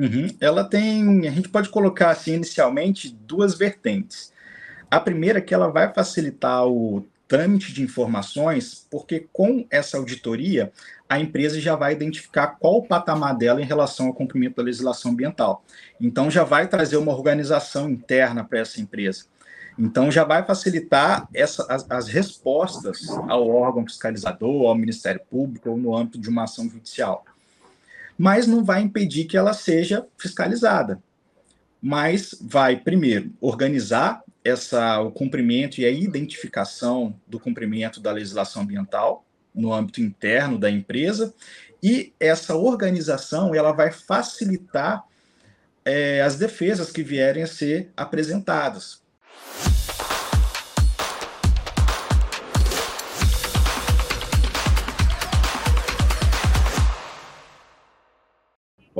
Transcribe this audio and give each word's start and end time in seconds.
Uhum. 0.00 0.28
Ela 0.40 0.64
tem, 0.64 1.28
a 1.28 1.30
gente 1.30 1.50
pode 1.50 1.68
colocar 1.68 2.08
assim 2.08 2.32
inicialmente 2.32 3.14
duas 3.26 3.54
vertentes. 3.54 4.32
A 4.90 4.98
primeira 4.98 5.40
é 5.40 5.42
que 5.42 5.52
ela 5.52 5.68
vai 5.68 5.92
facilitar 5.92 6.66
o 6.66 7.06
trâmite 7.28 7.70
de 7.70 7.82
informações, 7.82 8.86
porque 8.90 9.28
com 9.30 9.66
essa 9.70 9.98
auditoria 9.98 10.72
a 11.06 11.20
empresa 11.20 11.60
já 11.60 11.76
vai 11.76 11.92
identificar 11.92 12.56
qual 12.58 12.78
o 12.78 12.86
patamar 12.86 13.36
dela 13.36 13.60
em 13.60 13.66
relação 13.66 14.06
ao 14.06 14.14
cumprimento 14.14 14.56
da 14.56 14.62
legislação 14.62 15.10
ambiental. 15.10 15.62
Então 16.00 16.30
já 16.30 16.44
vai 16.44 16.66
trazer 16.66 16.96
uma 16.96 17.12
organização 17.12 17.90
interna 17.90 18.42
para 18.42 18.60
essa 18.60 18.80
empresa. 18.80 19.26
Então 19.78 20.10
já 20.10 20.24
vai 20.24 20.44
facilitar 20.46 21.28
essa, 21.34 21.66
as, 21.68 21.88
as, 21.90 22.08
respostas 22.08 23.06
ao 23.28 23.48
órgão 23.48 23.84
fiscalizador, 23.84 24.66
ao 24.66 24.74
Ministério 24.74 25.20
Público 25.30 25.68
ou 25.70 25.76
no 25.76 25.94
âmbito 25.94 26.18
de 26.18 26.28
uma 26.28 26.44
ação 26.44 26.68
judicial. 26.70 27.24
Mas 28.22 28.46
não 28.46 28.62
vai 28.62 28.82
impedir 28.82 29.24
que 29.24 29.34
ela 29.34 29.54
seja 29.54 30.06
fiscalizada. 30.18 31.02
Mas 31.80 32.34
vai, 32.38 32.76
primeiro, 32.76 33.32
organizar 33.40 34.22
essa, 34.44 35.00
o 35.00 35.10
cumprimento 35.10 35.80
e 35.80 35.86
a 35.86 35.90
identificação 35.90 37.18
do 37.26 37.40
cumprimento 37.40 37.98
da 37.98 38.12
legislação 38.12 38.60
ambiental 38.60 39.24
no 39.54 39.72
âmbito 39.72 40.02
interno 40.02 40.58
da 40.58 40.70
empresa, 40.70 41.32
e 41.82 42.12
essa 42.20 42.54
organização 42.54 43.54
ela 43.54 43.72
vai 43.72 43.90
facilitar 43.90 45.02
é, 45.82 46.20
as 46.20 46.36
defesas 46.36 46.92
que 46.92 47.02
vierem 47.02 47.42
a 47.42 47.46
ser 47.46 47.90
apresentadas. 47.96 48.99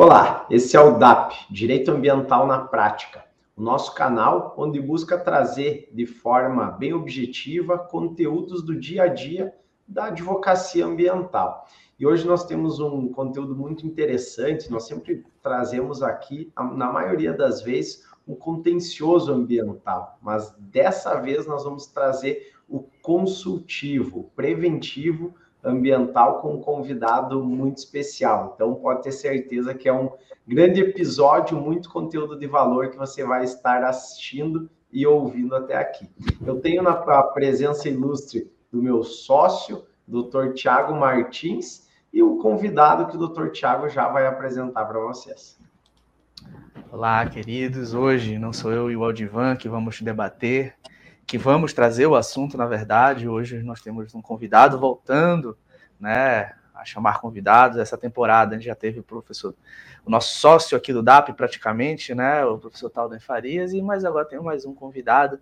Olá, 0.02 0.46
esse 0.48 0.74
é 0.78 0.80
o 0.80 0.96
DAP, 0.96 1.34
Direito 1.50 1.90
Ambiental 1.90 2.46
na 2.46 2.58
Prática, 2.60 3.22
o 3.54 3.60
nosso 3.60 3.94
canal 3.94 4.54
onde 4.56 4.80
busca 4.80 5.18
trazer 5.18 5.90
de 5.92 6.06
forma 6.06 6.70
bem 6.70 6.94
objetiva 6.94 7.76
conteúdos 7.76 8.62
do 8.62 8.74
dia 8.80 9.02
a 9.02 9.08
dia 9.08 9.54
da 9.86 10.06
advocacia 10.06 10.86
ambiental. 10.86 11.66
E 11.98 12.06
hoje 12.06 12.26
nós 12.26 12.46
temos 12.46 12.80
um 12.80 13.08
conteúdo 13.08 13.54
muito 13.54 13.86
interessante, 13.86 14.70
nós 14.70 14.86
sempre 14.86 15.22
trazemos 15.42 16.02
aqui, 16.02 16.50
na 16.56 16.90
maioria 16.90 17.34
das 17.34 17.60
vezes, 17.60 18.08
um 18.26 18.34
contencioso 18.34 19.30
ambiental, 19.30 20.18
mas 20.22 20.50
dessa 20.58 21.20
vez 21.20 21.46
nós 21.46 21.64
vamos 21.64 21.86
trazer 21.88 22.54
o 22.66 22.86
consultivo, 23.02 24.30
preventivo 24.34 25.34
ambiental 25.62 26.40
com 26.40 26.54
um 26.54 26.60
convidado 26.60 27.42
muito 27.44 27.78
especial. 27.78 28.52
Então 28.54 28.74
pode 28.74 29.02
ter 29.02 29.12
certeza 29.12 29.74
que 29.74 29.88
é 29.88 29.92
um 29.92 30.10
grande 30.46 30.80
episódio, 30.80 31.60
muito 31.60 31.90
conteúdo 31.90 32.38
de 32.38 32.46
valor 32.46 32.90
que 32.90 32.96
você 32.96 33.24
vai 33.24 33.44
estar 33.44 33.84
assistindo 33.84 34.68
e 34.92 35.06
ouvindo 35.06 35.54
até 35.54 35.76
aqui. 35.76 36.08
Eu 36.44 36.60
tenho 36.60 36.82
na 36.82 36.94
presença 36.94 37.88
ilustre 37.88 38.50
do 38.72 38.82
meu 38.82 39.02
sócio, 39.04 39.84
Dr. 40.06 40.52
Tiago 40.54 40.94
Martins, 40.94 41.88
e 42.12 42.22
o 42.22 42.38
convidado 42.38 43.06
que 43.06 43.16
o 43.16 43.28
Dr. 43.28 43.50
Tiago 43.50 43.88
já 43.88 44.08
vai 44.08 44.26
apresentar 44.26 44.84
para 44.84 44.98
vocês. 44.98 45.58
Olá, 46.90 47.24
queridos. 47.26 47.94
Hoje 47.94 48.36
não 48.36 48.52
sou 48.52 48.72
eu 48.72 48.90
e 48.90 48.96
o 48.96 49.04
Aldivan 49.04 49.54
que 49.54 49.68
vamos 49.68 50.00
debater, 50.00 50.74
que 51.30 51.38
vamos 51.38 51.72
trazer 51.72 52.08
o 52.08 52.16
assunto, 52.16 52.58
na 52.58 52.66
verdade. 52.66 53.28
Hoje 53.28 53.62
nós 53.62 53.80
temos 53.80 54.12
um 54.16 54.20
convidado 54.20 54.80
voltando, 54.80 55.56
né, 56.00 56.56
a 56.74 56.84
chamar 56.84 57.20
convidados. 57.20 57.78
Essa 57.78 57.96
temporada 57.96 58.56
a 58.56 58.58
gente 58.58 58.66
já 58.66 58.74
teve 58.74 58.98
o 58.98 59.02
professor, 59.04 59.54
o 60.04 60.10
nosso 60.10 60.34
sócio 60.40 60.76
aqui 60.76 60.92
do 60.92 61.04
DAP 61.04 61.32
praticamente, 61.34 62.16
né, 62.16 62.44
o 62.44 62.58
professor 62.58 62.90
Talden 62.90 63.20
Farias, 63.20 63.72
e 63.72 63.80
mas 63.80 64.04
agora 64.04 64.26
tem 64.26 64.40
mais 64.40 64.64
um 64.64 64.74
convidado 64.74 65.38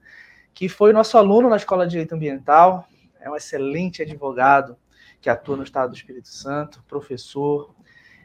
que 0.53 0.69
foi 0.69 0.93
nosso 0.93 1.17
aluno 1.17 1.49
na 1.49 1.57
Escola 1.57 1.87
de 1.87 1.93
Direito 1.93 2.15
Ambiental, 2.15 2.87
é 3.19 3.31
um 3.31 3.35
excelente 3.35 4.03
advogado 4.03 4.77
que 5.23 5.31
atua 5.31 5.57
no 5.57 5.63
estado 5.63 5.89
do 5.89 5.97
Espírito 5.97 6.29
Santo, 6.29 6.85
professor, 6.87 7.75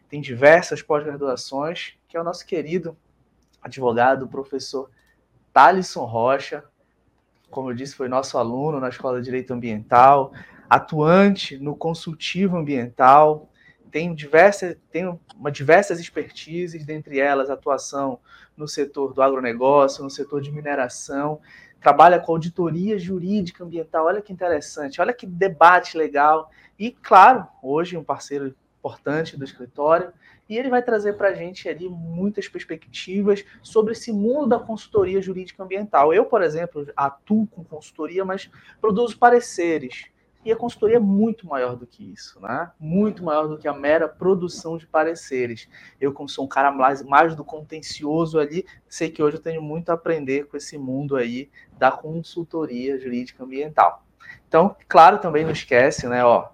tem 0.09 0.19
diversas 0.19 0.81
pós-graduações, 0.81 1.94
que 2.09 2.18
é 2.18 2.19
o 2.19 2.25
nosso 2.25 2.46
querido 2.46 2.97
advogado, 3.62 4.28
professor 4.28 4.91
Thalisson 5.53 6.03
Rocha. 6.03 6.66
Como 7.53 7.69
eu 7.69 7.75
disse, 7.75 7.94
foi 7.96 8.08
nosso 8.08 8.36
aluno 8.36 8.80
na 8.80 8.90
Escola 8.90 9.19
de 9.19 9.25
Direito 9.25 9.53
Ambiental, 9.53 10.34
atuante 10.68 11.56
no 11.59 11.75
consultivo 11.75 12.58
ambiental, 12.58 13.47
tem 13.91 14.12
diversas, 14.16 14.75
tem 14.91 15.19
uma 15.38 15.52
diversas 15.52 16.00
expertises, 16.00 16.84
dentre 16.84 17.19
elas 17.19 17.52
atuação 17.52 18.19
no 18.58 18.68
setor 18.68 19.14
do 19.14 19.22
agronegócio, 19.22 20.03
no 20.03 20.09
setor 20.09 20.41
de 20.41 20.52
mineração, 20.52 21.40
trabalha 21.80 22.19
com 22.19 22.31
auditoria 22.31 22.97
jurídica 22.97 23.64
ambiental. 23.64 24.08
Olha 24.08 24.20
que 24.20 24.34
interessante, 24.34 25.00
olha 25.00 25.14
que 25.14 25.28
debate 25.28 25.96
legal. 25.96 26.50
E, 26.80 26.90
claro, 26.90 27.46
hoje 27.62 27.96
um 27.96 28.03
parceiro 28.03 28.56
importante 28.80 29.38
do 29.38 29.44
escritório, 29.44 30.12
e 30.47 30.57
ele 30.57 30.69
vai 30.69 30.81
trazer 30.81 31.13
para 31.13 31.29
a 31.29 31.33
gente 31.33 31.67
ali 31.69 31.87
muitas 31.89 32.47
perspectivas 32.47 33.43
sobre 33.61 33.93
esse 33.93 34.11
mundo 34.11 34.47
da 34.47 34.59
consultoria 34.59 35.21
jurídica 35.21 35.63
ambiental. 35.63 36.13
Eu, 36.13 36.25
por 36.25 36.41
exemplo, 36.41 36.85
atuo 36.95 37.47
com 37.47 37.63
consultoria, 37.63 38.25
mas 38.25 38.49
produzo 38.81 39.17
pareceres. 39.17 40.05
E 40.45 40.51
a 40.51 40.57
consultoria 40.57 40.97
é 40.97 40.99
muito 40.99 41.47
maior 41.47 41.75
do 41.77 41.87
que 41.87 42.11
isso, 42.11 42.39
né? 42.41 42.69
Muito 42.77 43.23
maior 43.23 43.47
do 43.47 43.57
que 43.57 43.67
a 43.67 43.73
mera 43.73 44.09
produção 44.09 44.77
de 44.77 44.85
pareceres. 44.85 45.69
Eu, 46.01 46.11
como 46.11 46.27
sou 46.27 46.43
um 46.43 46.49
cara 46.49 46.69
mais, 46.69 47.01
mais 47.01 47.33
do 47.33 47.45
contencioso 47.45 48.37
ali, 48.37 48.65
sei 48.89 49.09
que 49.09 49.23
hoje 49.23 49.37
eu 49.37 49.41
tenho 49.41 49.61
muito 49.61 49.89
a 49.89 49.93
aprender 49.93 50.47
com 50.47 50.57
esse 50.57 50.77
mundo 50.77 51.15
aí 51.15 51.49
da 51.77 51.91
consultoria 51.91 52.99
jurídica 52.99 53.41
ambiental. 53.41 54.05
Então, 54.45 54.75
claro, 54.87 55.17
também 55.17 55.45
não 55.45 55.51
esquece, 55.51 56.07
né? 56.07 56.25
Ó, 56.25 56.49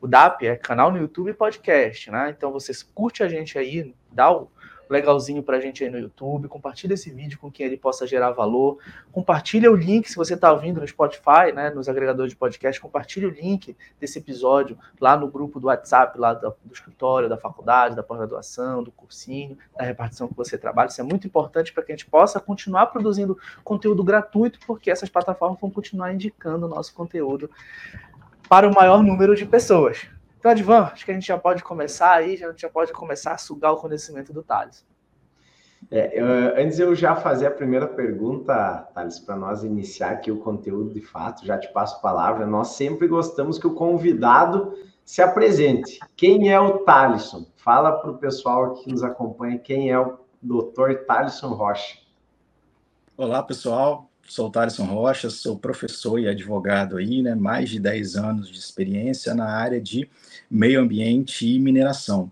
o 0.00 0.06
DAP 0.06 0.46
é 0.46 0.56
canal 0.56 0.90
no 0.90 0.98
YouTube 0.98 1.30
e 1.30 1.34
podcast, 1.34 2.10
né? 2.10 2.34
Então, 2.36 2.52
vocês 2.52 2.82
curte 2.82 3.22
a 3.22 3.28
gente 3.28 3.58
aí, 3.58 3.94
dá 4.12 4.30
o 4.30 4.48
legalzinho 4.88 5.42
para 5.42 5.58
a 5.58 5.60
gente 5.60 5.84
aí 5.84 5.90
no 5.90 5.98
YouTube, 5.98 6.48
compartilha 6.48 6.94
esse 6.94 7.10
vídeo 7.10 7.38
com 7.38 7.50
quem 7.50 7.66
ele 7.66 7.76
possa 7.76 8.06
gerar 8.06 8.30
valor, 8.30 8.78
compartilha 9.12 9.70
o 9.70 9.76
link 9.76 10.08
se 10.08 10.16
você 10.16 10.34
está 10.34 10.52
ouvindo 10.52 10.80
no 10.80 10.88
Spotify, 10.88 11.52
né, 11.54 11.70
nos 11.70 11.88
agregadores 11.88 12.32
de 12.32 12.38
podcast, 12.38 12.80
compartilha 12.80 13.28
o 13.28 13.30
link 13.30 13.76
desse 14.00 14.18
episódio 14.18 14.78
lá 15.00 15.16
no 15.16 15.28
grupo 15.28 15.60
do 15.60 15.66
WhatsApp, 15.66 16.18
lá 16.18 16.32
do, 16.32 16.54
do 16.64 16.72
escritório, 16.72 17.28
da 17.28 17.36
faculdade, 17.36 17.94
da 17.94 18.02
pós-graduação, 18.02 18.82
do 18.82 18.90
cursinho, 18.90 19.58
da 19.76 19.84
repartição 19.84 20.28
que 20.28 20.34
você 20.34 20.56
trabalha. 20.56 20.88
Isso 20.88 21.00
é 21.00 21.04
muito 21.04 21.26
importante 21.26 21.72
para 21.72 21.82
que 21.82 21.92
a 21.92 21.94
gente 21.94 22.06
possa 22.06 22.40
continuar 22.40 22.86
produzindo 22.86 23.38
conteúdo 23.62 24.02
gratuito, 24.02 24.58
porque 24.66 24.90
essas 24.90 25.08
plataformas 25.08 25.60
vão 25.60 25.70
continuar 25.70 26.12
indicando 26.12 26.66
o 26.66 26.68
nosso 26.68 26.94
conteúdo 26.94 27.50
para 28.48 28.68
o 28.68 28.74
maior 28.74 29.02
número 29.02 29.36
de 29.36 29.44
pessoas. 29.44 30.06
Então, 30.38 30.50
Advan, 30.50 30.90
acho 30.92 31.04
que 31.04 31.10
a 31.10 31.14
gente 31.14 31.26
já 31.26 31.36
pode 31.36 31.62
começar 31.62 32.12
aí, 32.12 32.36
já, 32.36 32.52
já 32.56 32.68
pode 32.68 32.92
começar 32.92 33.32
a 33.32 33.38
sugar 33.38 33.72
o 33.72 33.76
conhecimento 33.76 34.32
do 34.32 34.42
Thales. 34.42 34.86
É, 35.90 36.20
eu, 36.20 36.26
antes 36.56 36.78
eu 36.78 36.94
já 36.94 37.14
fazer 37.14 37.46
a 37.46 37.50
primeira 37.50 37.86
pergunta, 37.86 38.88
Thales, 38.94 39.18
para 39.18 39.36
nós 39.36 39.62
iniciar 39.62 40.10
aqui 40.10 40.30
o 40.30 40.38
conteúdo 40.38 40.92
de 40.92 41.00
fato, 41.00 41.44
já 41.44 41.58
te 41.58 41.72
passo 41.72 41.96
a 41.96 42.00
palavra. 42.00 42.46
Nós 42.46 42.68
sempre 42.68 43.06
gostamos 43.06 43.58
que 43.58 43.66
o 43.66 43.74
convidado 43.74 44.74
se 45.04 45.22
apresente. 45.22 45.98
Quem 46.16 46.52
é 46.52 46.60
o 46.60 46.78
Thaleson? 46.78 47.46
Fala 47.56 47.92
para 47.92 48.10
o 48.10 48.18
pessoal 48.18 48.74
que 48.74 48.90
nos 48.90 49.02
acompanha 49.02 49.58
quem 49.58 49.90
é 49.90 49.98
o 49.98 50.18
doutor 50.40 51.04
Thaleson 51.06 51.48
Rocha. 51.48 51.98
Olá, 53.16 53.42
pessoal 53.42 54.07
sou 54.28 54.50
Thaleson 54.50 54.84
Rocha, 54.84 55.30
sou 55.30 55.58
professor 55.58 56.18
e 56.18 56.28
advogado 56.28 56.98
aí, 56.98 57.22
né? 57.22 57.34
Mais 57.34 57.70
de 57.70 57.80
10 57.80 58.16
anos 58.16 58.50
de 58.50 58.58
experiência 58.58 59.34
na 59.34 59.46
área 59.46 59.80
de 59.80 60.08
meio 60.50 60.80
ambiente 60.80 61.46
e 61.46 61.58
mineração. 61.58 62.30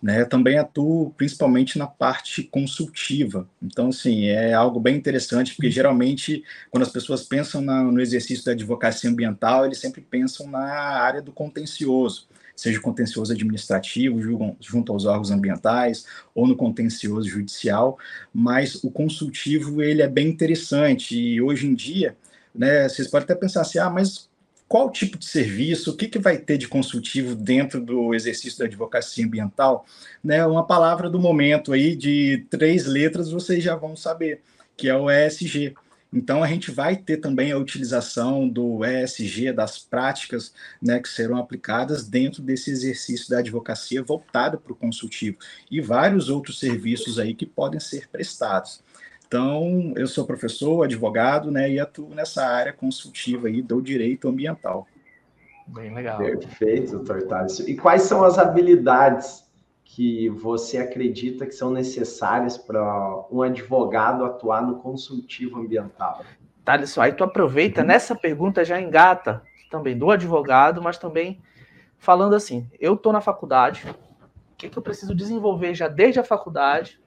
Né, 0.00 0.24
também 0.24 0.58
atuo 0.58 1.14
principalmente 1.16 1.78
na 1.78 1.86
parte 1.86 2.42
consultiva. 2.42 3.48
Então, 3.62 3.90
assim, 3.90 4.24
é 4.24 4.52
algo 4.52 4.80
bem 4.80 4.96
interessante, 4.96 5.54
porque 5.54 5.70
geralmente, 5.70 6.42
quando 6.72 6.82
as 6.82 6.88
pessoas 6.88 7.22
pensam 7.22 7.60
na, 7.60 7.84
no 7.84 8.00
exercício 8.00 8.44
da 8.44 8.50
advocacia 8.50 9.08
ambiental, 9.08 9.64
eles 9.64 9.78
sempre 9.78 10.00
pensam 10.00 10.48
na 10.48 10.60
área 10.60 11.22
do 11.22 11.30
contencioso 11.30 12.26
seja 12.62 12.80
contencioso 12.80 13.32
administrativo 13.32 14.20
junto 14.60 14.92
aos 14.92 15.04
órgãos 15.04 15.30
ambientais 15.30 16.06
ou 16.34 16.46
no 16.46 16.56
contencioso 16.56 17.28
judicial, 17.28 17.98
mas 18.32 18.82
o 18.82 18.90
consultivo 18.90 19.82
ele 19.82 20.02
é 20.02 20.08
bem 20.08 20.28
interessante 20.28 21.18
e 21.18 21.40
hoje 21.40 21.66
em 21.66 21.74
dia, 21.74 22.16
né, 22.54 22.88
vocês 22.88 23.08
podem 23.08 23.24
até 23.24 23.34
pensar 23.34 23.62
assim, 23.62 23.78
ah, 23.78 23.90
mas 23.90 24.30
qual 24.68 24.90
tipo 24.90 25.18
de 25.18 25.26
serviço, 25.26 25.90
o 25.90 25.96
que, 25.96 26.08
que 26.08 26.18
vai 26.18 26.38
ter 26.38 26.56
de 26.56 26.66
consultivo 26.66 27.34
dentro 27.34 27.78
do 27.78 28.14
exercício 28.14 28.58
da 28.58 28.64
advocacia 28.64 29.24
ambiental? 29.24 29.84
Né, 30.24 30.46
uma 30.46 30.66
palavra 30.66 31.10
do 31.10 31.18
momento 31.18 31.72
aí 31.72 31.94
de 31.96 32.46
três 32.48 32.86
letras 32.86 33.30
vocês 33.30 33.62
já 33.62 33.76
vão 33.76 33.94
saber, 33.96 34.40
que 34.76 34.88
é 34.88 34.96
o 34.96 35.10
ESG, 35.10 35.74
Então, 36.12 36.42
a 36.42 36.46
gente 36.46 36.70
vai 36.70 36.94
ter 36.94 37.16
também 37.16 37.52
a 37.52 37.56
utilização 37.56 38.46
do 38.46 38.84
ESG, 38.84 39.52
das 39.52 39.78
práticas 39.78 40.52
né, 40.80 41.00
que 41.00 41.08
serão 41.08 41.38
aplicadas 41.38 42.06
dentro 42.06 42.42
desse 42.42 42.70
exercício 42.70 43.30
da 43.30 43.38
advocacia 43.38 44.02
voltada 44.02 44.58
para 44.58 44.72
o 44.72 44.76
consultivo 44.76 45.38
e 45.70 45.80
vários 45.80 46.28
outros 46.28 46.58
serviços 46.58 47.18
aí 47.18 47.34
que 47.34 47.46
podem 47.46 47.80
ser 47.80 48.08
prestados. 48.08 48.82
Então, 49.26 49.94
eu 49.96 50.06
sou 50.06 50.26
professor, 50.26 50.84
advogado, 50.84 51.50
né, 51.50 51.70
e 51.70 51.80
atuo 51.80 52.14
nessa 52.14 52.44
área 52.44 52.72
consultiva 52.72 53.48
aí 53.48 53.62
do 53.62 53.80
direito 53.80 54.28
ambiental. 54.28 54.86
Bem 55.66 55.94
legal. 55.94 56.18
Perfeito, 56.18 56.92
doutor 56.92 57.22
Thales. 57.22 57.60
E 57.60 57.74
quais 57.74 58.02
são 58.02 58.22
as 58.22 58.36
habilidades 58.36 59.44
que 59.94 60.30
você 60.30 60.78
acredita 60.78 61.44
que 61.44 61.52
são 61.52 61.70
necessárias 61.70 62.56
para 62.56 63.26
um 63.30 63.42
advogado 63.42 64.24
atuar 64.24 64.62
no 64.62 64.78
consultivo 64.78 65.60
ambiental? 65.60 66.24
Thales, 66.64 66.96
aí 66.96 67.12
tu 67.12 67.22
aproveita 67.22 67.84
nessa 67.84 68.14
pergunta 68.14 68.64
já 68.64 68.80
engata 68.80 69.42
também 69.70 69.96
do 69.96 70.10
advogado, 70.10 70.80
mas 70.80 70.96
também 70.96 71.42
falando 71.98 72.34
assim, 72.34 72.66
eu 72.80 72.94
estou 72.94 73.12
na 73.12 73.20
faculdade, 73.20 73.86
o 73.86 74.56
que, 74.56 74.70
que, 74.70 74.78
eu 74.78 74.82
preciso 74.82 75.14
desenvolver 75.14 75.74
já 75.74 75.88
desde 75.88 76.18
a 76.18 76.24
faculdade 76.24 76.98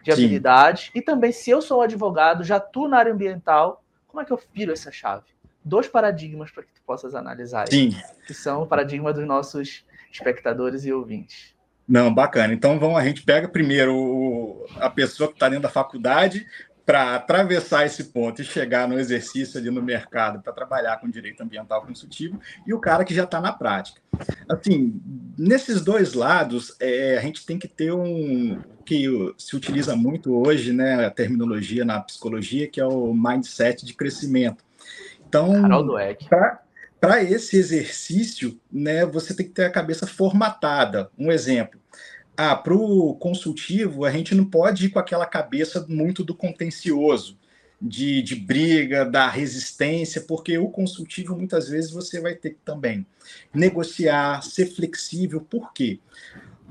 de 0.00 0.12
Sim. 0.12 0.22
habilidade 0.22 0.92
e 0.94 1.02
também 1.02 1.32
se 1.32 1.50
eu 1.50 1.60
sou 1.60 1.82
advogado, 1.82 2.44
já 2.44 2.56
atuo 2.56 2.86
na 2.86 2.98
área 2.98 3.12
ambiental, 3.12 3.82
como 4.06 4.20
é 4.20 4.24
que 4.24 4.32
eu 4.32 4.40
viro 4.54 4.72
essa 4.72 4.92
chave? 4.92 5.26
Dois 5.64 5.88
paradigmas 5.88 6.52
para 6.52 6.62
que 6.62 6.72
tu 6.72 6.82
possas 6.86 7.12
analisar 7.12 7.66
Sim. 7.66 7.90
Aí, 7.92 8.24
que 8.24 8.34
são 8.34 8.62
o 8.62 8.66
paradigma 8.66 9.12
dos 9.12 9.26
nossos 9.26 9.84
espectadores 10.12 10.84
e 10.84 10.92
ouvintes. 10.92 11.58
Não, 11.90 12.14
bacana. 12.14 12.54
Então 12.54 12.78
vamos, 12.78 12.96
a 12.96 13.04
gente 13.04 13.24
pega 13.24 13.48
primeiro 13.48 13.92
o, 13.96 14.64
a 14.78 14.88
pessoa 14.88 15.28
que 15.28 15.34
está 15.34 15.48
dentro 15.48 15.64
da 15.64 15.68
faculdade 15.68 16.46
para 16.86 17.16
atravessar 17.16 17.84
esse 17.84 18.04
ponto 18.04 18.40
e 18.40 18.44
chegar 18.44 18.86
no 18.86 18.96
exercício 18.96 19.58
ali 19.58 19.70
no 19.70 19.82
mercado 19.82 20.40
para 20.40 20.52
trabalhar 20.52 21.00
com 21.00 21.10
direito 21.10 21.42
ambiental 21.42 21.84
consultivo 21.84 22.40
e 22.64 22.72
o 22.72 22.78
cara 22.78 23.04
que 23.04 23.12
já 23.12 23.24
está 23.24 23.40
na 23.40 23.52
prática. 23.52 24.00
Assim, 24.48 25.00
nesses 25.36 25.82
dois 25.82 26.14
lados, 26.14 26.76
é, 26.78 27.18
a 27.18 27.20
gente 27.22 27.44
tem 27.44 27.58
que 27.58 27.66
ter 27.66 27.92
um 27.92 28.60
que 28.84 29.08
se 29.36 29.56
utiliza 29.56 29.96
muito 29.96 30.32
hoje, 30.32 30.72
né, 30.72 31.06
a 31.06 31.10
terminologia 31.10 31.84
na 31.84 32.00
psicologia, 32.00 32.68
que 32.68 32.80
é 32.80 32.86
o 32.86 33.12
mindset 33.12 33.84
de 33.84 33.94
crescimento. 33.94 34.64
Então, 35.26 35.52
para 36.28 36.60
para 37.00 37.22
esse 37.22 37.56
exercício, 37.56 38.60
né, 38.70 39.06
você 39.06 39.32
tem 39.32 39.46
que 39.46 39.52
ter 39.52 39.64
a 39.64 39.70
cabeça 39.70 40.06
formatada. 40.06 41.10
Um 41.18 41.32
exemplo. 41.32 41.79
Ah, 42.36 42.56
para 42.56 42.74
o 42.74 43.14
consultivo, 43.16 44.04
a 44.04 44.10
gente 44.10 44.34
não 44.34 44.44
pode 44.44 44.86
ir 44.86 44.90
com 44.90 44.98
aquela 44.98 45.26
cabeça 45.26 45.84
muito 45.88 46.24
do 46.24 46.34
contencioso, 46.34 47.38
de, 47.80 48.22
de 48.22 48.34
briga, 48.34 49.04
da 49.04 49.28
resistência, 49.28 50.22
porque 50.22 50.58
o 50.58 50.68
consultivo, 50.68 51.36
muitas 51.36 51.68
vezes, 51.68 51.90
você 51.90 52.20
vai 52.20 52.34
ter 52.34 52.50
que 52.50 52.60
também 52.64 53.06
negociar, 53.52 54.42
ser 54.42 54.66
flexível. 54.66 55.40
Por 55.40 55.72
quê? 55.72 56.00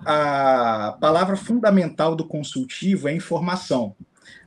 A 0.06 0.98
palavra 1.00 1.36
fundamental 1.36 2.16
do 2.16 2.26
consultivo 2.26 3.08
é 3.08 3.14
informação. 3.14 3.96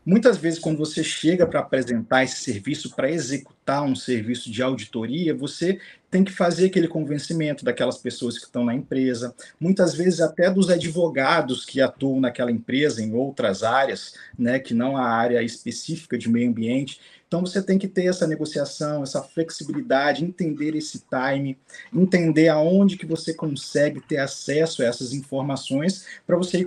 Muitas 0.05 0.37
vezes, 0.37 0.59
quando 0.59 0.79
você 0.79 1.05
chega 1.05 1.47
para 1.47 1.61
apresentar 1.61 2.25
esse 2.25 2.41
serviço, 2.41 2.91
para 2.97 3.09
executar 3.09 3.85
um 3.85 3.95
serviço 3.95 4.51
de 4.51 4.61
auditoria, 4.61 5.33
você 5.33 5.79
tem 6.11 6.25
que 6.25 6.33
fazer 6.33 6.67
aquele 6.67 6.89
convencimento 6.89 7.65
daquelas 7.65 7.99
pessoas 7.99 8.37
que 8.37 8.45
estão 8.45 8.65
na 8.65 8.75
empresa, 8.75 9.33
muitas 9.61 9.95
vezes 9.95 10.21
até 10.21 10.51
dos 10.51 10.69
advogados 10.71 11.65
que 11.65 11.81
atuam 11.81 12.19
naquela 12.19 12.51
empresa 12.51 13.01
em 13.01 13.15
outras 13.15 13.63
áreas, 13.63 14.15
né, 14.37 14.59
que 14.59 14.75
não 14.75 14.97
a 14.97 15.05
área 15.09 15.41
específica 15.41 16.19
de 16.19 16.29
meio 16.29 16.51
ambiente. 16.51 17.01
Então 17.29 17.41
você 17.41 17.63
tem 17.63 17.79
que 17.79 17.87
ter 17.87 18.07
essa 18.07 18.27
negociação, 18.27 19.05
essa 19.05 19.23
flexibilidade, 19.23 20.25
entender 20.25 20.75
esse 20.75 21.05
time, 21.09 21.57
entender 21.95 22.49
aonde 22.49 22.97
que 22.97 23.07
você 23.07 23.33
consegue 23.33 24.01
ter 24.01 24.19
acesso 24.19 24.83
a 24.83 24.87
essas 24.87 25.15
informações 25.15 26.07
para 26.27 26.37
você 26.37 26.59
ir 26.59 26.67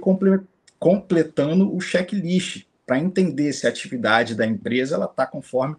completando 0.80 1.76
o 1.76 1.82
checklist 1.82 2.66
para 2.86 3.00
entender 3.00 3.52
se 3.52 3.66
a 3.66 3.70
atividade 3.70 4.36
da 4.36 4.46
empresa 4.46 4.96
ela 4.96 5.06
está 5.06 5.26
conforme 5.26 5.76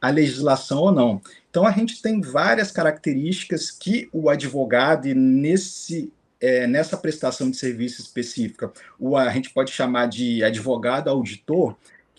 a 0.00 0.10
legislação 0.10 0.78
ou 0.78 0.92
não. 0.92 1.22
Então 1.48 1.66
a 1.66 1.72
gente 1.72 2.02
tem 2.02 2.20
várias 2.20 2.70
características 2.70 3.70
que 3.70 4.08
o 4.12 4.28
advogado 4.28 5.08
nesse 5.14 6.12
é, 6.40 6.66
nessa 6.66 6.96
prestação 6.96 7.50
de 7.50 7.56
serviço 7.58 8.00
específica, 8.00 8.72
o 8.98 9.14
a 9.16 9.30
gente 9.30 9.50
pode 9.50 9.70
chamar 9.72 10.06
de 10.06 10.42
advogado 10.42 11.08
auditor, 11.08 11.76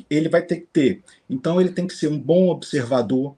ele 0.10 0.30
vai 0.30 0.44
ter 0.44 0.58
que 0.58 0.68
ter. 0.72 1.04
Então 1.30 1.60
ele 1.60 1.72
tem 1.72 1.88
que 1.88 1.94
ser 1.94 2.08
um 2.08 2.20
bom 2.20 2.48
observador, 2.50 3.36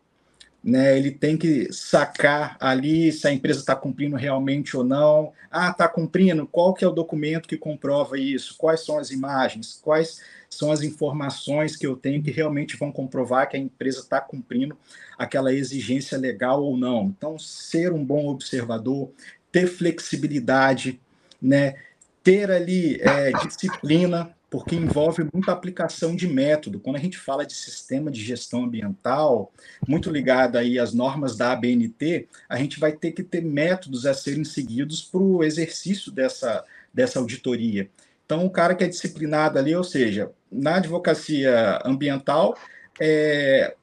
né? 0.64 0.98
Ele 0.98 1.12
tem 1.12 1.36
que 1.36 1.72
sacar 1.74 2.56
ali 2.60 3.12
se 3.12 3.28
a 3.28 3.34
empresa 3.34 3.60
está 3.60 3.76
cumprindo 3.76 4.16
realmente 4.16 4.78
ou 4.78 4.84
não. 4.84 5.34
Ah, 5.52 5.70
está 5.72 5.88
cumprindo. 5.88 6.48
Qual 6.48 6.74
que 6.74 6.86
é 6.86 6.88
o 6.88 6.92
documento 6.92 7.48
que 7.48 7.58
comprova 7.58 8.18
isso? 8.18 8.56
Quais 8.58 8.86
são 8.86 8.98
as 8.98 9.12
imagens? 9.12 9.80
Quais 9.84 10.22
são 10.50 10.72
as 10.72 10.82
informações 10.84 11.76
que 11.76 11.86
eu 11.86 11.96
tenho 11.96 12.22
que 12.22 12.32
realmente 12.32 12.78
vão 12.78 12.92
comprovar 12.92 13.50
que 13.50 13.58
a 13.58 13.60
empresa 13.60 14.00
está 14.00 14.22
cumprindo 14.22 14.78
aquela 15.18 15.54
exigência 15.54 16.18
legal 16.18 16.64
ou 16.64 16.78
não. 16.78 17.06
Então, 17.06 17.38
ser 17.40 17.92
um 17.92 18.04
bom 18.04 18.28
observador, 18.28 19.12
ter 19.52 19.68
flexibilidade, 19.68 21.00
né, 21.42 21.76
ter 22.24 22.50
ali 22.52 23.00
é, 23.02 23.32
disciplina, 23.46 24.34
porque 24.54 24.76
envolve 24.76 25.28
muita 25.34 25.52
aplicação 25.52 26.16
de 26.16 26.28
método. 26.28 26.80
Quando 26.80 26.98
a 26.98 27.00
gente 27.00 27.18
fala 27.18 27.44
de 27.44 27.56
sistema 27.56 28.12
de 28.12 28.24
gestão 28.24 28.66
ambiental, 28.66 29.52
muito 29.88 30.12
ligado 30.12 30.58
aí 30.58 30.78
às 30.78 30.94
normas 30.94 31.36
da 31.36 31.54
ABNT, 31.54 32.28
a 32.48 32.56
gente 32.58 32.80
vai 32.80 32.92
ter 32.92 33.14
que 33.14 33.24
ter 33.24 33.42
métodos 33.42 34.06
a 34.06 34.14
serem 34.14 34.44
seguidos 34.44 35.02
para 35.02 35.20
o 35.20 35.44
exercício 35.44 36.12
dessa, 36.12 36.64
dessa 36.94 37.18
auditoria. 37.18 37.90
Então, 38.24 38.46
o 38.46 38.50
cara 38.52 38.76
que 38.76 38.84
é 38.84 38.88
disciplinado 38.88 39.58
ali, 39.58 39.76
ou 39.76 39.84
seja, 39.84 40.30
na 40.52 40.76
advocacia 40.76 41.82
ambiental, 41.84 42.56
é, 43.02 43.74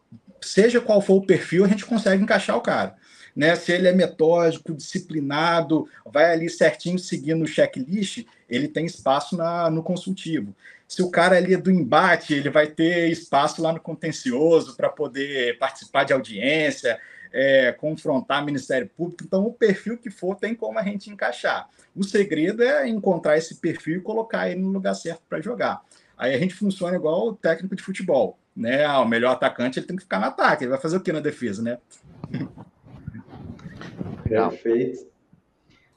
seja 0.41 0.81
qual 0.81 1.03
for 1.03 1.15
o 1.15 1.27
perfil, 1.27 1.65
a 1.65 1.69
gente 1.69 1.85
consegue 1.85 2.23
encaixar 2.23 2.57
o 2.57 2.61
cara. 2.63 2.95
Né? 3.35 3.55
Se 3.57 3.73
ele 3.73 3.89
é 3.89 3.93
metódico, 3.93 4.75
disciplinado, 4.75 5.89
vai 6.05 6.33
ali 6.33 6.49
certinho 6.49 6.99
seguindo 6.99 7.43
o 7.43 7.47
checklist, 7.47 8.27
ele 8.49 8.69
tem 8.69 8.87
espaço 8.87 9.37
na, 9.37 9.71
no 9.71 9.83
consultivo. 9.83 10.55
Se 10.87 11.03
o 11.03 11.11
cara 11.11 11.37
ali 11.37 11.55
é 11.55 11.57
do 11.57 11.71
embate, 11.71 12.35
ele 12.35 12.51
vai 12.51 12.67
ter 12.67 13.09
espaço 13.11 13.63
lá 13.63 13.73
no 13.73 13.81
contencioso 13.81 14.77
para 14.77 14.89
poder 14.89 15.57
participar 15.59 16.05
de 16.05 16.13
audiência, 16.13 16.99
é, 17.33 17.73
confrontar 17.73 18.45
Ministério 18.45 18.89
Público. 18.89 19.23
Então, 19.25 19.47
o 19.47 19.53
perfil 19.53 19.97
que 19.97 20.11
for 20.11 20.35
tem 20.35 20.55
como 20.55 20.79
a 20.79 20.83
gente 20.83 21.09
encaixar. 21.09 21.69
O 21.95 22.03
segredo 22.03 22.63
é 22.63 22.89
encontrar 22.89 23.39
esse 23.39 23.57
perfil 23.57 23.99
e 23.99 24.01
colocar 24.01 24.51
ele 24.51 24.61
no 24.61 24.71
lugar 24.71 24.95
certo 24.95 25.23
para 25.29 25.41
jogar. 25.41 25.81
Aí 26.19 26.35
a 26.35 26.39
gente 26.39 26.55
funciona 26.55 26.97
igual 26.97 27.29
o 27.29 27.35
técnico 27.35 27.75
de 27.75 27.83
futebol, 27.83 28.39
né? 28.55 28.85
Ah, 28.85 29.01
o 29.01 29.09
melhor 29.09 29.33
atacante 29.33 29.79
ele 29.79 29.87
tem 29.87 29.97
que 29.97 30.03
ficar 30.03 30.19
no 30.19 30.27
ataque, 30.27 30.65
ele 30.65 30.71
vai 30.71 30.81
fazer 30.81 30.97
o 30.97 31.01
que 31.01 31.13
na 31.13 31.21
defesa, 31.21 31.63
né? 31.63 31.79
Perfeito. 34.31 35.11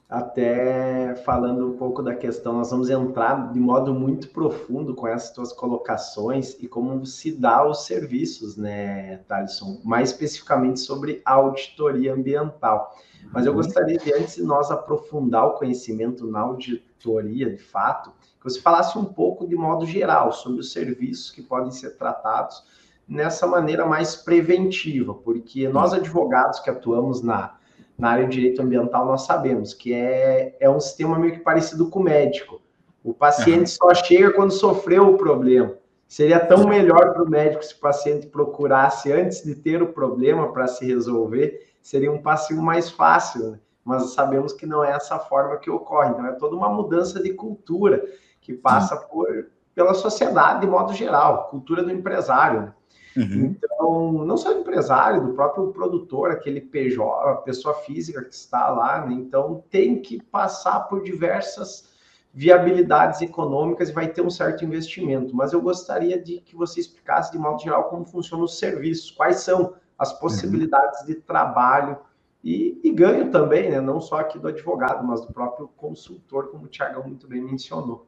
Até 0.08 1.16
falando 1.24 1.66
um 1.66 1.76
pouco 1.76 2.02
da 2.02 2.14
questão, 2.14 2.52
nós 2.52 2.70
vamos 2.70 2.90
entrar 2.90 3.52
de 3.52 3.58
modo 3.58 3.94
muito 3.94 4.28
profundo 4.28 4.94
com 4.94 5.08
essas 5.08 5.32
tuas 5.32 5.52
colocações 5.52 6.56
e 6.60 6.68
como 6.68 7.04
se 7.06 7.32
dá 7.32 7.66
os 7.66 7.86
serviços, 7.86 8.56
né, 8.56 9.18
Thaleson? 9.26 9.80
Mais 9.82 10.10
especificamente 10.10 10.80
sobre 10.80 11.22
auditoria 11.24 12.12
ambiental. 12.12 12.94
Mas 13.32 13.46
eu 13.46 13.52
uhum. 13.52 13.58
gostaria 13.58 13.98
de, 13.98 14.12
antes 14.12 14.36
de 14.36 14.42
nós 14.44 14.70
aprofundar 14.70 15.46
o 15.46 15.54
conhecimento 15.54 16.26
na 16.26 16.40
auditoria, 16.40 17.50
de 17.50 17.58
fato, 17.58 18.12
que 18.38 18.44
você 18.44 18.60
falasse 18.60 18.98
um 18.98 19.04
pouco 19.04 19.48
de 19.48 19.56
modo 19.56 19.86
geral 19.86 20.32
sobre 20.32 20.60
os 20.60 20.70
serviços 20.70 21.30
que 21.30 21.42
podem 21.42 21.70
ser 21.70 21.96
tratados 21.96 22.62
nessa 23.08 23.46
maneira 23.46 23.86
mais 23.86 24.14
preventiva, 24.14 25.14
porque 25.14 25.68
nós 25.68 25.92
advogados 25.92 26.60
que 26.60 26.70
atuamos 26.70 27.22
na, 27.22 27.56
na 27.96 28.10
área 28.10 28.26
de 28.26 28.36
direito 28.36 28.60
ambiental, 28.60 29.06
nós 29.06 29.24
sabemos 29.24 29.72
que 29.72 29.92
é, 29.92 30.56
é 30.60 30.68
um 30.68 30.80
sistema 30.80 31.18
meio 31.18 31.34
que 31.34 31.40
parecido 31.40 31.88
com 31.88 32.00
o 32.00 32.02
médico. 32.02 32.60
O 33.02 33.12
paciente 33.12 33.70
só 33.70 33.94
chega 33.94 34.32
quando 34.32 34.50
sofreu 34.50 35.10
o 35.10 35.16
problema. 35.16 35.74
Seria 36.08 36.40
tão 36.40 36.66
melhor 36.66 37.12
para 37.12 37.22
o 37.22 37.28
médico 37.28 37.64
se 37.64 37.74
o 37.74 37.80
paciente 37.80 38.26
procurasse 38.26 39.12
antes 39.12 39.42
de 39.42 39.54
ter 39.54 39.82
o 39.82 39.92
problema 39.92 40.52
para 40.52 40.66
se 40.66 40.84
resolver, 40.84 41.72
seria 41.82 42.10
um 42.10 42.22
passivo 42.22 42.62
mais 42.62 42.90
fácil, 42.90 43.50
né? 43.50 43.58
mas 43.84 44.14
sabemos 44.14 44.52
que 44.52 44.64
não 44.64 44.82
é 44.82 44.92
essa 44.92 45.18
forma 45.18 45.58
que 45.58 45.70
ocorre. 45.70 46.10
Então, 46.10 46.26
é 46.26 46.32
toda 46.32 46.56
uma 46.56 46.68
mudança 46.68 47.22
de 47.22 47.34
cultura 47.34 48.02
que 48.40 48.54
passa 48.54 48.96
por, 48.96 49.26
pela 49.74 49.92
sociedade 49.92 50.62
de 50.62 50.66
modo 50.66 50.94
geral, 50.94 51.48
cultura 51.48 51.82
do 51.82 51.90
empresário. 51.90 52.62
Né? 52.62 52.74
Uhum. 53.16 53.56
Então, 53.56 54.12
não 54.24 54.36
só 54.36 54.52
do 54.52 54.60
empresário, 54.60 55.22
do 55.22 55.34
próprio 55.34 55.68
produtor, 55.72 56.30
aquele 56.30 56.60
PJ, 56.60 57.02
a 57.30 57.36
pessoa 57.36 57.74
física 57.74 58.24
que 58.24 58.34
está 58.34 58.68
lá, 58.70 59.06
né? 59.06 59.14
então 59.14 59.62
tem 59.70 60.00
que 60.00 60.22
passar 60.22 60.80
por 60.80 61.02
diversas 61.02 61.92
viabilidades 62.32 63.20
econômicas 63.22 63.88
e 63.88 63.92
vai 63.92 64.08
ter 64.08 64.20
um 64.20 64.30
certo 64.30 64.64
investimento. 64.64 65.34
Mas 65.36 65.52
eu 65.52 65.62
gostaria 65.62 66.20
de 66.20 66.40
que 66.40 66.56
você 66.56 66.80
explicasse 66.80 67.30
de 67.30 67.38
modo 67.38 67.62
geral 67.62 67.84
como 67.84 68.04
funcionam 68.04 68.44
os 68.44 68.58
serviços, 68.58 69.12
quais 69.12 69.36
são 69.36 69.74
as 69.96 70.12
uhum. 70.12 70.18
possibilidades 70.18 71.00
uhum. 71.00 71.06
de 71.06 71.14
trabalho 71.14 71.98
e, 72.42 72.78
e, 72.84 72.90
ganho 72.90 73.30
também, 73.30 73.70
né? 73.70 73.80
não 73.80 74.00
só 74.00 74.18
aqui 74.18 74.38
do 74.38 74.48
advogado, 74.48 75.06
mas 75.06 75.24
do 75.24 75.32
próprio 75.32 75.66
consultor, 75.76 76.48
como 76.50 76.64
o 76.64 76.68
Tiagão 76.68 77.02
muito 77.04 77.26
bem 77.26 77.40
mencionou. 77.40 78.06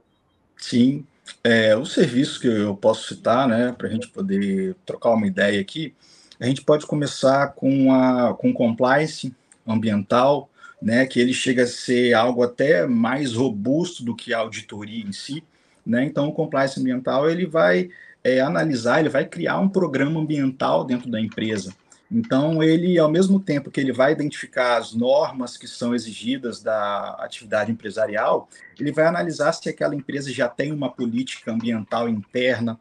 Sim, 0.57 1.07
é, 1.43 1.77
os 1.77 1.93
serviços 1.93 2.39
que 2.39 2.47
eu 2.47 2.77
posso 2.77 3.15
citar, 3.15 3.47
né, 3.49 3.75
para 3.77 3.89
a 3.89 3.91
gente 3.91 4.09
poder 4.09 4.75
trocar 4.85 5.11
uma 5.11 5.27
ideia 5.27 5.61
aqui, 5.61 5.95
a 6.41 6.47
gente 6.47 6.63
pode 6.63 6.87
começar 6.87 7.49
com 7.49 7.93
a 7.93 8.35
com 8.35 8.53
compliance 8.53 9.35
ambiental, 9.67 10.51
né, 10.81 11.07
que 11.07 11.19
ele 11.19 11.33
chega 11.33 11.65
a 11.65 11.67
ser 11.67 12.15
algo 12.15 12.43
até 12.43 12.87
mais 12.87 13.33
robusto 13.33 14.05
do 14.05 14.15
que 14.15 14.35
a 14.35 14.39
auditoria 14.39 15.05
em 15.05 15.13
si, 15.13 15.43
né? 15.85 16.05
Então, 16.05 16.29
o 16.29 16.33
compliance 16.33 16.79
ambiental 16.81 17.31
ele 17.31 17.47
vai 17.47 17.89
é, 18.25 18.41
analisar, 18.41 19.01
ele 19.01 19.09
vai 19.09 19.25
criar 19.25 19.59
um 19.61 19.69
programa 19.69 20.21
ambiental 20.21 20.85
dentro 20.85 21.09
da 21.09 21.21
empresa. 21.21 21.73
Então, 22.11 22.63
ele, 22.63 22.99
ao 22.99 23.11
mesmo 23.11 23.41
tempo 23.41 23.71
que 23.71 23.81
ele 23.81 23.93
vai 23.93 24.13
identificar 24.13 24.77
as 24.77 24.93
normas 24.93 25.57
que 25.57 25.67
são 25.67 25.95
exigidas 25.95 26.63
da 26.63 27.17
atividade 27.19 27.73
empresarial, 27.73 28.49
ele 28.79 28.93
vai 28.93 29.07
analisar 29.07 29.53
se 29.53 29.69
aquela 29.69 29.95
empresa 29.95 30.33
já 30.33 30.49
tem 30.49 30.73
uma 30.73 30.91
política 30.91 31.53
ambiental 31.53 32.09
interna 32.09 32.79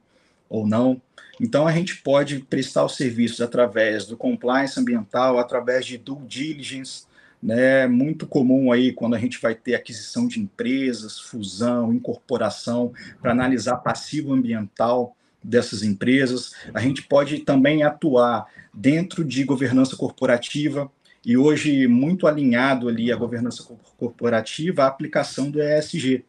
ou 0.48 0.68
não. 0.68 1.02
Então, 1.42 1.68
a 1.68 1.72
gente 1.72 1.98
pode 1.98 2.40
prestar 2.40 2.86
os 2.86 2.96
serviços 2.96 3.42
através 3.42 4.06
do 4.06 4.16
compliance 4.16 4.80
ambiental, 4.80 5.40
através 5.40 5.86
de 5.86 5.98
due 5.98 6.26
diligence, 6.28 7.06
né, 7.42 7.86
muito 7.88 8.26
comum 8.26 8.72
aí 8.72 8.94
quando 8.94 9.16
a 9.16 9.20
gente 9.20 9.40
vai 9.42 9.54
ter 9.54 9.76
aquisição 9.76 10.28
de 10.28 10.40
empresas, 10.40 11.20
fusão, 11.20 11.94
incorporação, 11.94 12.94
para 13.22 13.32
analisar 13.32 13.78
passivo 13.78 14.34
ambiental 14.34 15.16
dessas 15.46 15.84
empresas. 15.84 16.54
A 16.74 16.80
gente 16.80 17.04
pode 17.04 17.40
também 17.40 17.84
atuar 17.84 18.46
dentro 18.74 19.24
de 19.24 19.44
governança 19.44 19.96
corporativa 19.96 20.92
e 21.26 21.38
hoje 21.38 21.88
muito 21.88 22.28
alinhado 22.28 22.88
ali 22.88 23.12
a 23.12 23.16
governança 23.16 23.64
corporativa 23.98 24.84
a 24.84 24.88
aplicação 24.88 25.50
do 25.50 25.62
ESG, 25.62 26.24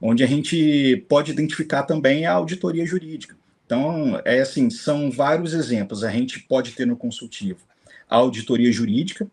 onde 0.00 0.22
a 0.22 0.26
gente 0.26 1.04
pode 1.08 1.32
identificar 1.32 1.82
também 1.82 2.24
a 2.26 2.32
auditoria 2.32 2.86
jurídica. 2.86 3.36
Então, 3.66 4.20
é 4.24 4.40
assim, 4.40 4.68
são 4.70 5.10
vários 5.10 5.52
exemplos. 5.54 6.02
A 6.02 6.10
gente 6.10 6.40
pode 6.40 6.72
ter 6.72 6.86
no 6.86 6.96
consultivo 6.96 7.60
a 8.08 8.16
auditoria 8.16 8.72
jurídica, 8.72 9.30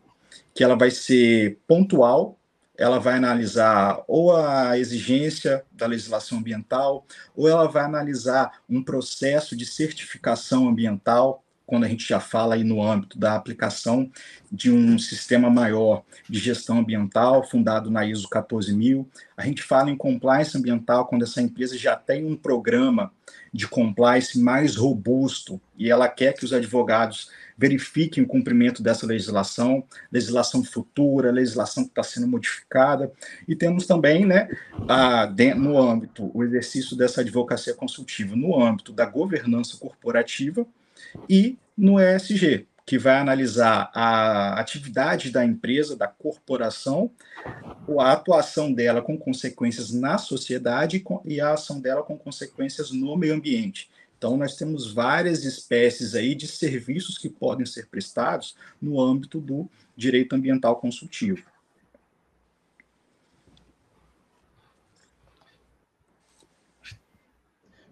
que 0.53 0.63
ela 0.63 0.75
vai 0.75 0.91
ser 0.91 1.57
pontual, 1.67 2.37
ela 2.77 2.99
vai 2.99 3.15
analisar 3.15 4.03
ou 4.07 4.35
a 4.35 4.77
exigência 4.77 5.65
da 5.71 5.87
legislação 5.87 6.37
ambiental, 6.37 7.05
ou 7.35 7.47
ela 7.47 7.67
vai 7.67 7.83
analisar 7.83 8.61
um 8.69 8.83
processo 8.83 9.55
de 9.55 9.65
certificação 9.65 10.67
ambiental, 10.67 11.43
quando 11.67 11.83
a 11.83 11.87
gente 11.87 12.07
já 12.07 12.19
fala 12.19 12.55
aí 12.55 12.63
no 12.63 12.81
âmbito 12.81 13.19
da 13.19 13.35
aplicação 13.35 14.09
de 14.49 14.71
um 14.71 14.97
sistema 14.97 15.49
maior 15.49 16.01
de 16.27 16.39
gestão 16.39 16.79
ambiental, 16.79 17.43
fundado 17.43 17.91
na 17.91 18.05
ISO 18.05 18.27
14000. 18.29 19.07
A 19.35 19.45
gente 19.45 19.61
fala 19.61 19.91
em 19.91 19.97
compliance 19.97 20.57
ambiental 20.57 21.05
quando 21.05 21.23
essa 21.23 21.41
empresa 21.41 21.77
já 21.77 21.95
tem 21.95 22.25
um 22.25 22.37
programa 22.37 23.11
de 23.53 23.67
compliance 23.67 24.39
mais 24.39 24.77
robusto 24.77 25.59
e 25.77 25.91
ela 25.91 26.07
quer 26.07 26.33
que 26.33 26.45
os 26.45 26.53
advogados 26.53 27.29
verifiquem 27.57 28.23
o 28.23 28.27
cumprimento 28.27 28.83
dessa 28.83 29.05
legislação, 29.05 29.83
legislação 30.11 30.63
futura, 30.63 31.31
legislação 31.31 31.83
que 31.83 31.89
está 31.89 32.03
sendo 32.03 32.27
modificada. 32.27 33.11
E 33.47 33.55
temos 33.55 33.87
também, 33.87 34.25
né, 34.25 34.47
a, 34.87 35.27
no 35.55 35.77
âmbito, 35.77 36.31
o 36.33 36.43
exercício 36.43 36.95
dessa 36.95 37.21
advocacia 37.21 37.73
consultiva 37.73 38.35
no 38.35 38.63
âmbito 38.63 38.93
da 38.93 39.05
governança 39.05 39.75
corporativa, 39.77 40.65
e 41.29 41.57
no 41.77 41.99
ESG, 41.99 42.67
que 42.85 42.97
vai 42.97 43.17
analisar 43.17 43.91
a 43.93 44.59
atividade 44.59 45.29
da 45.29 45.43
empresa, 45.43 45.95
da 45.95 46.07
corporação, 46.07 47.11
a 47.99 48.13
atuação 48.13 48.71
dela 48.71 49.01
com 49.01 49.17
consequências 49.17 49.91
na 49.91 50.17
sociedade 50.17 51.03
e 51.25 51.41
a 51.41 51.53
ação 51.53 51.81
dela 51.81 52.01
com 52.01 52.17
consequências 52.17 52.91
no 52.91 53.17
meio 53.17 53.33
ambiente. 53.33 53.89
Então, 54.17 54.37
nós 54.37 54.55
temos 54.55 54.91
várias 54.91 55.43
espécies 55.43 56.15
aí 56.15 56.33
de 56.33 56.47
serviços 56.47 57.17
que 57.17 57.29
podem 57.29 57.65
ser 57.65 57.87
prestados 57.87 58.55
no 58.81 58.99
âmbito 58.99 59.39
do 59.39 59.69
direito 59.95 60.33
ambiental 60.33 60.77
consultivo. 60.77 61.43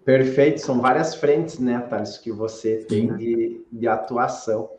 Perfeito, 0.05 0.61
são 0.61 0.79
várias 0.79 1.15
frentes, 1.15 1.57
né, 1.57 1.79
Thales, 1.79 2.19
que 2.19 2.31
você 2.31 2.85
tem 2.87 3.11
de, 3.17 3.65
de 3.71 3.87
atuação. 3.87 4.69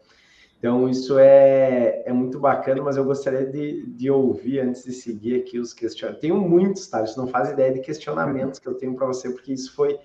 Então, 0.57 0.89
isso 0.89 1.19
é, 1.19 2.05
é 2.07 2.13
muito 2.13 2.39
bacana, 2.39 2.81
mas 2.81 2.97
eu 2.97 3.05
gostaria 3.05 3.45
de, 3.45 3.85
de 3.87 4.09
ouvir, 4.09 4.61
antes 4.61 4.85
de 4.85 4.93
seguir 4.93 5.41
aqui 5.41 5.59
os 5.59 5.75
questionamentos. 5.75 6.21
Tenho 6.21 6.41
muitos, 6.41 6.87
Thales, 6.87 7.17
não 7.17 7.27
faz 7.27 7.51
ideia 7.51 7.75
de 7.75 7.81
questionamentos 7.81 8.61
que 8.61 8.69
eu 8.69 8.75
tenho 8.75 8.95
para 8.95 9.05
você, 9.05 9.29
porque 9.29 9.53
isso 9.53 9.75
foi, 9.75 9.99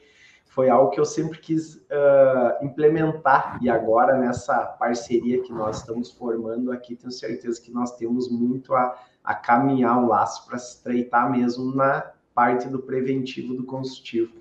foi 0.48 0.72
algo 0.72 0.90
que 0.90 1.00
eu 1.00 1.06
sempre 1.06 1.38
quis 1.38 1.76
uh, 1.76 2.66
implementar, 2.66 3.60
e 3.62 3.70
agora, 3.70 4.18
nessa 4.18 4.56
parceria 4.66 5.40
que 5.44 5.54
nós 5.54 5.82
estamos 5.82 6.10
formando 6.10 6.72
aqui, 6.72 6.96
tenho 6.96 7.12
certeza 7.12 7.62
que 7.62 7.72
nós 7.72 7.96
temos 7.96 8.28
muito 8.28 8.74
a, 8.74 9.00
a 9.24 9.36
caminhar 9.36 10.04
um 10.04 10.08
laço 10.08 10.48
para 10.48 10.58
se 10.58 10.78
estreitar 10.78 11.32
mesmo 11.32 11.76
na 11.76 12.12
parte 12.34 12.68
do 12.68 12.80
preventivo 12.80 13.54
do 13.54 13.64
consultivo. 13.64 14.34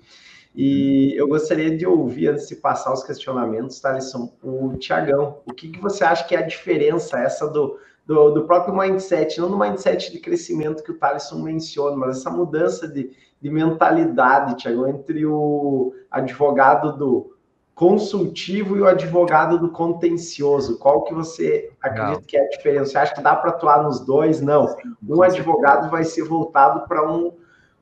E 0.53 1.13
eu 1.15 1.27
gostaria 1.27 1.75
de 1.77 1.85
ouvir, 1.85 2.27
antes 2.27 2.47
de 2.47 2.55
passar 2.55 2.93
os 2.93 3.03
questionamentos, 3.03 3.79
Thalisson, 3.79 4.33
o 4.43 4.75
Tiagão, 4.77 5.39
o 5.45 5.53
que, 5.53 5.69
que 5.69 5.79
você 5.79 6.03
acha 6.03 6.25
que 6.25 6.35
é 6.35 6.39
a 6.39 6.45
diferença 6.45 7.19
essa 7.19 7.47
do, 7.47 7.77
do, 8.05 8.31
do, 8.31 8.43
próprio 8.45 8.75
mindset, 8.75 9.39
não 9.39 9.49
no 9.49 9.57
mindset 9.57 10.11
de 10.11 10.19
crescimento 10.19 10.83
que 10.83 10.91
o 10.91 10.97
Thalisson 10.97 11.39
menciona, 11.39 11.95
mas 11.95 12.17
essa 12.17 12.29
mudança 12.29 12.85
de, 12.85 13.11
de 13.41 13.49
mentalidade, 13.49 14.57
Tiagão, 14.57 14.89
entre 14.89 15.25
o 15.25 15.93
advogado 16.09 16.97
do 16.97 17.33
consultivo 17.73 18.75
e 18.75 18.81
o 18.81 18.87
advogado 18.87 19.57
do 19.57 19.71
contencioso. 19.71 20.77
Qual 20.77 21.03
que 21.03 21.13
você 21.13 21.71
acredita 21.81 22.19
não. 22.19 22.21
que 22.21 22.37
é 22.37 22.45
a 22.45 22.49
diferença? 22.49 22.91
Você 22.91 22.97
acha 22.97 23.15
que 23.15 23.21
dá 23.21 23.35
para 23.35 23.51
atuar 23.51 23.83
nos 23.83 24.01
dois? 24.01 24.41
Não. 24.41 24.67
Um 25.07 25.23
advogado 25.23 25.89
vai 25.89 26.03
ser 26.03 26.23
voltado 26.23 26.85
para 26.87 27.09
um 27.09 27.33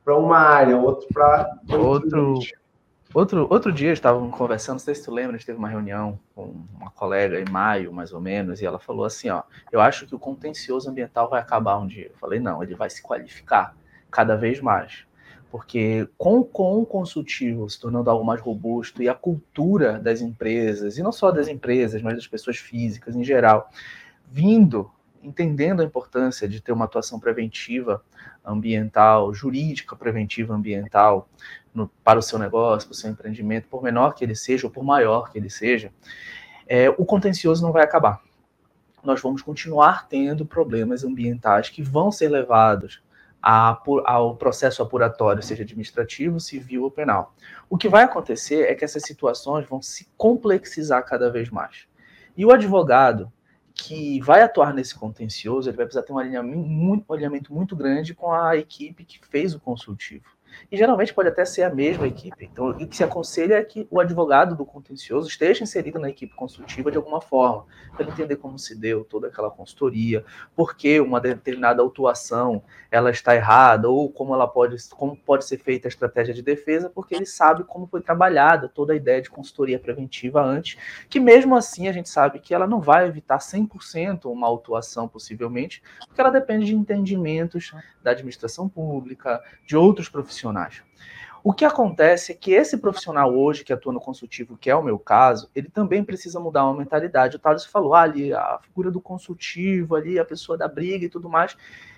para 0.06 0.18
uma 0.18 0.40
área, 0.40 0.78
outro 0.78 1.08
para 1.14 1.60
outro. 1.70 2.40
Outro, 3.12 3.48
outro 3.50 3.72
dia 3.72 3.92
estávamos 3.92 4.38
conversando, 4.38 4.76
não 4.76 4.80
sei 4.80 4.94
se 4.94 5.04
tu 5.04 5.12
lembra, 5.12 5.36
a 5.36 5.38
gente 5.38 5.48
teve 5.48 5.58
uma 5.58 5.68
reunião 5.68 6.20
com 6.36 6.54
uma 6.80 6.92
colega 6.92 7.40
em 7.40 7.50
maio, 7.50 7.92
mais 7.92 8.14
ou 8.14 8.22
menos, 8.22 8.62
e 8.62 8.68
ela 8.68 8.78
falou 8.78 9.04
assim, 9.04 9.30
ó, 9.30 9.42
eu 9.72 9.82
acho 9.82 10.06
que 10.06 10.14
o 10.14 10.20
contencioso 10.20 10.88
ambiental 10.88 11.28
vai 11.28 11.42
acabar 11.42 11.80
um 11.80 11.88
dia. 11.88 12.06
Eu 12.06 12.18
falei, 12.20 12.40
não, 12.40 12.62
ele 12.62 12.76
vai 12.76 12.88
se 12.88 13.02
qualificar 13.02 13.76
cada 14.12 14.36
vez 14.36 14.62
mais. 14.62 15.06
Porque 15.50 16.08
com, 16.20 16.44
com 16.44 16.80
o 16.80 16.86
consultivo 16.86 17.68
se 17.68 17.80
tornando 17.80 18.12
algo 18.12 18.24
mais 18.24 18.40
robusto 18.40 19.02
e 19.02 19.10
a 19.10 19.16
cultura 19.16 19.98
das 19.98 20.22
empresas, 20.22 21.00
e 21.00 21.02
não 21.02 21.12
só 21.12 21.32
das 21.32 21.48
empresas, 21.48 22.04
mas 22.04 22.14
das 22.14 22.28
pessoas 22.28 22.58
físicas 22.58 23.16
em 23.16 23.24
geral, 23.24 23.72
vindo 24.30 24.92
entendendo 25.24 25.82
a 25.82 25.86
importância 25.86 26.48
de 26.48 26.62
ter 26.62 26.72
uma 26.72 26.86
atuação 26.86 27.20
preventiva 27.20 28.04
ambiental, 28.44 29.34
jurídica 29.34 29.96
preventiva 29.96 30.54
ambiental 30.54 31.30
no, 31.74 31.88
para 32.04 32.20
o 32.20 32.22
seu 32.22 32.40
negócio, 32.40 32.88
para 32.88 32.94
o 32.94 32.98
seu 32.98 33.10
empreendimento, 33.10 33.68
por 33.68 33.84
menor 33.84 34.14
que 34.14 34.24
ele 34.24 34.36
seja 34.36 34.68
ou 34.68 34.72
por 34.72 34.84
maior 34.84 35.32
que 35.32 35.38
ele 35.38 35.50
seja, 35.50 35.92
é, 36.68 36.90
o 36.90 37.06
contencioso 37.06 37.62
não 37.62 37.72
vai 37.72 37.84
acabar. 37.84 38.22
Nós 39.04 39.22
vamos 39.22 39.42
continuar 39.42 40.08
tendo 40.08 40.46
problemas 40.46 41.04
ambientais 41.04 41.70
que 41.70 41.82
vão 41.82 42.12
ser 42.12 42.30
levados 42.30 43.02
a, 43.42 43.82
ao 44.06 44.36
processo 44.36 44.84
apuratório, 44.84 45.42
seja 45.42 45.64
administrativo, 45.64 46.40
civil 46.40 46.84
ou 46.84 46.92
penal. 46.92 47.34
O 47.70 47.78
que 47.78 47.88
vai 47.88 48.04
acontecer 48.04 48.70
é 48.70 48.76
que 48.76 48.84
essas 48.84 49.04
situações 49.04 49.66
vão 49.68 49.82
se 49.82 50.08
complexizar 50.18 51.06
cada 51.06 51.32
vez 51.32 51.50
mais. 51.50 51.88
E 52.36 52.46
o 52.46 52.52
advogado, 52.52 53.32
que 53.84 54.20
vai 54.22 54.42
atuar 54.42 54.74
nesse 54.74 54.96
contencioso, 54.96 55.70
ele 55.70 55.78
vai 55.78 55.86
precisar 55.86 56.04
ter 56.04 56.14
um 56.14 56.18
alinhamento 56.18 56.58
muito, 56.58 57.06
um 57.10 57.14
alinhamento 57.14 57.54
muito 57.54 57.76
grande 57.76 58.14
com 58.14 58.32
a 58.32 58.56
equipe 58.58 59.04
que 59.04 59.20
fez 59.26 59.54
o 59.54 59.60
consultivo. 59.60 60.26
E 60.72 60.78
geralmente 60.78 61.14
pode 61.14 61.30
até 61.30 61.46
ser 61.46 61.64
a 61.64 61.70
mesma 61.70 62.08
equipe. 62.08 62.50
Então, 62.52 62.70
o 62.70 62.88
que 62.88 62.96
se 62.96 63.04
aconselha 63.04 63.56
é 63.56 63.64
que 63.64 63.88
o 63.90 64.00
advogado 64.00 64.56
do 64.56 64.66
contencioso 64.66 65.28
esteja 65.28 65.64
inserido 65.64 66.00
na 66.00 66.10
equipe 66.10 66.36
consultiva 66.36 66.92
de 66.92 66.98
alguma 66.98 67.22
forma, 67.22 67.66
para 67.96 68.08
entender 68.08 68.36
como 68.38 68.58
se 68.58 68.76
deu 68.76 69.04
toda 69.04 69.28
aquela 69.28 69.50
consultoria, 69.50 70.24
por 70.56 70.76
que 70.76 71.00
uma 71.00 71.20
determinada 71.20 71.82
autuação 71.82 72.64
ela 72.92 73.12
está 73.12 73.36
errada, 73.36 73.90
ou 73.90 74.12
como 74.12 74.34
ela 74.34 74.48
pode, 74.48 74.76
como 74.90 75.16
pode 75.16 75.46
ser 75.46 75.58
feita 75.58 75.88
a 75.88 75.90
estratégia 75.90 76.34
de 76.34 76.42
defesa, 76.42 76.90
porque 76.90 77.16
ele 77.16 77.26
sabe 77.26 77.64
como 77.64 77.88
foi 77.88 78.02
trabalhada 78.02 78.68
toda 78.68 78.94
a 78.94 78.96
ideia 78.96 79.22
de 79.22 79.30
consultoria 79.30 79.80
preventiva 79.80 80.42
antes, 80.42 80.78
que 81.10 81.20
mesmo 81.20 81.56
assim 81.56 81.88
a 81.88 81.92
gente 81.92 82.10
sabe 82.10 82.40
que 82.40 82.54
ela 82.54 82.66
não 82.66 82.80
vai 82.80 83.08
evitar 83.08 83.38
100% 83.38 84.26
uma 84.26 84.48
autuação, 84.48 85.08
possivelmente, 85.08 85.82
porque 86.08 86.20
ela 86.20 86.30
depende 86.30 86.66
de 86.66 86.76
entendimentos 86.76 87.74
da 88.02 88.12
administração 88.12 88.68
pública, 88.68 89.42
de 89.66 89.78
outros 89.78 90.10
profissionais. 90.10 90.39
O 91.44 91.54
que 91.54 91.64
acontece 91.64 92.32
é 92.32 92.36
que 92.36 92.52
esse 92.52 92.78
profissional 92.78 93.34
hoje 93.34 93.64
que 93.64 93.72
atua 93.72 93.94
no 93.94 94.00
consultivo, 94.00 94.58
que 94.58 94.70
é 94.70 94.76
o 94.76 94.84
meu 94.84 95.00
caso, 95.00 95.50
ele 95.56 95.70
também 95.70 96.04
precisa 96.04 96.40
mudar 96.40 96.66
uma 96.66 96.78
mentalidade. 96.78 97.38
O 97.38 97.40
Thales 97.40 97.66
falou 97.66 97.94
ah, 97.94 98.02
ali, 98.02 98.34
a 98.34 98.60
figura 98.62 98.92
do 98.92 99.00
consultivo, 99.00 99.96
ali, 99.96 100.20
a 100.20 100.26
pessoa 100.26 100.58
da 100.58 100.68
briga 100.68 101.06
e 101.06 101.10
tudo 101.10 101.30
mais. 101.30 101.56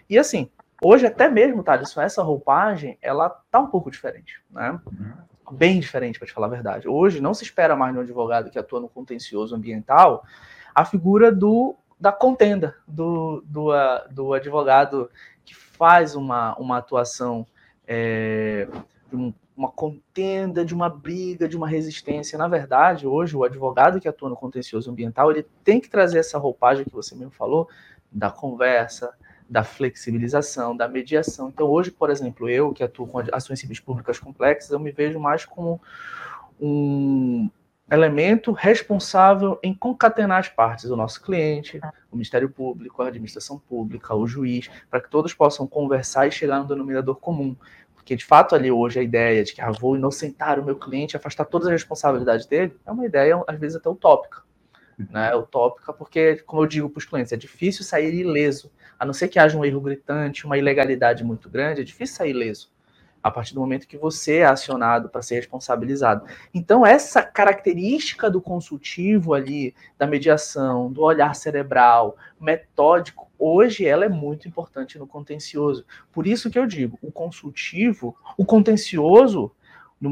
E 0.10 0.18
assim, 0.18 0.50
hoje 0.82 1.08
até 1.08 1.28
mesmo, 1.28 1.64
Thales, 1.64 1.96
essa 1.98 2.22
roupagem, 2.22 2.98
ela 3.02 3.30
tá 3.50 3.60
um 3.60 3.68
pouco 3.68 3.90
diferente, 3.90 4.40
né? 4.50 4.80
Uhum. 4.86 5.58
Bem 5.58 5.80
diferente, 5.80 6.18
para 6.18 6.28
te 6.28 6.34
falar 6.34 6.48
a 6.48 6.52
verdade. 6.52 6.88
Hoje 6.88 7.20
não 7.20 7.34
se 7.34 7.44
espera 7.44 7.76
mais 7.76 7.94
no 7.94 8.02
advogado 8.02 8.50
que 8.50 8.60
atua 8.60 8.80
no 8.80 8.88
contencioso 8.88 9.56
ambiental 9.56 10.24
a 10.74 10.86
figura 10.86 11.32
do 11.32 11.76
da 12.00 12.12
contenda, 12.12 12.76
do, 12.88 13.44
do, 13.46 13.70
do 14.10 14.34
advogado 14.34 15.08
que 15.46 15.54
faz 15.54 16.16
uma, 16.16 16.56
uma 16.56 16.80
atuação 16.80 17.46
é, 17.94 18.70
de 19.10 19.34
uma 19.54 19.70
contenda, 19.70 20.64
de 20.64 20.74
uma 20.74 20.88
briga, 20.88 21.46
de 21.46 21.58
uma 21.58 21.68
resistência. 21.68 22.40
Na 22.40 22.48
verdade, 22.48 23.06
hoje, 23.06 23.36
o 23.36 23.44
advogado 23.44 24.00
que 24.00 24.08
atua 24.08 24.30
no 24.30 24.36
contencioso 24.38 24.90
ambiental, 24.90 25.30
ele 25.30 25.46
tem 25.62 25.82
que 25.82 25.90
trazer 25.90 26.20
essa 26.20 26.38
roupagem 26.38 26.86
que 26.86 26.94
você 26.94 27.14
mesmo 27.14 27.32
falou, 27.32 27.68
da 28.10 28.32
conversa, 28.32 29.14
da 29.50 29.62
flexibilização, 29.62 30.76
da 30.76 30.88
mediação. 30.88 31.50
Então, 31.50 31.68
hoje, 31.68 31.92
por 31.92 32.10
exemplo, 32.10 32.50
eu 32.50 32.72
que 32.72 32.82
atuo 32.82 33.06
com 33.06 33.20
ações 33.34 33.60
civis 33.60 33.82
públicas 33.82 34.18
complexas, 34.18 34.72
eu 34.72 34.80
me 34.80 34.94
vejo 34.94 35.20
mais 35.20 35.44
como 35.44 35.82
um 36.62 37.50
elemento 37.92 38.54
responsável 38.54 39.60
em 39.62 39.74
concatenar 39.74 40.40
as 40.40 40.48
partes, 40.48 40.86
o 40.86 40.96
nosso 40.96 41.22
cliente, 41.22 41.78
o 42.10 42.16
Ministério 42.16 42.50
Público, 42.50 43.02
a 43.02 43.08
administração 43.08 43.60
pública, 43.60 44.16
o 44.16 44.26
juiz, 44.26 44.70
para 44.90 45.02
que 45.02 45.10
todos 45.10 45.34
possam 45.34 45.68
conversar 45.68 46.26
e 46.26 46.32
chegar 46.32 46.60
no 46.60 46.68
denominador 46.68 47.16
comum. 47.16 47.54
Porque, 48.02 48.16
de 48.16 48.26
fato, 48.26 48.56
ali 48.56 48.72
hoje 48.72 49.00
a 49.00 49.04
ideia 49.04 49.44
de 49.44 49.54
que 49.54 49.62
ah, 49.62 49.70
vou 49.70 49.96
inocentar 49.96 50.60
o 50.60 50.66
meu 50.66 50.76
cliente, 50.76 51.16
afastar 51.16 51.46
todas 51.46 51.68
as 51.68 51.74
responsabilidades 51.74 52.48
dele, 52.48 52.76
é 52.84 52.92
uma 52.92 53.06
ideia, 53.06 53.40
às 53.48 53.60
vezes, 53.60 53.78
até 53.78 53.88
utópica. 53.88 54.42
Né? 54.98 55.36
Utópica, 55.36 55.94
porque, 55.94 56.38
como 56.38 56.64
eu 56.64 56.68
digo 56.68 56.90
para 56.90 56.98
os 56.98 57.06
clientes, 57.06 57.32
é 57.32 57.38
difícil 57.38 57.86
sair 57.86 58.14
ileso. 58.14 58.72
A 59.00 59.06
não 59.06 59.14
ser 59.14 59.28
que 59.28 59.38
haja 59.38 59.56
um 59.56 59.64
erro 59.64 59.80
gritante, 59.82 60.46
uma 60.46 60.58
ilegalidade 60.58 61.24
muito 61.24 61.48
grande, 61.48 61.82
é 61.82 61.84
difícil 61.84 62.16
sair 62.16 62.32
ileso 62.32 62.71
a 63.24 63.30
partir 63.30 63.54
do 63.54 63.60
momento 63.60 63.88
que 63.88 63.98
você 63.98 64.38
é 64.38 64.46
acionado 64.46 65.10
para 65.10 65.22
ser 65.22 65.36
responsabilizado. 65.36 66.26
Então, 66.54 66.86
essa 66.86 67.22
característica 67.22 68.30
do 68.30 68.42
consultivo 68.42 69.34
ali, 69.34 69.74
da 69.98 70.08
mediação, 70.08 70.92
do 70.92 71.02
olhar 71.02 71.36
cerebral, 71.36 72.18
metódico, 72.40 73.30
hoje 73.38 73.86
ela 73.86 74.06
é 74.06 74.10
muito 74.10 74.48
importante 74.48 74.98
no 74.98 75.08
contencioso. 75.08 75.86
Por 76.12 76.26
isso 76.26 76.50
que 76.50 76.58
eu 76.58 76.66
digo, 76.66 76.98
o 77.02 77.12
consultivo, 77.12 78.16
o 78.38 78.46
contencioso, 78.46 79.52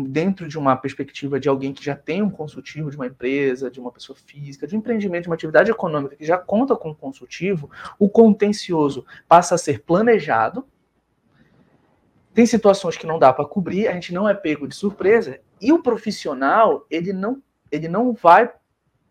dentro 0.07 0.47
de 0.47 0.57
uma 0.57 0.75
perspectiva 0.75 1.39
de 1.39 1.49
alguém 1.49 1.73
que 1.73 1.83
já 1.83 1.95
tem 1.95 2.21
um 2.21 2.29
consultivo 2.29 2.91
de 2.91 2.95
uma 2.95 3.07
empresa, 3.07 3.71
de 3.71 3.79
uma 3.79 3.91
pessoa 3.91 4.15
física, 4.15 4.67
de 4.67 4.75
um 4.75 4.79
empreendimento, 4.79 5.23
de 5.23 5.29
uma 5.29 5.35
atividade 5.35 5.71
econômica 5.71 6.15
que 6.15 6.25
já 6.25 6.37
conta 6.37 6.75
com 6.75 6.91
um 6.91 6.93
consultivo, 6.93 7.71
o 7.97 8.07
contencioso 8.07 9.03
passa 9.27 9.55
a 9.55 9.57
ser 9.57 9.81
planejado, 9.81 10.63
tem 12.39 12.45
situações 12.45 12.95
que 12.95 13.05
não 13.05 13.19
dá 13.19 13.33
para 13.33 13.43
cobrir, 13.43 13.89
a 13.89 13.91
gente 13.91 14.13
não 14.13 14.29
é 14.29 14.33
pego 14.33 14.65
de 14.65 14.73
surpresa, 14.73 15.41
e 15.59 15.73
o 15.73 15.83
profissional, 15.83 16.85
ele 16.89 17.11
não, 17.11 17.43
ele 17.69 17.89
não 17.89 18.13
vai 18.13 18.49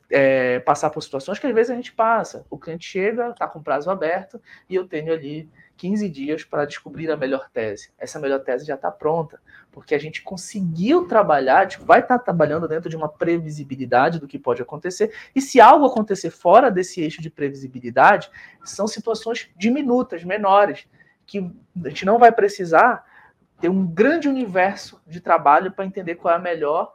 é, 0.08 0.60
passar 0.60 0.88
por 0.88 1.02
situações 1.02 1.38
que 1.38 1.46
às 1.46 1.54
vezes 1.54 1.70
a 1.70 1.74
gente 1.74 1.92
passa. 1.92 2.46
O 2.48 2.56
cliente 2.56 2.86
chega, 2.86 3.28
está 3.28 3.46
com 3.46 3.62
prazo 3.62 3.90
aberto, 3.90 4.40
e 4.66 4.74
eu 4.74 4.88
tenho 4.88 5.12
ali 5.12 5.46
15 5.76 6.08
dias 6.08 6.42
para 6.42 6.64
descobrir 6.64 7.10
a 7.10 7.18
melhor 7.18 7.50
tese. 7.52 7.90
Essa 7.98 8.18
melhor 8.18 8.40
tese 8.40 8.64
já 8.64 8.76
está 8.76 8.90
pronta, 8.90 9.38
porque 9.70 9.94
a 9.94 9.98
gente 9.98 10.22
conseguiu 10.22 11.06
trabalhar, 11.06 11.68
tipo, 11.68 11.84
vai 11.84 12.00
estar 12.00 12.16
tá 12.16 12.24
trabalhando 12.24 12.66
dentro 12.66 12.88
de 12.88 12.96
uma 12.96 13.10
previsibilidade 13.10 14.18
do 14.18 14.26
que 14.26 14.38
pode 14.38 14.62
acontecer, 14.62 15.12
e 15.34 15.42
se 15.42 15.60
algo 15.60 15.84
acontecer 15.84 16.30
fora 16.30 16.70
desse 16.70 17.02
eixo 17.02 17.20
de 17.20 17.28
previsibilidade, 17.28 18.30
são 18.64 18.88
situações 18.88 19.50
diminutas, 19.54 20.24
menores, 20.24 20.86
que 21.26 21.40
a 21.84 21.88
gente 21.90 22.06
não 22.06 22.18
vai 22.18 22.32
precisar 22.32 23.06
ter 23.60 23.68
um 23.68 23.86
grande 23.86 24.28
universo 24.28 25.00
de 25.06 25.20
trabalho 25.20 25.72
para 25.72 25.84
entender 25.84 26.14
qual 26.16 26.34
é 26.34 26.36
a 26.36 26.40
melhor 26.40 26.94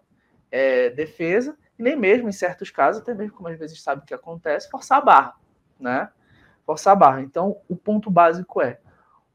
é, 0.51 0.89
defesa, 0.89 1.57
e 1.77 1.83
nem 1.83 1.95
mesmo, 1.95 2.29
em 2.29 2.33
certos 2.33 2.69
casos, 2.69 3.01
até 3.01 3.13
mesmo 3.13 3.35
como 3.35 3.49
às 3.49 3.57
vezes 3.57 3.81
sabe 3.81 4.03
o 4.03 4.05
que 4.05 4.13
acontece, 4.13 4.69
forçar 4.69 4.99
a 4.99 5.01
barra, 5.01 5.35
né? 5.79 6.09
Forçar 6.65 6.93
a 6.93 6.95
barra. 6.95 7.21
Então, 7.21 7.57
o 7.67 7.75
ponto 7.75 8.09
básico 8.09 8.61
é, 8.61 8.79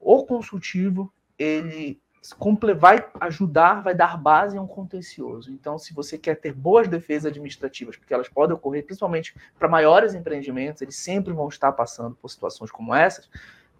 o 0.01 0.25
consultivo, 0.25 1.13
ele 1.39 2.01
vai 2.79 3.05
ajudar, 3.21 3.83
vai 3.83 3.95
dar 3.95 4.17
base 4.17 4.57
a 4.57 4.63
um 4.63 4.67
contencioso. 4.67 5.53
Então, 5.53 5.79
se 5.79 5.95
você 5.95 6.19
quer 6.19 6.35
ter 6.37 6.53
boas 6.53 6.89
defesas 6.89 7.31
administrativas, 7.31 7.97
porque 7.97 8.13
elas 8.13 8.29
podem 8.29 8.55
ocorrer 8.55 8.85
principalmente 8.85 9.35
para 9.59 9.69
maiores 9.69 10.15
empreendimentos, 10.15 10.83
eles 10.83 10.97
sempre 10.97 11.33
vão 11.33 11.49
estar 11.49 11.73
passando 11.73 12.15
por 12.17 12.29
situações 12.29 12.71
como 12.71 12.95
essas, 12.95 13.31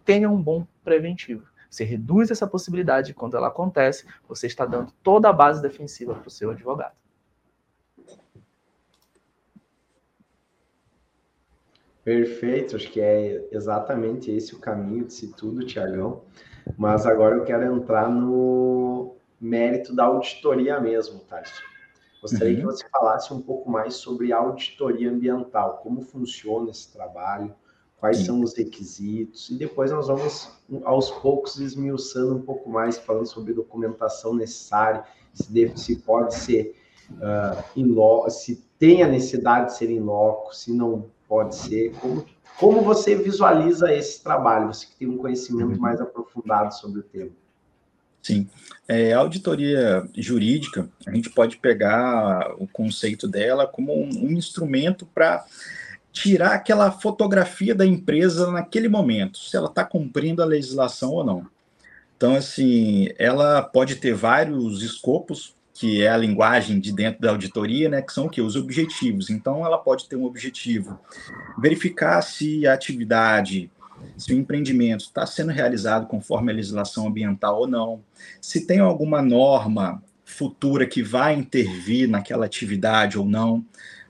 tenha 0.03 0.29
um 0.29 0.41
bom 0.41 0.65
preventivo. 0.83 1.47
Você 1.69 1.83
reduz 1.83 2.31
essa 2.31 2.47
possibilidade 2.47 3.13
quando 3.13 3.37
ela 3.37 3.47
acontece, 3.47 4.05
você 4.27 4.47
está 4.47 4.65
dando 4.65 4.91
toda 5.03 5.29
a 5.29 5.33
base 5.33 5.61
defensiva 5.61 6.15
para 6.15 6.27
o 6.27 6.31
seu 6.31 6.51
advogado. 6.51 6.95
Perfeito, 12.03 12.75
acho 12.75 12.89
que 12.89 12.99
é 12.99 13.47
exatamente 13.51 14.31
esse 14.31 14.55
o 14.55 14.59
caminho 14.59 15.05
de 15.05 15.13
se 15.13 15.31
tudo, 15.33 15.65
Tiagão. 15.65 16.23
Mas 16.77 17.05
agora 17.05 17.35
eu 17.35 17.43
quero 17.43 17.63
entrar 17.75 18.09
no 18.09 19.15
mérito 19.39 19.95
da 19.95 20.05
auditoria 20.05 20.79
mesmo, 20.79 21.19
Tarso. 21.19 21.61
Gostaria 22.21 22.53
uhum. 22.53 22.59
que 22.59 22.65
você 22.65 22.89
falasse 22.89 23.33
um 23.33 23.41
pouco 23.41 23.69
mais 23.69 23.95
sobre 23.95 24.33
auditoria 24.33 25.09
ambiental, 25.09 25.77
como 25.77 26.01
funciona 26.01 26.69
esse 26.69 26.91
trabalho, 26.91 27.53
quais 27.99 28.19
são 28.19 28.41
os 28.41 28.55
requisitos, 28.55 29.49
e 29.49 29.55
depois 29.55 29.91
nós 29.91 30.07
vamos 30.07 30.49
aos 30.83 31.11
poucos 31.11 31.59
esmiuçando 31.59 32.35
um 32.35 32.41
pouco 32.41 32.69
mais, 32.69 32.97
falando 32.97 33.27
sobre 33.27 33.53
documentação 33.53 34.33
necessária, 34.33 35.03
se, 35.33 35.51
deve, 35.51 35.77
se 35.77 35.97
pode 35.97 36.33
ser 36.35 36.75
uh, 37.11 37.63
in 37.75 37.87
loco, 37.87 38.29
se 38.29 38.63
tem 38.77 39.03
a 39.03 39.07
necessidade 39.07 39.67
de 39.67 39.77
ser 39.77 39.89
em 39.89 39.99
loco, 39.99 40.55
se 40.55 40.71
não 40.71 41.09
pode 41.27 41.55
ser, 41.55 41.91
como, 41.99 42.25
como 42.57 42.81
você 42.81 43.15
visualiza 43.15 43.93
esse 43.93 44.23
trabalho, 44.23 44.67
você 44.67 44.85
que 44.85 44.95
tem 44.95 45.07
um 45.07 45.17
conhecimento 45.17 45.73
uhum. 45.73 45.79
mais 45.79 45.99
aprofundado 45.99 46.73
sobre 46.73 47.01
o 47.01 47.03
tema. 47.03 47.31
Sim. 48.21 48.49
É, 48.87 49.13
auditoria 49.13 50.07
jurídica, 50.15 50.89
a 51.05 51.11
gente 51.13 51.29
pode 51.29 51.57
pegar 51.57 52.53
o 52.57 52.67
conceito 52.67 53.27
dela 53.27 53.67
como 53.67 53.93
um, 53.93 54.09
um 54.09 54.31
instrumento 54.31 55.05
para 55.05 55.45
tirar 56.11 56.53
aquela 56.53 56.91
fotografia 56.91 57.73
da 57.75 57.85
empresa 57.85 58.51
naquele 58.51 58.89
momento, 58.89 59.37
se 59.39 59.55
ela 59.55 59.67
está 59.67 59.83
cumprindo 59.83 60.41
a 60.41 60.45
legislação 60.45 61.11
ou 61.11 61.23
não. 61.23 61.45
Então, 62.17 62.35
assim, 62.35 63.07
ela 63.17 63.61
pode 63.61 63.95
ter 63.95 64.13
vários 64.13 64.83
escopos, 64.83 65.55
que 65.73 66.01
é 66.01 66.09
a 66.09 66.17
linguagem 66.17 66.77
de 66.77 66.91
dentro 66.91 67.21
da 67.21 67.29
auditoria, 67.29 67.87
né, 67.87 68.01
que 68.01 68.11
são 68.11 68.25
o 68.25 68.29
que? 68.29 68.41
Os 68.41 68.57
objetivos. 68.57 69.29
Então, 69.29 69.65
ela 69.65 69.77
pode 69.77 70.09
ter 70.09 70.17
um 70.17 70.25
objetivo, 70.25 70.99
verificar 71.57 72.21
se 72.21 72.67
a 72.67 72.73
atividade, 72.73 73.71
se 74.17 74.33
o 74.33 74.37
empreendimento 74.37 75.05
está 75.05 75.25
sendo 75.25 75.51
realizado 75.51 76.07
conforme 76.07 76.51
a 76.51 76.55
legislação 76.55 77.07
ambiental 77.07 77.61
ou 77.61 77.67
não, 77.67 78.01
se 78.41 78.65
tem 78.65 78.79
alguma 78.79 79.21
norma 79.21 80.03
futura 80.25 80.85
que 80.85 81.01
vai 81.01 81.33
intervir 81.33 82.09
naquela 82.09 82.45
atividade 82.45 83.17
ou 83.17 83.25
não 83.25 83.65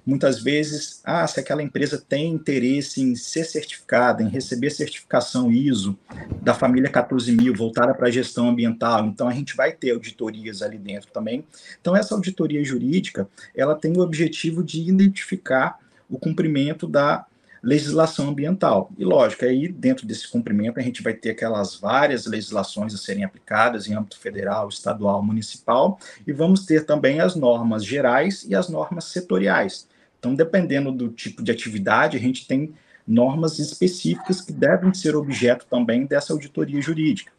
muitas 0.10 0.42
vezes, 0.42 1.02
ah, 1.04 1.26
se 1.28 1.40
aquela 1.40 1.62
empresa 1.62 2.04
tem 2.10 2.32
interesse 2.32 3.00
em 3.00 3.16
ser 3.16 3.44
certificada, 3.44 4.24
em 4.24 4.28
receber 4.28 4.72
certificação 4.72 5.52
ISO 5.52 5.98
da 6.42 6.56
família 6.56 6.90
14000 6.90 7.54
voltada 7.54 7.94
para 7.94 8.08
a 8.08 8.12
gestão 8.12 8.50
ambiental, 8.50 9.06
então 9.06 9.28
a 9.28 9.34
gente 9.34 9.56
vai 9.56 9.72
ter 9.72 9.92
auditorias 9.92 10.64
ali 10.64 10.80
dentro 10.80 11.12
também. 11.12 11.46
Então 11.80 11.96
essa 11.96 12.16
auditoria 12.16 12.64
jurídica, 12.64 13.30
ela 13.56 13.76
tem 13.76 13.96
o 13.96 14.02
objetivo 14.02 14.64
de 14.64 14.82
identificar 14.82 15.78
o 16.10 16.18
cumprimento 16.18 16.88
da 16.88 17.28
legislação 17.62 18.30
ambiental. 18.30 18.90
E 18.98 19.06
lógico, 19.06 19.46
aí 19.46 19.68
dentro 19.68 20.08
desse 20.08 20.28
cumprimento 20.28 20.80
a 20.80 20.82
gente 20.84 21.04
vai 21.04 21.14
ter 21.14 21.32
aquelas 21.32 21.76
várias 21.76 22.26
legislações 22.26 22.96
a 22.96 22.98
serem 22.98 23.24
aplicadas 23.24 23.88
em 23.88 23.94
âmbito 23.94 24.18
federal, 24.18 24.70
estadual, 24.70 25.22
municipal, 25.22 26.00
e 26.26 26.32
vamos 26.32 26.66
ter 26.66 26.86
também 26.86 27.20
as 27.20 27.36
normas 27.36 27.86
gerais 27.86 28.44
e 28.48 28.56
as 28.56 28.70
normas 28.70 29.06
setoriais. 29.06 29.88
Então, 30.20 30.36
dependendo 30.36 30.92
do 30.92 31.10
tipo 31.10 31.42
de 31.42 31.52
atividade, 31.52 32.18
a 32.18 32.20
gente 32.20 32.46
tem 32.46 32.74
normas 33.08 33.58
específicas 33.58 34.42
que 34.42 34.54
devem 34.54 34.94
ser 34.94 35.16
objeto 35.16 35.66
também 35.68 36.06
dessa 36.06 36.32
auditoria 36.32 36.80
jurídica, 36.80 37.32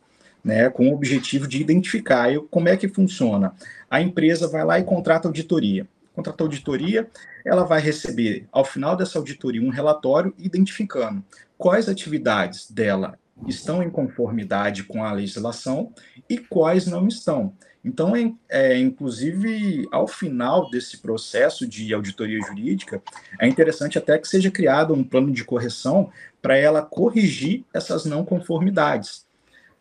né, 0.43 0.69
com 0.69 0.89
o 0.89 0.95
objetivo 0.95 1.47
de 1.47 1.61
identificar 1.61 2.33
e 2.33 2.41
como 2.51 2.69
é 2.69 2.77
que 2.77 2.89
funciona. 2.89 3.55
A 3.89 4.01
empresa 4.01 4.49
vai 4.49 4.65
lá 4.65 4.81
e 4.81 4.85
contrata 4.85 5.29
auditoria. 5.29 5.87
Contrata 6.15 6.43
auditoria, 6.43 7.09
ela 7.45 7.65
vai 7.65 7.81
receber, 7.81 8.47
ao 8.51 8.65
final 8.65 8.97
dessa 8.97 9.19
auditoria, 9.19 9.63
um 9.63 9.71
relatório 9.71 10.35
identificando 10.39 11.23
quais 11.57 11.89
atividades 11.89 12.71
dela 12.71 13.17
estão 13.47 13.83
em 13.83 13.91
conformidade 13.91 14.83
com 14.83 15.05
a 15.05 15.13
legislação 15.13 15.93
e 16.29 16.39
quais 16.39 16.87
não 16.87 17.07
estão. 17.07 17.55
Então, 17.85 18.15
é, 18.15 18.33
é, 18.49 18.79
inclusive, 18.79 19.89
ao 19.91 20.07
final 20.07 20.71
desse 20.71 20.99
processo 20.99 21.67
de 21.67 21.93
auditoria 21.95 22.41
jurídica, 22.41 23.03
é 23.39 23.49
interessante 23.49 23.97
até 23.97 24.19
que 24.19 24.29
seja 24.29 24.51
criado 24.51 24.93
um 24.93 25.03
plano 25.03 25.31
de 25.31 25.45
correção 25.45 26.11
para 26.43 26.57
ela 26.57 26.83
corrigir 26.83 27.65
essas 27.73 28.05
não 28.05 28.25
conformidades. 28.25 29.27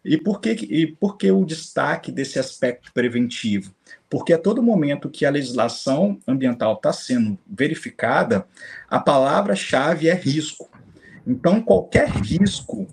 E 0.04 0.18
por, 0.18 0.40
que, 0.40 0.52
e 0.52 0.88
por 0.88 1.18
que 1.18 1.30
o 1.30 1.44
destaque 1.44 2.10
desse 2.10 2.40
aspecto 2.40 2.92
preventivo? 2.94 3.74
Porque 4.10 4.32
a 4.32 4.38
todo 4.38 4.64
momento 4.64 5.10
que 5.10 5.26
a 5.26 5.30
legislação 5.30 6.18
ambiental 6.26 6.74
está 6.74 6.94
sendo 6.94 7.38
verificada, 7.46 8.48
a 8.90 9.00
palavra-chave 9.00 10.08
é 10.08 10.14
risco. 10.14 10.70
Então, 11.28 11.62
qualquer 11.62 12.08
risco 12.10 12.88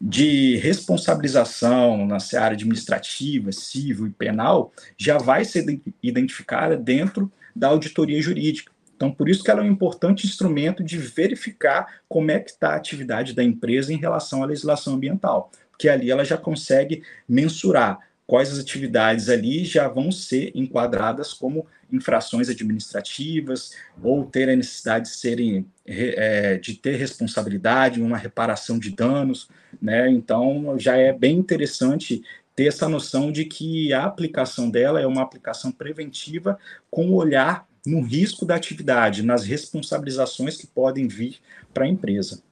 de 0.00 0.56
responsabilização 0.56 2.06
na 2.06 2.20
seara 2.20 2.54
administrativa, 2.54 3.50
civil 3.52 4.06
e 4.06 4.10
penal 4.10 4.72
já 4.96 5.18
vai 5.18 5.44
ser 5.44 5.80
identificada 6.02 6.76
dentro 6.76 7.30
da 7.54 7.68
auditoria 7.68 8.20
jurídica. 8.20 8.72
Então, 8.94 9.10
por 9.10 9.28
isso 9.28 9.44
que 9.44 9.50
ela 9.50 9.60
é 9.60 9.64
um 9.64 9.70
importante 9.70 10.26
instrumento 10.26 10.82
de 10.82 10.96
verificar 10.96 12.00
como 12.08 12.30
é 12.30 12.38
que 12.38 12.50
está 12.50 12.70
a 12.70 12.76
atividade 12.76 13.34
da 13.34 13.44
empresa 13.44 13.92
em 13.92 13.98
relação 13.98 14.42
à 14.42 14.46
legislação 14.46 14.94
ambiental, 14.94 15.50
porque 15.70 15.88
ali 15.88 16.10
ela 16.10 16.24
já 16.24 16.38
consegue 16.38 17.02
mensurar 17.28 17.98
quais 18.26 18.50
as 18.50 18.58
atividades 18.58 19.28
ali 19.28 19.64
já 19.64 19.86
vão 19.86 20.10
ser 20.10 20.50
enquadradas 20.54 21.32
como 21.32 21.66
infrações 21.92 22.48
administrativas 22.48 23.72
ou 24.02 24.24
ter 24.24 24.48
a 24.48 24.56
necessidade 24.56 25.06
de 25.08 25.16
serem 25.16 25.66
é, 25.84 26.58
de 26.58 26.74
ter 26.74 26.96
responsabilidade, 26.96 28.02
uma 28.02 28.16
reparação 28.16 28.78
de 28.78 28.90
danos, 28.90 29.48
né? 29.80 30.10
Então 30.10 30.76
já 30.78 30.96
é 30.96 31.12
bem 31.12 31.36
interessante 31.36 32.22
ter 32.54 32.66
essa 32.66 32.88
noção 32.88 33.30
de 33.30 33.44
que 33.44 33.92
a 33.92 34.04
aplicação 34.04 34.70
dela 34.70 35.00
é 35.00 35.06
uma 35.06 35.22
aplicação 35.22 35.70
preventiva 35.70 36.58
com 36.90 37.12
olhar 37.12 37.66
no 37.86 38.00
risco 38.00 38.44
da 38.44 38.56
atividade, 38.56 39.22
nas 39.22 39.44
responsabilizações 39.44 40.56
que 40.56 40.66
podem 40.66 41.06
vir 41.06 41.38
para 41.72 41.84
a 41.84 41.88
empresa. 41.88 42.42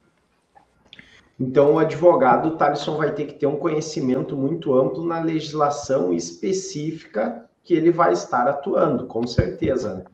Então, 1.40 1.74
o 1.74 1.78
advogado, 1.80 2.56
Thaleson, 2.56 2.96
vai 2.96 3.12
ter 3.12 3.26
que 3.26 3.34
ter 3.34 3.46
um 3.46 3.56
conhecimento 3.56 4.36
muito 4.36 4.72
amplo 4.72 5.04
na 5.04 5.20
legislação 5.20 6.12
específica 6.12 7.44
que 7.64 7.74
ele 7.74 7.90
vai 7.90 8.12
estar 8.12 8.46
atuando, 8.46 9.06
com 9.06 9.26
certeza. 9.26 9.94
Né? 9.94 10.04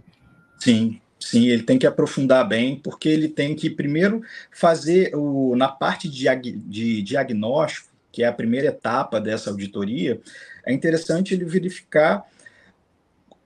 Sim, 0.59 1.01
sim, 1.19 1.49
ele 1.49 1.65
tem 1.65 1.79
que 1.79 1.87
aprofundar 1.87 2.47
bem, 2.47 2.77
porque 2.77 3.09
ele 3.09 3.29
tem 3.29 3.57
que 3.57 3.69
primeiro 3.69 4.23
fazer 4.53 5.15
o, 5.15 5.57
na 5.57 5.69
parte 5.69 6.09
de, 6.09 6.27
de 6.53 7.03
diagnóstico, 7.03 7.89
que 8.13 8.23
é 8.23 8.27
a 8.27 8.33
primeira 8.33 8.69
etapa 8.69 9.21
dessa 9.21 9.51
auditoria, 9.51 10.21
é 10.65 10.73
interessante 10.73 11.35
ele 11.35 11.45
verificar 11.45 12.25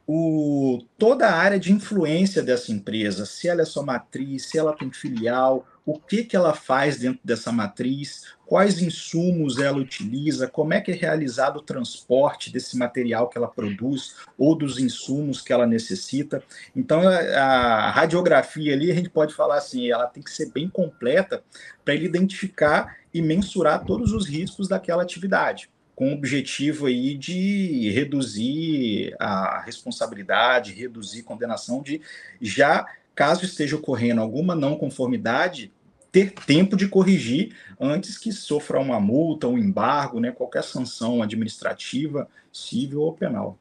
o, 0.07 0.85
toda 0.99 1.27
a 1.27 1.35
área 1.35 1.59
de 1.59 1.73
influência 1.73 2.43
dessa 2.43 2.73
empresa, 2.73 3.25
se 3.25 3.49
ela 3.49 3.63
é 3.63 3.65
sua 3.65 3.83
matriz, 3.83 4.47
se 4.51 4.59
ela 4.59 4.77
tem 4.77 4.91
filial, 4.91 5.67
o 5.87 5.99
que, 5.99 6.25
que 6.25 6.35
ela 6.35 6.55
faz 6.55 6.99
dentro 6.99 7.21
dessa 7.23 7.53
matriz, 7.53 8.23
quais 8.47 8.81
insumos 8.81 9.59
ela 9.59 9.79
utiliza, 9.79 10.49
como 10.49 10.73
é 10.73 10.81
que 10.81 10.93
é 10.93 10.95
realizado 10.95 11.59
o 11.59 11.63
transporte 11.63 12.51
desse 12.51 12.77
material 12.77 13.29
que 13.29 13.37
ela 13.37 13.49
produz 13.49 14.17
ou 14.39 14.55
dos 14.55 14.79
insumos 14.79 15.43
que 15.43 15.53
ela 15.53 15.67
necessita. 15.67 16.43
Então, 16.75 17.03
a 17.07 17.91
radiografia 17.91 18.73
ali, 18.73 18.91
a 18.91 18.95
gente 18.95 19.11
pode 19.11 19.35
falar 19.35 19.59
assim, 19.59 19.91
ela 19.91 20.07
tem 20.07 20.23
que 20.23 20.31
ser 20.31 20.51
bem 20.51 20.69
completa 20.69 21.45
para 21.85 21.95
ele 21.95 22.07
identificar 22.07 22.97
e 23.13 23.21
mensurar 23.21 23.85
todos 23.85 24.13
os 24.13 24.27
riscos 24.27 24.69
daquela 24.69 25.03
atividade 25.03 25.69
com 25.95 26.11
o 26.11 26.15
objetivo 26.15 26.87
aí 26.87 27.17
de 27.17 27.91
reduzir 27.91 29.15
a 29.19 29.61
responsabilidade, 29.61 30.73
reduzir 30.73 31.23
condenação 31.23 31.83
de 31.83 32.01
já 32.41 32.85
caso 33.15 33.45
esteja 33.45 33.77
ocorrendo 33.77 34.21
alguma 34.21 34.55
não 34.55 34.77
conformidade, 34.77 35.73
ter 36.11 36.33
tempo 36.33 36.77
de 36.77 36.87
corrigir 36.89 37.57
antes 37.81 38.17
que 38.17 38.31
sofra 38.31 38.79
uma 38.79 39.01
multa, 39.01 39.49
um 39.49 39.59
embargo, 39.59 40.21
né, 40.21 40.31
qualquer 40.31 40.63
sanção 40.63 41.23
administrativa, 41.23 42.29
civil 42.53 43.01
ou 43.01 43.13
penal. 43.13 43.59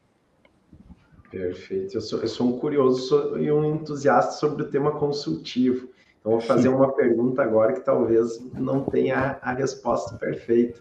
Perfeito. 1.30 1.96
Eu 1.96 2.00
sou, 2.00 2.20
eu 2.20 2.28
sou 2.28 2.46
um 2.48 2.58
curioso 2.60 3.36
e 3.38 3.50
um 3.50 3.74
entusiasta 3.74 4.32
sobre 4.32 4.62
o 4.62 4.70
tema 4.70 4.92
consultivo. 4.92 5.88
Então, 6.20 6.30
vou 6.30 6.40
fazer 6.40 6.68
uma 6.68 6.92
pergunta 6.92 7.42
agora 7.42 7.72
que 7.72 7.80
talvez 7.80 8.40
não 8.54 8.84
tenha 8.84 9.38
a 9.42 9.52
resposta 9.52 10.16
perfeita. 10.16 10.80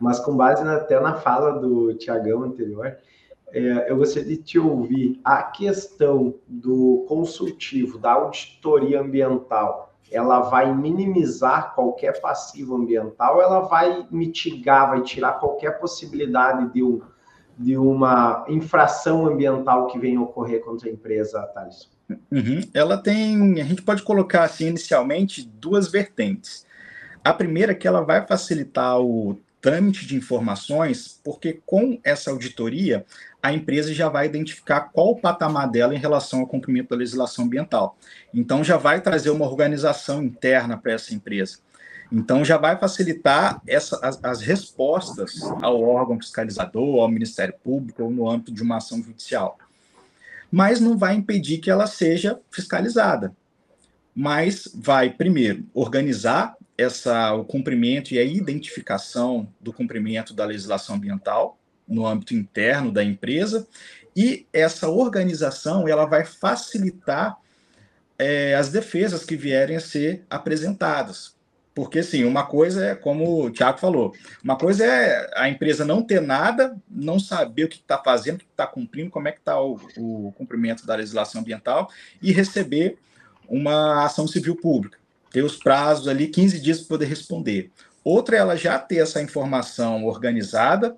Mas 0.00 0.18
com 0.18 0.34
base 0.34 0.64
na, 0.64 0.76
até 0.76 0.98
na 0.98 1.16
fala 1.16 1.60
do 1.60 1.92
Tiagão 1.94 2.44
anterior, 2.44 2.96
é, 3.52 3.90
eu 3.90 3.96
gostaria 3.96 4.28
de 4.28 4.36
te 4.36 4.58
ouvir 4.58 5.20
a 5.24 5.42
questão 5.42 6.34
do 6.46 7.04
consultivo, 7.08 7.98
da 7.98 8.12
auditoria 8.12 9.00
ambiental, 9.00 9.94
ela 10.10 10.40
vai 10.40 10.74
minimizar 10.74 11.74
qualquer 11.74 12.20
passivo 12.20 12.76
ambiental, 12.76 13.40
ela 13.40 13.60
vai 13.60 14.06
mitigar, 14.10 14.90
vai 14.90 15.02
tirar 15.02 15.34
qualquer 15.34 15.78
possibilidade 15.78 16.72
de, 16.72 16.82
um, 16.82 17.00
de 17.56 17.76
uma 17.76 18.44
infração 18.48 19.26
ambiental 19.26 19.86
que 19.86 19.98
venha 19.98 20.20
ocorrer 20.20 20.60
contra 20.64 20.88
a 20.88 20.92
empresa, 20.92 21.40
Thales? 21.54 21.88
Uhum. 22.30 22.60
Ela 22.74 22.98
tem, 22.98 23.60
a 23.60 23.64
gente 23.64 23.82
pode 23.82 24.02
colocar 24.02 24.42
assim 24.42 24.66
inicialmente 24.66 25.46
duas 25.46 25.88
vertentes. 25.88 26.66
A 27.22 27.32
primeira 27.32 27.72
é 27.72 27.74
que 27.74 27.86
ela 27.86 28.00
vai 28.00 28.26
facilitar 28.26 29.00
o 29.00 29.38
trâmite 29.60 30.06
de 30.06 30.16
informações, 30.16 31.20
porque 31.22 31.60
com 31.66 32.00
essa 32.02 32.30
auditoria, 32.30 33.04
a 33.42 33.52
empresa 33.52 33.92
já 33.92 34.08
vai 34.08 34.26
identificar 34.26 34.90
qual 34.92 35.10
o 35.10 35.20
patamar 35.20 35.70
dela 35.70 35.94
em 35.94 35.98
relação 35.98 36.40
ao 36.40 36.46
cumprimento 36.46 36.90
da 36.90 36.96
legislação 36.96 37.44
ambiental. 37.44 37.96
Então, 38.32 38.64
já 38.64 38.76
vai 38.76 39.00
trazer 39.00 39.30
uma 39.30 39.46
organização 39.46 40.22
interna 40.22 40.76
para 40.76 40.92
essa 40.92 41.14
empresa. 41.14 41.58
Então, 42.12 42.44
já 42.44 42.56
vai 42.56 42.76
facilitar 42.76 43.62
essa, 43.66 43.98
as, 44.02 44.22
as, 44.22 44.40
respostas 44.40 45.40
ao 45.62 45.80
órgão 45.80 46.18
fiscalizador, 46.18 47.00
ao 47.00 47.08
Ministério 47.08 47.54
Público 47.62 48.02
ou 48.02 48.10
no 48.10 48.28
âmbito 48.28 48.52
de 48.52 48.62
uma 48.62 48.78
ação 48.78 49.02
judicial. 49.02 49.56
Mas 50.50 50.80
não 50.80 50.98
vai 50.98 51.14
impedir 51.14 51.58
que 51.58 51.70
ela 51.70 51.86
seja 51.86 52.40
fiscalizada. 52.50 53.32
Mas 54.14 54.68
vai, 54.74 55.10
primeiro, 55.10 55.64
organizar 55.72 56.56
essa, 56.80 57.32
o 57.34 57.44
cumprimento 57.44 58.12
e 58.14 58.18
a 58.18 58.24
identificação 58.24 59.52
do 59.60 59.72
cumprimento 59.72 60.32
da 60.32 60.44
legislação 60.44 60.96
ambiental 60.96 61.58
no 61.86 62.06
âmbito 62.06 62.34
interno 62.34 62.90
da 62.90 63.04
empresa 63.04 63.66
e 64.16 64.46
essa 64.52 64.88
organização 64.88 65.86
ela 65.86 66.06
vai 66.06 66.24
facilitar 66.24 67.36
é, 68.18 68.54
as 68.54 68.70
defesas 68.70 69.24
que 69.24 69.36
vierem 69.36 69.76
a 69.76 69.80
ser 69.80 70.24
apresentadas. 70.28 71.38
Porque, 71.72 72.00
assim, 72.00 72.24
uma 72.24 72.44
coisa 72.44 72.84
é, 72.84 72.94
como 72.94 73.44
o 73.44 73.50
Tiago 73.50 73.78
falou, 73.78 74.12
uma 74.42 74.56
coisa 74.56 74.84
é 74.84 75.30
a 75.34 75.48
empresa 75.48 75.84
não 75.84 76.02
ter 76.02 76.20
nada, 76.20 76.76
não 76.90 77.18
saber 77.18 77.64
o 77.64 77.68
que 77.68 77.76
está 77.76 77.96
fazendo, 77.98 78.36
o 78.36 78.38
que 78.38 78.44
está 78.50 78.66
cumprindo, 78.66 79.10
como 79.10 79.28
é 79.28 79.32
que 79.32 79.38
está 79.38 79.60
o, 79.60 79.78
o 79.96 80.32
cumprimento 80.36 80.84
da 80.84 80.96
legislação 80.96 81.40
ambiental, 81.40 81.88
e 82.20 82.32
receber 82.32 82.98
uma 83.48 84.04
ação 84.04 84.26
civil 84.26 84.56
pública 84.56 85.00
ter 85.30 85.42
os 85.42 85.56
prazos 85.56 86.08
ali, 86.08 86.26
15 86.28 86.60
dias 86.60 86.78
para 86.80 86.88
poder 86.88 87.06
responder. 87.06 87.70
Outra 88.02 88.36
é 88.36 88.38
ela 88.40 88.56
já 88.56 88.78
ter 88.78 88.96
essa 88.96 89.22
informação 89.22 90.04
organizada, 90.04 90.96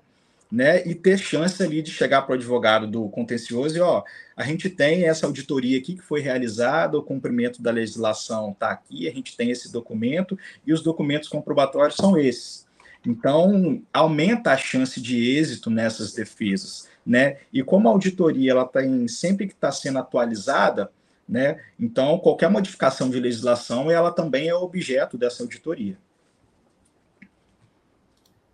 né, 0.53 0.87
e 0.87 0.95
ter 0.95 1.18
chance 1.18 1.62
ali 1.62 1.81
de 1.81 1.90
chegar 1.90 2.23
para 2.23 2.33
o 2.33 2.35
advogado 2.35 2.87
do 2.87 3.09
contencioso 3.09 3.75
e, 3.75 3.81
ó, 3.81 4.03
a 4.37 4.45
gente 4.45 4.68
tem 4.68 5.07
essa 5.07 5.25
auditoria 5.25 5.79
aqui 5.79 5.95
que 5.95 6.03
foi 6.03 6.21
realizada, 6.21 6.99
o 6.99 7.03
cumprimento 7.03 7.62
da 7.62 7.71
legislação 7.71 8.51
está 8.51 8.71
aqui, 8.71 9.09
a 9.09 9.11
gente 9.11 9.35
tem 9.35 9.51
esse 9.51 9.73
documento 9.73 10.38
e 10.66 10.75
os 10.75 10.83
documentos 10.83 11.27
comprobatórios 11.27 11.97
são 11.97 12.18
esses. 12.18 12.66
Então, 13.05 13.83
aumenta 13.95 14.53
a 14.53 14.57
chance 14.59 15.01
de 15.01 15.37
êxito 15.37 15.71
nessas 15.71 16.12
defesas, 16.12 16.87
né? 17.05 17.38
E 17.51 17.62
como 17.62 17.88
a 17.88 17.90
auditoria 17.90 18.53
ela 18.53 18.66
tem 18.66 19.09
sempre 19.09 19.47
que 19.47 19.55
está 19.55 19.73
sendo 19.73 20.01
atualizada, 20.01 20.90
Né? 21.33 21.59
Então, 21.81 22.18
qualquer 22.18 22.51
modificação 22.51 23.09
de 23.09 23.18
legislação, 23.18 23.90
ela 23.90 24.12
também 24.12 24.49
é 24.49 24.55
objeto 24.55 25.16
dessa 25.16 25.42
auditoria. 25.42 25.97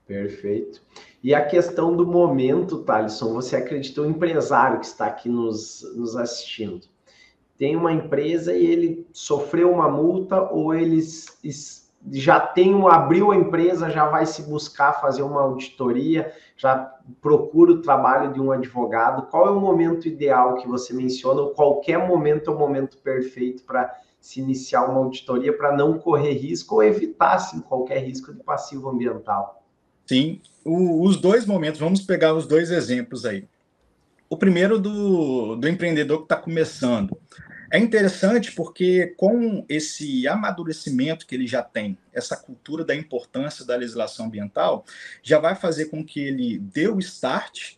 Perfeito. 0.07 0.81
E 1.21 1.35
a 1.35 1.45
questão 1.45 1.97
do 1.97 2.07
momento, 2.07 2.85
Thalisson, 2.85 3.35
você 3.35 3.57
acredita, 3.57 4.01
o 4.01 4.07
empresário 4.07 4.79
que 4.79 4.87
está 4.87 5.07
aqui 5.07 5.29
nos, 5.29 5.83
nos 5.97 6.15
assistindo, 6.15 6.87
tem 7.57 7.75
uma 7.75 7.93
empresa 7.93 8.55
e 8.55 8.65
ele 8.65 9.09
sofreu 9.13 9.73
uma 9.73 9.89
multa 9.89 10.41
ou 10.41 10.73
ele 10.73 11.03
já 12.13 12.41
tem 12.41 12.75
um, 12.75 12.89
abriu 12.89 13.31
a 13.31 13.37
empresa, 13.37 13.91
já 13.91 14.07
vai 14.07 14.27
se 14.27 14.43
buscar 14.43 15.01
fazer 15.01 15.23
uma 15.23 15.43
auditoria, 15.43 16.33
já 16.57 16.77
procura 17.21 17.73
o 17.73 17.83
trabalho 17.83 18.33
de 18.33 18.41
um 18.41 18.51
advogado. 18.51 19.29
Qual 19.31 19.47
é 19.47 19.51
o 19.51 19.61
momento 19.61 20.09
ideal 20.09 20.57
que 20.57 20.69
você 20.69 20.93
menciona? 20.93 21.41
Ou 21.41 21.51
qualquer 21.51 21.99
momento 22.07 22.51
é 22.51 22.55
o 22.55 22.59
momento 22.59 22.99
perfeito 22.99 23.63
para 23.65 23.95
se 24.21 24.41
iniciar 24.41 24.85
uma 24.85 24.99
auditoria 24.99 25.57
para 25.57 25.77
não 25.77 25.99
correr 25.99 26.33
risco 26.33 26.77
ou 26.77 26.83
evitar 26.83 27.35
assim, 27.35 27.61
qualquer 27.61 27.99
risco 27.99 28.33
de 28.33 28.43
passivo 28.43 28.89
ambiental? 28.89 29.63
Sim, 30.07 30.41
o, 30.65 31.05
os 31.05 31.21
dois 31.21 31.47
momentos, 31.47 31.81
vamos 31.81 32.01
pegar 32.01 32.35
os 32.35 32.47
dois 32.47 32.71
exemplos 32.71 33.25
aí. 33.25 33.47
O 34.31 34.37
primeiro 34.37 34.79
do, 34.79 35.57
do 35.57 35.69
empreendedor 35.69 36.19
que 36.19 36.25
está 36.25 36.37
começando. 36.37 37.17
É 37.71 37.79
interessante 37.79 38.53
porque, 38.53 39.15
com 39.17 39.65
esse 39.69 40.27
amadurecimento 40.27 41.27
que 41.27 41.35
ele 41.35 41.47
já 41.47 41.63
tem, 41.63 41.99
essa 42.13 42.35
cultura 42.35 42.83
da 42.83 42.95
importância 42.95 43.65
da 43.65 43.77
legislação 43.77 44.27
ambiental, 44.27 44.87
já 45.23 45.39
vai 45.39 45.55
fazer 45.55 45.87
com 45.87 46.03
que 46.03 46.19
ele 46.19 46.59
dê 46.59 46.89
o 46.89 46.99
start 46.99 47.75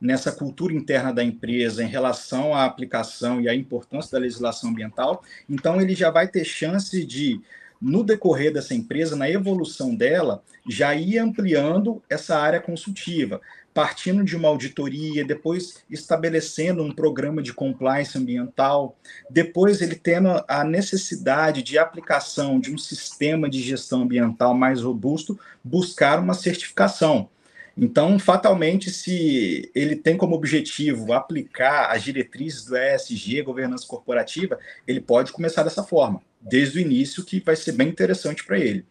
nessa 0.00 0.32
cultura 0.32 0.74
interna 0.74 1.12
da 1.12 1.22
empresa 1.22 1.84
em 1.84 1.86
relação 1.86 2.52
à 2.52 2.64
aplicação 2.64 3.40
e 3.40 3.48
à 3.48 3.54
importância 3.54 4.10
da 4.10 4.18
legislação 4.18 4.70
ambiental. 4.70 5.22
Então, 5.48 5.80
ele 5.80 5.94
já 5.94 6.10
vai 6.10 6.26
ter 6.26 6.44
chance 6.44 7.04
de, 7.04 7.40
no 7.80 8.02
decorrer 8.02 8.52
dessa 8.52 8.74
empresa, 8.74 9.14
na 9.14 9.30
evolução 9.30 9.94
dela, 9.94 10.42
já 10.68 10.96
ir 10.96 11.18
ampliando 11.18 12.02
essa 12.10 12.36
área 12.36 12.60
consultiva 12.60 13.40
partindo 13.74 14.22
de 14.24 14.36
uma 14.36 14.48
auditoria, 14.48 15.24
depois 15.24 15.82
estabelecendo 15.88 16.82
um 16.82 16.92
programa 16.92 17.42
de 17.42 17.52
compliance 17.52 18.16
ambiental, 18.18 18.96
depois 19.30 19.80
ele 19.80 19.94
tendo 19.94 20.44
a 20.46 20.64
necessidade 20.64 21.62
de 21.62 21.78
aplicação 21.78 22.60
de 22.60 22.72
um 22.72 22.78
sistema 22.78 23.48
de 23.48 23.62
gestão 23.62 24.02
ambiental 24.02 24.54
mais 24.54 24.82
robusto, 24.82 25.38
buscar 25.64 26.18
uma 26.18 26.34
certificação. 26.34 27.28
Então, 27.76 28.18
fatalmente, 28.18 28.90
se 28.90 29.70
ele 29.74 29.96
tem 29.96 30.16
como 30.16 30.36
objetivo 30.36 31.12
aplicar 31.12 31.90
as 31.90 32.02
diretrizes 32.02 32.66
do 32.66 32.76
ESG, 32.76 33.42
governança 33.42 33.86
corporativa, 33.86 34.58
ele 34.86 35.00
pode 35.00 35.32
começar 35.32 35.62
dessa 35.62 35.82
forma, 35.82 36.20
desde 36.40 36.78
o 36.78 36.80
início, 36.80 37.24
que 37.24 37.40
vai 37.40 37.56
ser 37.56 37.72
bem 37.72 37.88
interessante 37.88 38.44
para 38.44 38.58
ele. 38.58 38.84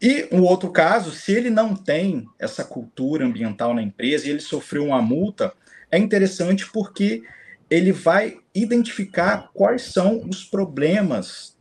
E 0.00 0.28
um 0.32 0.42
outro 0.42 0.70
caso, 0.70 1.10
se 1.10 1.32
ele 1.32 1.50
não 1.50 1.74
tem 1.74 2.26
essa 2.38 2.64
cultura 2.64 3.26
ambiental 3.26 3.74
na 3.74 3.82
empresa 3.82 4.26
e 4.26 4.30
ele 4.30 4.40
sofreu 4.40 4.86
uma 4.86 5.02
multa, 5.02 5.52
é 5.90 5.98
interessante 5.98 6.70
porque 6.70 7.22
ele 7.68 7.92
vai 7.92 8.38
identificar 8.54 9.50
quais 9.52 9.82
são 9.82 10.26
os 10.28 10.44
problemas 10.44 11.56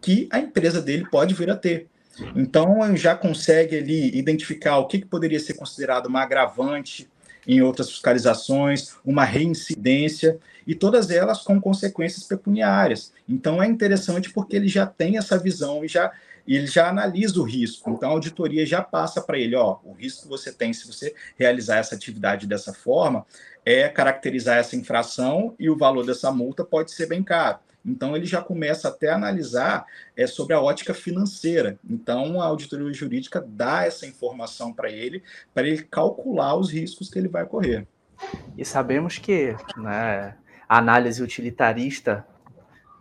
que 0.00 0.26
a 0.32 0.38
empresa 0.38 0.80
dele 0.80 1.06
pode 1.10 1.34
vir 1.34 1.50
a 1.50 1.56
ter. 1.56 1.86
Então, 2.34 2.96
já 2.96 3.14
consegue 3.14 3.76
ali 3.76 4.16
identificar 4.16 4.78
o 4.78 4.86
que, 4.86 4.98
que 4.98 5.06
poderia 5.06 5.38
ser 5.38 5.54
considerado 5.54 6.06
uma 6.06 6.22
agravante 6.22 7.08
em 7.46 7.60
outras 7.60 7.90
fiscalizações, 7.90 8.94
uma 9.04 9.24
reincidência, 9.24 10.38
e 10.66 10.74
todas 10.74 11.10
elas 11.10 11.42
com 11.42 11.60
consequências 11.60 12.24
pecuniárias. 12.24 13.12
Então, 13.28 13.62
é 13.62 13.66
interessante 13.66 14.30
porque 14.30 14.56
ele 14.56 14.68
já 14.68 14.86
tem 14.86 15.16
essa 15.16 15.38
visão 15.38 15.84
e 15.84 15.88
já 15.88 16.12
e 16.46 16.56
ele 16.56 16.66
já 16.66 16.88
analisa 16.88 17.40
o 17.40 17.44
risco. 17.44 17.90
Então, 17.90 18.10
a 18.10 18.12
auditoria 18.12 18.64
já 18.66 18.82
passa 18.82 19.20
para 19.20 19.38
ele, 19.38 19.56
ó, 19.56 19.78
o 19.84 19.92
risco 19.92 20.22
que 20.22 20.28
você 20.28 20.52
tem 20.52 20.72
se 20.72 20.86
você 20.86 21.14
realizar 21.38 21.76
essa 21.76 21.94
atividade 21.94 22.46
dessa 22.46 22.72
forma 22.72 23.24
é 23.64 23.88
caracterizar 23.88 24.58
essa 24.58 24.76
infração 24.76 25.54
e 25.58 25.70
o 25.70 25.76
valor 25.76 26.04
dessa 26.04 26.32
multa 26.32 26.64
pode 26.64 26.92
ser 26.92 27.06
bem 27.06 27.22
caro. 27.22 27.58
Então, 27.84 28.16
ele 28.16 28.26
já 28.26 28.40
começa 28.40 28.88
até 28.88 29.10
a 29.10 29.16
analisar 29.16 29.84
é, 30.16 30.26
sobre 30.26 30.54
a 30.54 30.60
ótica 30.60 30.94
financeira. 30.94 31.78
Então, 31.88 32.40
a 32.40 32.44
auditoria 32.46 32.92
jurídica 32.92 33.44
dá 33.46 33.84
essa 33.84 34.06
informação 34.06 34.72
para 34.72 34.90
ele, 34.90 35.22
para 35.52 35.66
ele 35.66 35.82
calcular 35.82 36.56
os 36.56 36.70
riscos 36.70 37.10
que 37.10 37.18
ele 37.18 37.28
vai 37.28 37.44
correr. 37.44 37.86
E 38.56 38.64
sabemos 38.64 39.18
que 39.18 39.56
né, 39.76 40.36
a 40.68 40.78
análise 40.78 41.22
utilitarista 41.22 42.24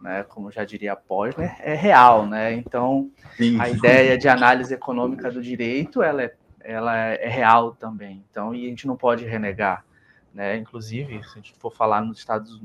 né, 0.01 0.23
como 0.23 0.51
já 0.51 0.65
diria 0.65 0.95
Posner, 0.95 1.55
é 1.59 1.75
real, 1.75 2.25
né? 2.25 2.53
Então, 2.53 3.09
Sim. 3.37 3.59
a 3.59 3.69
ideia 3.69 4.17
de 4.17 4.27
análise 4.27 4.73
econômica 4.73 5.31
do 5.31 5.41
direito, 5.41 6.01
ela 6.01 6.23
é, 6.23 6.35
ela 6.61 6.97
é 6.97 7.27
real 7.27 7.73
também. 7.75 8.23
Então, 8.29 8.53
e 8.53 8.65
a 8.65 8.69
gente 8.69 8.87
não 8.87 8.97
pode 8.97 9.23
renegar, 9.25 9.85
né? 10.33 10.57
Inclusive, 10.57 11.23
se 11.23 11.31
a 11.31 11.35
gente 11.35 11.53
for 11.53 11.71
falar 11.71 12.01
nos 12.01 12.17
estados 12.17 12.61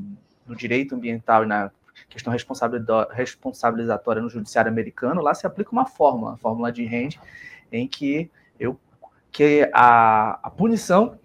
no 0.46 0.56
direito 0.56 0.94
ambiental 0.94 1.44
e 1.44 1.46
na 1.46 1.70
questão 2.08 2.32
responsabilizatória 2.32 4.22
no 4.22 4.30
judiciário 4.30 4.70
americano, 4.70 5.20
lá 5.20 5.34
se 5.34 5.46
aplica 5.46 5.72
uma 5.72 5.86
fórmula, 5.86 6.34
a 6.34 6.36
fórmula 6.36 6.72
de 6.72 6.86
Rand, 6.86 7.20
em 7.70 7.86
que 7.86 8.30
eu 8.58 8.78
que 9.30 9.68
a, 9.74 10.38
a 10.42 10.50
punição 10.50 11.18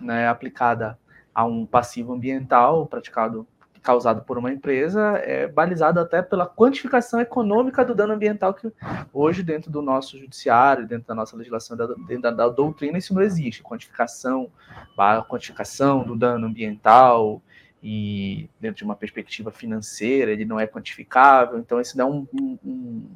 né, 0.00 0.26
aplicada 0.26 0.98
a 1.34 1.44
um 1.44 1.66
passivo 1.66 2.14
ambiental 2.14 2.86
praticado 2.86 3.46
causado 3.88 4.20
por 4.20 4.36
uma 4.36 4.52
empresa 4.52 5.16
é 5.24 5.48
balizado 5.48 5.98
até 5.98 6.20
pela 6.20 6.46
quantificação 6.46 7.22
econômica 7.22 7.82
do 7.82 7.94
dano 7.94 8.12
ambiental 8.12 8.52
que 8.52 8.70
hoje 9.14 9.42
dentro 9.42 9.70
do 9.70 9.80
nosso 9.80 10.18
judiciário, 10.18 10.86
dentro 10.86 11.08
da 11.08 11.14
nossa 11.14 11.34
legislação, 11.34 11.74
dentro 11.74 12.20
da, 12.20 12.30
da 12.30 12.48
doutrina, 12.50 12.98
isso 12.98 13.14
não 13.14 13.22
existe. 13.22 13.62
Quantificação, 13.62 14.50
a 14.94 15.22
quantificação 15.22 16.04
do 16.04 16.14
dano 16.14 16.48
ambiental 16.48 17.40
e 17.82 18.50
dentro 18.60 18.76
de 18.76 18.84
uma 18.84 18.94
perspectiva 18.94 19.50
financeira 19.50 20.32
ele 20.32 20.44
não 20.44 20.60
é 20.60 20.66
quantificável, 20.66 21.58
então 21.58 21.80
isso 21.80 21.96
dá 21.96 22.04
um, 22.04 22.26
um, 22.38 23.06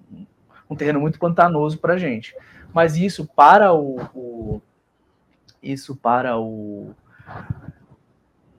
um 0.70 0.74
terreno 0.74 1.00
muito 1.00 1.18
pantanoso 1.18 1.76
para 1.76 1.92
a 1.92 1.98
gente. 1.98 2.34
Mas 2.72 2.96
isso 2.96 3.26
para 3.26 3.74
o, 3.74 4.00
o 4.14 4.62
isso 5.62 5.94
para 5.94 6.38
o 6.38 6.94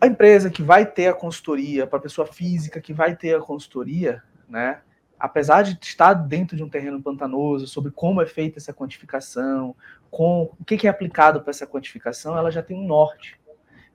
a 0.03 0.07
empresa 0.07 0.49
que 0.49 0.61
vai 0.61 0.85
ter 0.85 1.07
a 1.07 1.13
consultoria, 1.13 1.87
para 1.87 1.97
a 1.97 2.01
pessoa 2.01 2.27
física 2.27 2.81
que 2.81 2.91
vai 2.91 3.15
ter 3.15 3.37
a 3.37 3.39
consultoria, 3.39 4.21
né? 4.49 4.81
Apesar 5.17 5.61
de 5.61 5.79
estar 5.81 6.13
dentro 6.13 6.57
de 6.57 6.63
um 6.63 6.67
terreno 6.67 7.01
pantanoso, 7.01 7.67
sobre 7.67 7.89
como 7.89 8.21
é 8.21 8.25
feita 8.25 8.59
essa 8.59 8.73
quantificação, 8.73 9.73
com 10.11 10.51
o 10.59 10.65
que 10.65 10.85
é 10.85 10.89
aplicado 10.89 11.39
para 11.39 11.51
essa 11.51 11.65
quantificação, 11.65 12.37
ela 12.37 12.51
já 12.51 12.61
tem 12.61 12.75
um 12.75 12.85
norte. 12.85 13.39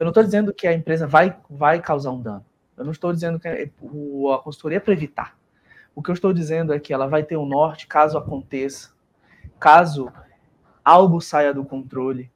Eu 0.00 0.04
não 0.04 0.08
estou 0.08 0.24
dizendo 0.24 0.54
que 0.54 0.66
a 0.66 0.72
empresa 0.72 1.06
vai, 1.06 1.36
vai 1.50 1.78
causar 1.78 2.12
um 2.12 2.22
dano. 2.22 2.46
Eu 2.74 2.84
não 2.86 2.92
estou 2.92 3.12
dizendo 3.12 3.38
que 3.38 3.46
a 3.46 4.38
consultoria 4.38 4.78
é 4.78 4.80
para 4.80 4.94
evitar. 4.94 5.36
O 5.94 6.02
que 6.02 6.08
eu 6.08 6.14
estou 6.14 6.32
dizendo 6.32 6.72
é 6.72 6.80
que 6.80 6.94
ela 6.94 7.06
vai 7.06 7.22
ter 7.22 7.36
um 7.36 7.44
norte 7.44 7.86
caso 7.86 8.16
aconteça, 8.16 8.94
caso 9.60 10.10
algo 10.82 11.20
saia 11.20 11.52
do 11.52 11.66
controle, 11.66 12.30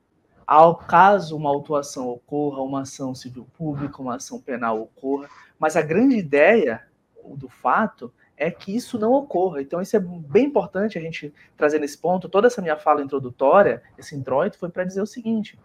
ao 0.53 0.77
caso 0.77 1.35
uma 1.35 1.49
autuação 1.49 2.11
ocorra, 2.11 2.61
uma 2.61 2.83
ação 2.83 3.15
civil 3.15 3.49
pública, 3.57 4.03
uma 4.03 4.17
ação 4.17 4.39
penal 4.39 4.83
ocorra, 4.83 5.27
mas 5.59 5.79
a 5.79 5.81
grande 5.81 6.15
ideia 6.15 6.83
do 7.25 7.49
fato 7.49 8.13
é 8.37 8.51
que 8.51 8.77
isso 8.77 8.99
não 8.99 9.15
ocorra. 9.15 9.63
Então, 9.63 9.81
isso 9.81 9.97
é 9.97 9.99
bem 10.01 10.45
importante 10.45 10.99
a 10.99 11.01
gente 11.01 11.33
trazer 11.57 11.79
nesse 11.79 11.97
ponto. 11.97 12.29
Toda 12.29 12.49
essa 12.49 12.61
minha 12.61 12.77
fala 12.77 13.01
introdutória, 13.01 13.83
esse 13.97 14.15
introito, 14.15 14.59
foi 14.59 14.69
para 14.69 14.85
dizer 14.85 15.01
o 15.01 15.07
seguinte: 15.07 15.59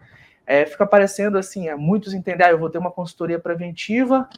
é, 0.46 0.66
fica 0.66 0.88
parecendo 0.88 1.38
assim, 1.38 1.68
é, 1.68 1.76
muitos 1.76 2.14
entendem, 2.14 2.48
ah, 2.48 2.52
eu 2.52 2.58
vou 2.58 2.70
ter 2.70 2.78
uma 2.78 2.92
consultoria 2.92 3.38
preventiva, 3.38 4.30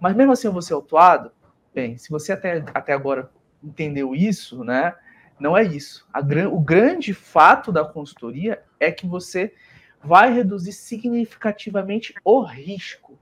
mas 0.00 0.16
mesmo 0.16 0.32
assim 0.32 0.46
eu 0.46 0.54
vou 0.54 0.62
ser 0.62 0.72
autuado. 0.72 1.30
Bem, 1.74 1.98
se 1.98 2.08
você 2.08 2.32
até, 2.32 2.64
até 2.72 2.94
agora 2.94 3.30
entendeu 3.62 4.14
isso, 4.14 4.64
né? 4.64 4.94
Não 5.38 5.54
é 5.54 5.62
isso. 5.62 6.08
O 6.50 6.60
grande 6.60 7.12
fato 7.12 7.70
da 7.70 7.84
consultoria 7.84 8.62
é 8.80 8.90
que 8.90 9.06
você 9.06 9.52
vai 10.02 10.32
reduzir 10.32 10.72
significativamente 10.72 12.14
o 12.24 12.40
risco. 12.42 13.18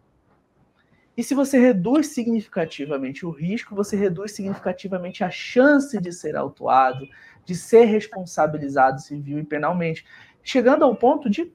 E 1.17 1.23
se 1.23 1.35
você 1.35 1.59
reduz 1.59 2.09
significativamente 2.09 3.25
o 3.25 3.31
risco, 3.31 3.75
você 3.75 3.97
reduz 3.97 4.33
significativamente 4.33 5.25
a 5.25 5.31
chance 5.31 5.99
de 5.99 6.13
ser 6.13 6.37
autuado, 6.37 7.09
de 7.45 7.55
ser 7.55 7.85
responsabilizado 7.85 9.01
civil 9.01 9.39
e 9.39 9.45
penalmente, 9.45 10.05
chegando 10.43 10.85
ao 10.85 10.95
ponto 10.95 11.31
de 11.31 11.51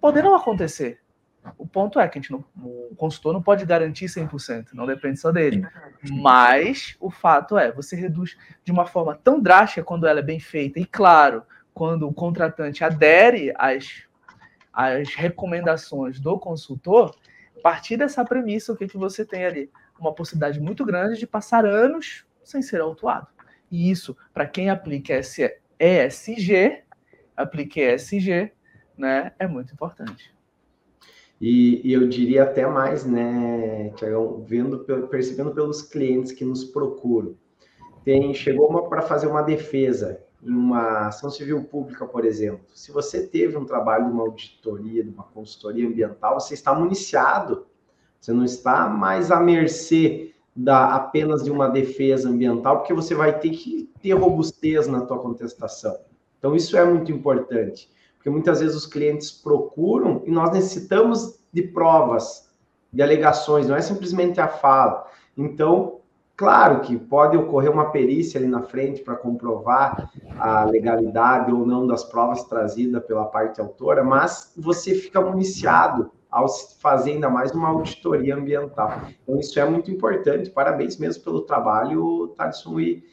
poder 0.00 0.22
não 0.22 0.34
acontecer. 0.34 0.98
O 1.58 1.66
ponto 1.66 1.98
é 1.98 2.08
que 2.08 2.18
a 2.18 2.20
gente 2.22 2.30
não, 2.30 2.44
o 2.56 2.94
consultor 2.96 3.32
não 3.32 3.42
pode 3.42 3.66
garantir 3.66 4.06
100%, 4.06 4.68
não 4.72 4.86
depende 4.86 5.18
só 5.18 5.30
dele. 5.30 5.66
Mas 6.10 6.96
o 7.00 7.10
fato 7.10 7.58
é, 7.58 7.70
você 7.70 7.96
reduz 7.96 8.38
de 8.64 8.72
uma 8.72 8.86
forma 8.86 9.14
tão 9.22 9.40
drástica 9.40 9.84
quando 9.84 10.06
ela 10.06 10.20
é 10.20 10.22
bem 10.22 10.40
feita, 10.40 10.78
e 10.78 10.86
claro, 10.86 11.42
quando 11.74 12.08
o 12.08 12.14
contratante 12.14 12.84
adere 12.84 13.52
às 13.56 14.04
as 14.72 15.14
recomendações 15.14 16.18
do 16.18 16.38
consultor, 16.38 17.14
partir 17.62 17.96
dessa 17.96 18.24
premissa, 18.24 18.72
o 18.72 18.76
que, 18.76 18.88
que 18.88 18.98
você 18.98 19.24
tem 19.24 19.44
ali? 19.44 19.70
Uma 19.98 20.12
possibilidade 20.12 20.60
muito 20.60 20.84
grande 20.84 21.18
de 21.18 21.26
passar 21.26 21.64
anos 21.64 22.26
sem 22.42 22.60
ser 22.60 22.80
autuado. 22.80 23.28
E 23.70 23.90
isso, 23.90 24.16
para 24.34 24.46
quem 24.46 24.68
aplica 24.68 25.14
ESG, 25.14 26.82
aplique 27.36 27.80
ESG, 27.80 28.52
né, 28.98 29.32
é 29.38 29.46
muito 29.46 29.72
importante. 29.72 30.34
E, 31.40 31.80
e, 31.88 31.92
eu 31.92 32.08
diria 32.08 32.44
até 32.44 32.66
mais, 32.66 33.04
né, 33.04 33.90
Tiagão, 33.96 34.44
vendo, 34.44 34.80
percebendo 35.08 35.52
pelos 35.52 35.82
clientes 35.82 36.30
que 36.30 36.44
nos 36.44 36.62
procuram. 36.62 37.36
Tem, 38.04 38.32
chegou 38.34 38.68
uma 38.68 38.88
para 38.88 39.02
fazer 39.02 39.26
uma 39.26 39.42
defesa 39.42 40.20
em 40.42 40.50
uma 40.50 41.06
ação 41.06 41.30
civil 41.30 41.62
pública, 41.64 42.04
por 42.04 42.24
exemplo. 42.24 42.66
Se 42.74 42.90
você 42.90 43.26
teve 43.26 43.56
um 43.56 43.64
trabalho 43.64 44.06
de 44.06 44.10
uma 44.10 44.22
auditoria, 44.24 45.04
de 45.04 45.10
uma 45.10 45.22
consultoria 45.22 45.86
ambiental, 45.86 46.40
você 46.40 46.54
está 46.54 46.74
municiado. 46.74 47.66
Você 48.20 48.32
não 48.32 48.44
está 48.44 48.88
mais 48.88 49.30
à 49.30 49.40
mercê 49.40 50.32
da, 50.54 50.94
apenas 50.94 51.44
de 51.44 51.50
uma 51.50 51.68
defesa 51.68 52.28
ambiental, 52.28 52.78
porque 52.78 52.92
você 52.92 53.14
vai 53.14 53.38
ter 53.38 53.50
que 53.50 53.90
ter 54.00 54.12
robustez 54.12 54.86
na 54.86 55.00
tua 55.00 55.18
contestação. 55.18 55.96
Então, 56.38 56.54
isso 56.54 56.76
é 56.76 56.84
muito 56.84 57.10
importante, 57.10 57.88
porque 58.16 58.28
muitas 58.28 58.60
vezes 58.60 58.76
os 58.76 58.86
clientes 58.86 59.30
procuram 59.30 60.22
e 60.26 60.30
nós 60.30 60.52
necessitamos 60.52 61.38
de 61.52 61.62
provas, 61.62 62.48
de 62.92 63.00
alegações, 63.00 63.68
não 63.68 63.76
é 63.76 63.80
simplesmente 63.80 64.40
a 64.40 64.48
fala. 64.48 65.06
Então, 65.36 66.00
claro 66.36 66.80
que 66.80 66.96
pode 66.96 67.36
ocorrer 67.36 67.70
uma 67.70 67.90
perícia 67.90 68.38
ali 68.38 68.48
na 68.48 68.62
frente 68.62 69.02
para 69.02 69.16
comprovar 69.16 70.10
a 70.38 70.64
legalidade 70.64 71.52
ou 71.52 71.66
não 71.66 71.86
das 71.86 72.04
provas 72.04 72.44
trazidas 72.44 73.04
pela 73.04 73.26
parte 73.26 73.60
autora, 73.60 74.02
mas 74.02 74.52
você 74.56 74.94
fica 74.94 75.20
municiado 75.20 76.10
ao 76.30 76.48
fazer 76.80 77.12
ainda 77.12 77.28
mais 77.28 77.52
uma 77.52 77.68
auditoria 77.68 78.34
ambiental. 78.34 79.02
Então, 79.22 79.38
isso 79.38 79.60
é 79.60 79.64
muito 79.64 79.90
importante. 79.90 80.48
Parabéns 80.50 80.96
mesmo 80.96 81.22
pelo 81.22 81.42
trabalho, 81.42 82.28
Thaleson, 82.36 82.80
e 82.80 83.04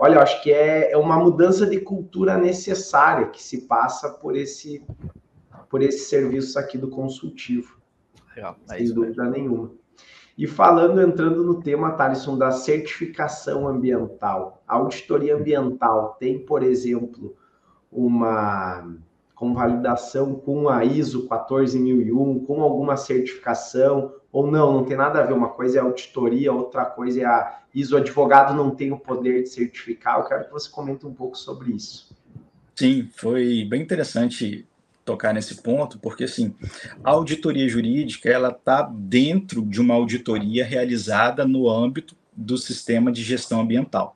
Olha, 0.00 0.14
eu 0.14 0.20
acho 0.20 0.40
que 0.44 0.52
é, 0.52 0.92
é 0.92 0.96
uma 0.96 1.18
mudança 1.18 1.66
de 1.66 1.80
cultura 1.80 2.38
necessária 2.38 3.26
que 3.26 3.42
se 3.42 3.62
passa 3.62 4.08
por 4.08 4.36
esse, 4.36 4.80
por 5.68 5.82
esse 5.82 6.08
serviço 6.08 6.56
aqui 6.56 6.78
do 6.78 6.88
consultivo. 6.88 7.80
Legal, 8.36 8.56
é 8.70 8.76
sem 8.76 8.94
dúvida 8.94 9.24
mesmo. 9.24 9.36
nenhuma. 9.36 9.72
E 10.38 10.46
falando, 10.46 11.02
entrando 11.02 11.42
no 11.42 11.60
tema, 11.60 11.90
Thaleson, 11.90 12.38
da 12.38 12.52
certificação 12.52 13.66
ambiental. 13.66 14.62
A 14.68 14.76
auditoria 14.76 15.34
ambiental 15.34 16.16
tem, 16.20 16.38
por 16.38 16.62
exemplo, 16.62 17.36
uma 17.90 18.88
convalidação 19.34 20.36
com 20.36 20.68
a 20.68 20.84
ISO 20.84 21.26
14001, 21.26 22.44
com 22.44 22.62
alguma 22.62 22.96
certificação, 22.96 24.14
ou 24.30 24.48
não, 24.48 24.74
não 24.74 24.84
tem 24.84 24.96
nada 24.96 25.18
a 25.18 25.26
ver. 25.26 25.32
Uma 25.32 25.48
coisa 25.48 25.78
é 25.78 25.80
a 25.80 25.84
auditoria, 25.84 26.52
outra 26.52 26.84
coisa 26.84 27.20
é 27.20 27.24
a 27.24 27.58
ISO. 27.74 27.96
Advogado 27.96 28.54
não 28.54 28.70
tem 28.70 28.92
o 28.92 28.98
poder 28.98 29.42
de 29.42 29.48
certificar. 29.48 30.20
Eu 30.20 30.24
quero 30.24 30.44
que 30.44 30.52
você 30.52 30.70
comente 30.70 31.04
um 31.04 31.12
pouco 31.12 31.36
sobre 31.36 31.72
isso. 31.72 32.16
Sim, 32.76 33.08
foi 33.12 33.64
bem 33.68 33.82
interessante 33.82 34.67
tocar 35.08 35.32
nesse 35.32 35.62
ponto, 35.62 35.98
porque 35.98 36.24
assim, 36.24 36.54
a 37.02 37.10
auditoria 37.10 37.66
jurídica 37.66 38.28
ela 38.28 38.50
está 38.50 38.82
dentro 38.82 39.62
de 39.62 39.80
uma 39.80 39.94
auditoria 39.94 40.66
realizada 40.66 41.46
no 41.46 41.70
âmbito 41.70 42.14
do 42.36 42.58
sistema 42.58 43.10
de 43.10 43.22
gestão 43.22 43.62
ambiental. 43.62 44.14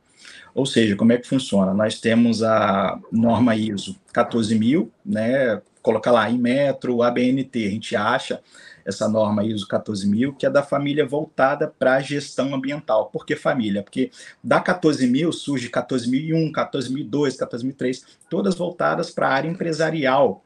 Ou 0.55 0.67
seja, 0.67 0.95
como 0.95 1.13
é 1.13 1.17
que 1.17 1.27
funciona? 1.27 1.73
Nós 1.73 1.99
temos 1.99 2.43
a 2.43 3.01
norma 3.11 3.57
ISO 3.57 3.97
14000, 4.13 4.93
né? 5.05 5.63
Colocar 5.81 6.13
lá 6.13 6.31
em 6.31 6.39
metro, 6.39 7.03
ABNT, 7.03 7.67
a 7.67 7.71
gente 7.71 7.97
acha 7.97 8.41
essa 8.85 9.09
norma 9.09 9.45
ISO 9.45 9.67
14000, 9.67 10.35
que 10.35 10.45
é 10.45 10.51
da 10.51 10.63
família 10.63 11.07
voltada 11.07 11.73
para 11.79 11.95
a 11.95 12.01
gestão 12.01 12.55
ambiental. 12.55 13.07
Por 13.07 13.25
que 13.25 13.35
família? 13.35 13.83
Porque 13.83 14.11
da 14.45 14.61
14000 14.61 15.33
surge 15.33 15.71
14001, 15.71 16.53
14002, 16.53 17.37
14003, 17.39 18.05
todas 18.29 18.55
voltadas 18.55 19.11
para 19.11 19.29
a 19.29 19.33
área 19.33 19.49
empresarial, 19.49 20.45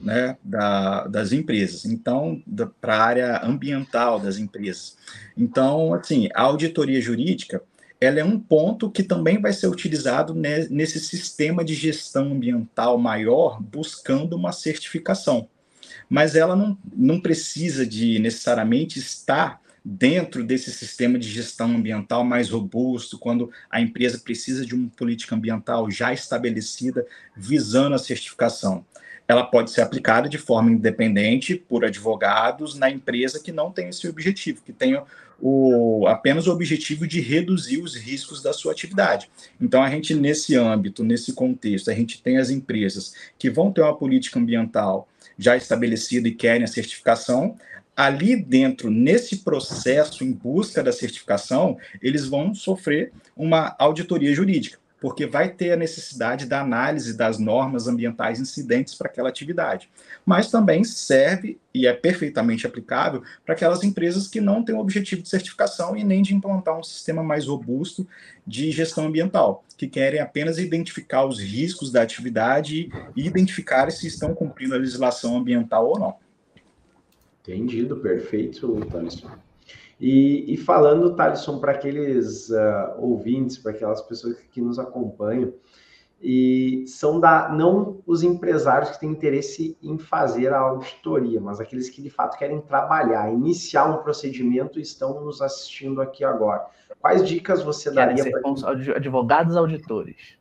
né, 0.00 0.36
da, 0.42 1.06
das 1.06 1.32
empresas, 1.32 1.84
então, 1.84 2.42
para 2.80 2.96
a 2.96 3.02
área 3.02 3.44
ambiental 3.44 4.18
das 4.20 4.38
empresas. 4.38 4.96
Então, 5.36 5.94
assim, 5.94 6.28
a 6.34 6.42
auditoria 6.42 7.00
jurídica, 7.00 7.62
ela 8.00 8.20
é 8.20 8.24
um 8.24 8.38
ponto 8.38 8.90
que 8.90 9.02
também 9.02 9.40
vai 9.40 9.52
ser 9.52 9.68
utilizado 9.68 10.34
nesse 10.34 11.00
sistema 11.00 11.64
de 11.64 11.74
gestão 11.74 12.32
ambiental 12.32 12.98
maior, 12.98 13.62
buscando 13.62 14.36
uma 14.36 14.52
certificação 14.52 15.48
mas 16.08 16.34
ela 16.34 16.54
não, 16.54 16.78
não 16.94 17.20
precisa 17.20 17.86
de 17.86 18.18
necessariamente 18.18 18.98
estar 18.98 19.60
dentro 19.84 20.42
desse 20.42 20.72
sistema 20.72 21.18
de 21.18 21.28
gestão 21.28 21.74
ambiental 21.74 22.24
mais 22.24 22.48
robusto, 22.48 23.18
quando 23.18 23.50
a 23.68 23.80
empresa 23.80 24.18
precisa 24.18 24.64
de 24.64 24.74
uma 24.74 24.88
política 24.96 25.34
ambiental 25.34 25.90
já 25.90 26.12
estabelecida, 26.12 27.06
visando 27.36 27.94
a 27.94 27.98
certificação. 27.98 28.84
Ela 29.26 29.44
pode 29.44 29.70
ser 29.70 29.80
aplicada 29.80 30.28
de 30.28 30.38
forma 30.38 30.70
independente 30.70 31.54
por 31.54 31.84
advogados 31.84 32.74
na 32.74 32.90
empresa 32.90 33.40
que 33.40 33.52
não 33.52 33.70
tem 33.70 33.88
esse 33.88 34.06
objetivo, 34.06 34.62
que 34.62 34.72
tenha 34.72 35.02
o, 35.40 36.06
apenas 36.06 36.46
o 36.46 36.52
objetivo 36.52 37.06
de 37.06 37.20
reduzir 37.20 37.78
os 37.78 37.96
riscos 37.96 38.42
da 38.42 38.52
sua 38.52 38.72
atividade. 38.72 39.30
Então, 39.60 39.82
a 39.82 39.90
gente, 39.90 40.14
nesse 40.14 40.56
âmbito, 40.56 41.02
nesse 41.02 41.32
contexto, 41.32 41.90
a 41.90 41.94
gente 41.94 42.22
tem 42.22 42.38
as 42.38 42.50
empresas 42.50 43.14
que 43.38 43.50
vão 43.50 43.72
ter 43.72 43.80
uma 43.80 43.96
política 43.96 44.38
ambiental 44.38 45.08
já 45.38 45.56
estabelecida 45.56 46.28
e 46.28 46.34
querem 46.34 46.64
a 46.64 46.68
certificação, 46.68 47.56
ali 47.96 48.36
dentro, 48.36 48.90
nesse 48.90 49.38
processo 49.38 50.24
em 50.24 50.32
busca 50.32 50.82
da 50.82 50.92
certificação, 50.92 51.76
eles 52.02 52.26
vão 52.26 52.54
sofrer 52.54 53.12
uma 53.36 53.74
auditoria 53.78 54.34
jurídica, 54.34 54.78
porque 55.04 55.26
vai 55.26 55.50
ter 55.50 55.70
a 55.70 55.76
necessidade 55.76 56.46
da 56.46 56.62
análise 56.62 57.14
das 57.14 57.38
normas 57.38 57.86
ambientais 57.86 58.40
incidentes 58.40 58.94
para 58.94 59.06
aquela 59.06 59.28
atividade. 59.28 59.90
Mas 60.24 60.50
também 60.50 60.82
serve 60.82 61.60
e 61.74 61.86
é 61.86 61.92
perfeitamente 61.92 62.66
aplicável 62.66 63.22
para 63.44 63.54
aquelas 63.54 63.84
empresas 63.84 64.26
que 64.26 64.40
não 64.40 64.64
têm 64.64 64.74
o 64.74 64.78
objetivo 64.78 65.20
de 65.20 65.28
certificação 65.28 65.94
e 65.94 66.02
nem 66.02 66.22
de 66.22 66.34
implantar 66.34 66.78
um 66.78 66.82
sistema 66.82 67.22
mais 67.22 67.46
robusto 67.46 68.08
de 68.46 68.70
gestão 68.70 69.04
ambiental, 69.04 69.62
que 69.76 69.86
querem 69.86 70.20
apenas 70.20 70.56
identificar 70.56 71.26
os 71.26 71.38
riscos 71.38 71.92
da 71.92 72.00
atividade 72.00 72.88
e 73.14 73.26
identificar 73.26 73.92
se 73.92 74.06
estão 74.06 74.34
cumprindo 74.34 74.74
a 74.74 74.78
legislação 74.78 75.36
ambiental 75.36 75.86
ou 75.86 75.98
não. 75.98 76.14
Entendido, 77.42 77.98
perfeito, 77.98 78.80
Thaleson. 78.86 79.28
E, 80.00 80.52
e 80.52 80.56
falando, 80.56 81.14
Thaleson, 81.14 81.58
para 81.58 81.72
aqueles 81.72 82.50
uh, 82.50 82.98
ouvintes, 82.98 83.58
para 83.58 83.72
aquelas 83.72 84.02
pessoas 84.02 84.36
que 84.50 84.60
nos 84.60 84.78
acompanham, 84.78 85.52
e 86.26 86.84
são 86.86 87.20
da 87.20 87.50
não 87.50 87.98
os 88.06 88.22
empresários 88.22 88.92
que 88.92 89.00
têm 89.00 89.10
interesse 89.10 89.76
em 89.82 89.98
fazer 89.98 90.54
a 90.54 90.58
auditoria, 90.58 91.38
mas 91.38 91.60
aqueles 91.60 91.90
que 91.90 92.00
de 92.00 92.08
fato 92.08 92.38
querem 92.38 92.62
trabalhar, 92.62 93.30
iniciar 93.30 93.84
um 93.84 94.02
procedimento 94.02 94.78
e 94.78 94.82
estão 94.82 95.22
nos 95.22 95.42
assistindo 95.42 96.00
aqui 96.00 96.24
agora. 96.24 96.64
Quais 96.98 97.28
dicas 97.28 97.62
você 97.62 97.90
querem 97.90 98.16
daria 98.16 98.32
para 98.32 98.96
advogados 98.96 99.54
auditores? 99.54 100.38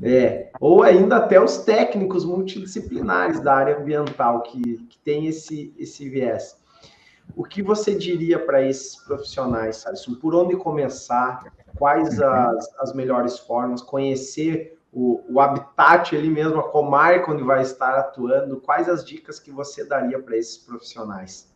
É, 0.00 0.50
ou 0.60 0.82
ainda 0.82 1.16
até 1.16 1.42
os 1.42 1.58
técnicos 1.58 2.24
multidisciplinares 2.24 3.40
da 3.40 3.54
área 3.54 3.78
ambiental 3.78 4.42
que, 4.42 4.78
que 4.88 4.98
tem 5.00 5.26
esse, 5.26 5.74
esse 5.76 6.08
viés. 6.08 6.56
O 7.38 7.44
que 7.44 7.62
você 7.62 7.94
diria 7.94 8.36
para 8.36 8.60
esses 8.60 8.96
profissionais, 8.96 9.86
Alisson? 9.86 10.16
Por 10.16 10.34
onde 10.34 10.56
começar? 10.56 11.52
Quais 11.76 12.18
uhum. 12.18 12.26
as, 12.26 12.68
as 12.80 12.92
melhores 12.92 13.38
formas? 13.38 13.80
Conhecer 13.80 14.76
o, 14.92 15.22
o 15.28 15.40
habitat 15.40 16.16
ali 16.16 16.28
mesmo, 16.28 16.58
a 16.58 16.68
comarca 16.68 17.30
onde 17.30 17.44
vai 17.44 17.62
estar 17.62 17.96
atuando? 17.96 18.56
Quais 18.56 18.88
as 18.88 19.04
dicas 19.04 19.38
que 19.38 19.52
você 19.52 19.84
daria 19.84 20.18
para 20.18 20.36
esses 20.36 20.58
profissionais? 20.58 21.48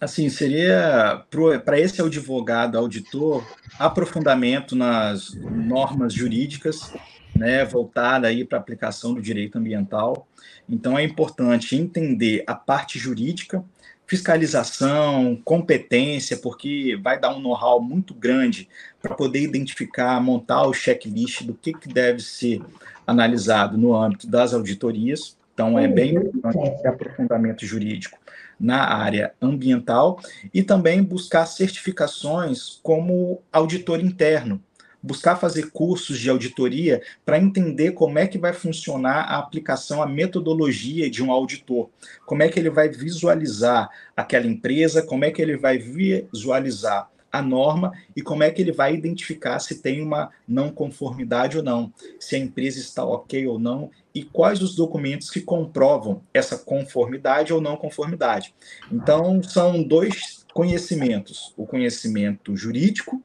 Assim, 0.00 0.28
seria 0.28 1.24
para 1.64 1.78
esse 1.78 2.02
advogado, 2.02 2.76
auditor, 2.76 3.44
aprofundamento 3.78 4.74
nas 4.74 5.32
normas 5.34 6.12
jurídicas, 6.12 6.92
né, 7.36 7.64
voltada 7.64 8.26
aí 8.26 8.44
para 8.44 8.58
a 8.58 8.60
aplicação 8.60 9.14
do 9.14 9.22
direito 9.22 9.58
ambiental. 9.58 10.26
Então 10.68 10.98
é 10.98 11.04
importante 11.04 11.76
entender 11.76 12.42
a 12.48 12.54
parte 12.56 12.98
jurídica, 12.98 13.64
fiscalização, 14.08 15.38
competência, 15.44 16.38
porque 16.38 16.98
vai 17.00 17.20
dar 17.20 17.36
um 17.36 17.40
know-how 17.40 17.78
muito 17.78 18.14
grande 18.14 18.66
para 19.02 19.14
poder 19.14 19.42
identificar, 19.42 20.18
montar 20.20 20.66
o 20.66 20.72
checklist 20.72 21.42
do 21.42 21.52
que, 21.52 21.74
que 21.74 21.92
deve 21.92 22.22
ser 22.22 22.62
analisado 23.06 23.76
no 23.76 23.94
âmbito 23.94 24.26
das 24.26 24.54
auditorias. 24.54 25.36
Então 25.52 25.78
é 25.78 25.86
bem 25.86 26.14
importante 26.14 26.74
esse 26.74 26.86
aprofundamento 26.86 27.66
jurídico 27.66 28.18
na 28.58 28.82
área 28.82 29.32
ambiental 29.42 30.18
e 30.54 30.62
também 30.62 31.02
buscar 31.02 31.44
certificações 31.46 32.80
como 32.82 33.42
auditor 33.52 34.00
interno, 34.00 34.60
buscar 35.02 35.36
fazer 35.36 35.70
cursos 35.70 36.18
de 36.18 36.28
auditoria 36.28 37.02
para 37.24 37.38
entender 37.38 37.92
como 37.92 38.18
é 38.18 38.26
que 38.26 38.38
vai 38.38 38.52
funcionar 38.52 39.22
a 39.22 39.38
aplicação, 39.38 40.02
a 40.02 40.06
metodologia 40.06 41.08
de 41.10 41.22
um 41.22 41.30
auditor, 41.30 41.88
como 42.26 42.42
é 42.42 42.48
que 42.48 42.58
ele 42.58 42.70
vai 42.70 42.88
visualizar 42.88 43.88
aquela 44.16 44.46
empresa, 44.46 45.02
como 45.02 45.24
é 45.24 45.30
que 45.30 45.40
ele 45.40 45.56
vai 45.56 45.78
visualizar 45.78 47.08
a 47.30 47.42
norma 47.42 47.92
e 48.16 48.22
como 48.22 48.42
é 48.42 48.50
que 48.50 48.62
ele 48.62 48.72
vai 48.72 48.94
identificar 48.94 49.58
se 49.58 49.80
tem 49.82 50.02
uma 50.02 50.30
não 50.46 50.70
conformidade 50.70 51.58
ou 51.58 51.62
não, 51.62 51.92
se 52.18 52.36
a 52.36 52.38
empresa 52.38 52.78
está 52.78 53.04
ok 53.04 53.46
ou 53.46 53.58
não 53.58 53.90
e 54.14 54.22
quais 54.24 54.62
os 54.62 54.74
documentos 54.74 55.30
que 55.30 55.40
comprovam 55.40 56.22
essa 56.32 56.58
conformidade 56.58 57.52
ou 57.52 57.60
não 57.60 57.76
conformidade. 57.76 58.54
Então, 58.90 59.42
são 59.42 59.82
dois 59.82 60.46
conhecimentos: 60.52 61.52
o 61.56 61.66
conhecimento 61.66 62.56
jurídico, 62.56 63.22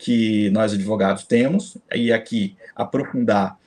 que 0.00 0.48
nós 0.50 0.72
advogados 0.72 1.24
temos, 1.24 1.76
e 1.94 2.10
aqui 2.10 2.56
aprofundar 2.74 3.58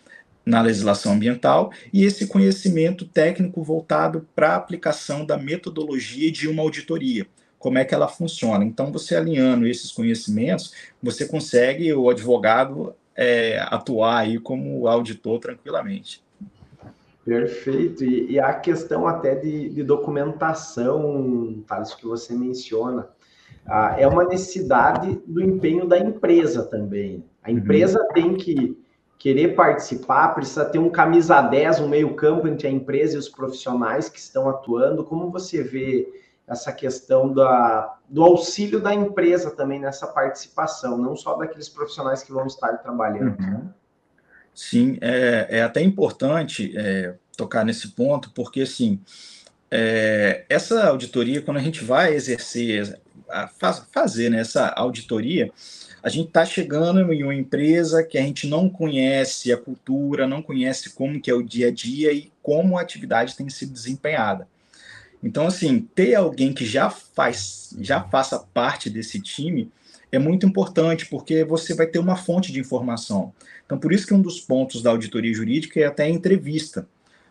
na 0.43 0.61
legislação 0.61 1.13
ambiental, 1.13 1.71
e 1.93 2.03
esse 2.03 2.27
conhecimento 2.27 3.05
técnico 3.05 3.63
voltado 3.63 4.27
para 4.35 4.49
a 4.49 4.55
aplicação 4.55 5.25
da 5.25 5.37
metodologia 5.37 6.31
de 6.31 6.49
uma 6.49 6.63
auditoria 6.63 7.25
como 7.59 7.77
é 7.77 7.85
que 7.85 7.95
ela 7.95 8.09
funciona. 8.09 8.65
Então, 8.65 8.91
você 8.91 9.15
alinhando 9.15 9.65
esses 9.65 9.89
conhecimentos, 9.89 10.73
você 11.01 11.25
consegue, 11.25 11.93
o 11.93 12.09
advogado, 12.09 12.93
é, 13.15 13.57
atuar 13.69 14.17
aí 14.17 14.37
como 14.37 14.85
auditor 14.85 15.39
tranquilamente. 15.39 16.21
Perfeito. 17.23 18.03
E, 18.03 18.33
e 18.33 18.39
a 18.39 18.53
questão 18.53 19.07
até 19.07 19.35
de, 19.35 19.69
de 19.69 19.81
documentação, 19.81 21.63
Thales, 21.65 21.95
que 21.95 22.05
você 22.05 22.33
menciona, 22.33 23.07
ah, 23.65 23.95
é 23.97 24.07
uma 24.07 24.25
necessidade 24.25 25.21
do 25.25 25.41
empenho 25.41 25.87
da 25.87 25.97
empresa 25.97 26.63
também. 26.63 27.23
A 27.43 27.49
uhum. 27.49 27.57
empresa 27.57 28.01
uhum. 28.01 28.13
tem 28.13 28.35
que 28.35 28.77
querer 29.17 29.55
participar, 29.55 30.29
precisa 30.29 30.65
ter 30.65 30.79
um 30.79 30.89
camisa 30.89 31.41
10, 31.41 31.79
um 31.79 31.87
meio 31.87 32.13
campo 32.15 32.47
entre 32.47 32.67
a 32.67 32.71
empresa 32.71 33.15
e 33.15 33.19
os 33.19 33.29
profissionais 33.29 34.09
que 34.09 34.19
estão 34.19 34.49
atuando. 34.49 35.03
Como 35.03 35.31
você 35.31 35.63
vê 35.63 36.07
essa 36.45 36.73
questão 36.73 37.33
da, 37.33 37.97
do 38.09 38.21
auxílio 38.21 38.81
da 38.81 38.93
empresa 38.93 39.51
também 39.51 39.79
nessa 39.79 40.07
participação, 40.07 40.97
não 40.97 41.15
só 41.15 41.35
daqueles 41.35 41.69
profissionais 41.69 42.21
que 42.21 42.33
vão 42.33 42.45
estar 42.45 42.73
trabalhando. 42.77 43.39
Uhum. 43.39 43.69
Sim, 44.53 44.97
é, 45.01 45.47
é, 45.49 45.63
até 45.63 45.81
importante 45.81 46.73
é, 46.77 47.15
tocar 47.35 47.65
nesse 47.65 47.89
ponto, 47.89 48.29
porque 48.31 48.61
assim, 48.61 48.99
é, 49.71 50.45
essa 50.49 50.87
auditoria, 50.87 51.41
quando 51.41 51.57
a 51.57 51.61
gente 51.61 51.83
vai 51.83 52.13
exercer, 52.13 52.99
faz, 53.59 53.83
fazer 53.91 54.29
né, 54.29 54.39
essa 54.39 54.67
auditoria, 54.69 55.51
a 56.01 56.09
gente 56.09 56.27
está 56.27 56.45
chegando 56.45 57.13
em 57.13 57.23
uma 57.23 57.33
empresa 57.33 58.03
que 58.03 58.17
a 58.17 58.21
gente 58.21 58.47
não 58.47 58.69
conhece 58.69 59.53
a 59.53 59.57
cultura, 59.57 60.27
não 60.27 60.41
conhece 60.41 60.89
como 60.89 61.19
que 61.19 61.31
é 61.31 61.33
o 61.33 61.41
dia 61.41 61.69
a 61.69 61.71
dia 61.71 62.11
e 62.11 62.31
como 62.41 62.77
a 62.77 62.81
atividade 62.81 63.35
tem 63.35 63.49
sido 63.49 63.71
desempenhada. 63.71 64.47
Então, 65.23 65.47
assim, 65.47 65.79
ter 65.95 66.15
alguém 66.15 66.51
que 66.51 66.65
já 66.65 66.89
faz, 66.89 67.73
já 67.79 68.03
faça 68.03 68.37
parte 68.53 68.89
desse 68.89 69.21
time 69.21 69.71
é 70.11 70.19
muito 70.19 70.45
importante, 70.45 71.07
porque 71.07 71.43
você 71.43 71.73
vai 71.73 71.87
ter 71.87 71.97
uma 71.97 72.15
fonte 72.15 72.51
de 72.51 72.59
informação. 72.59 73.33
Então, 73.65 73.79
por 73.79 73.91
isso 73.91 74.05
que 74.05 74.13
um 74.13 74.21
dos 74.21 74.39
pontos 74.39 74.83
da 74.83 74.91
auditoria 74.91 75.33
jurídica 75.33 75.79
é 75.79 75.85
até 75.85 76.03
a 76.03 76.09
entrevista. 76.09 76.87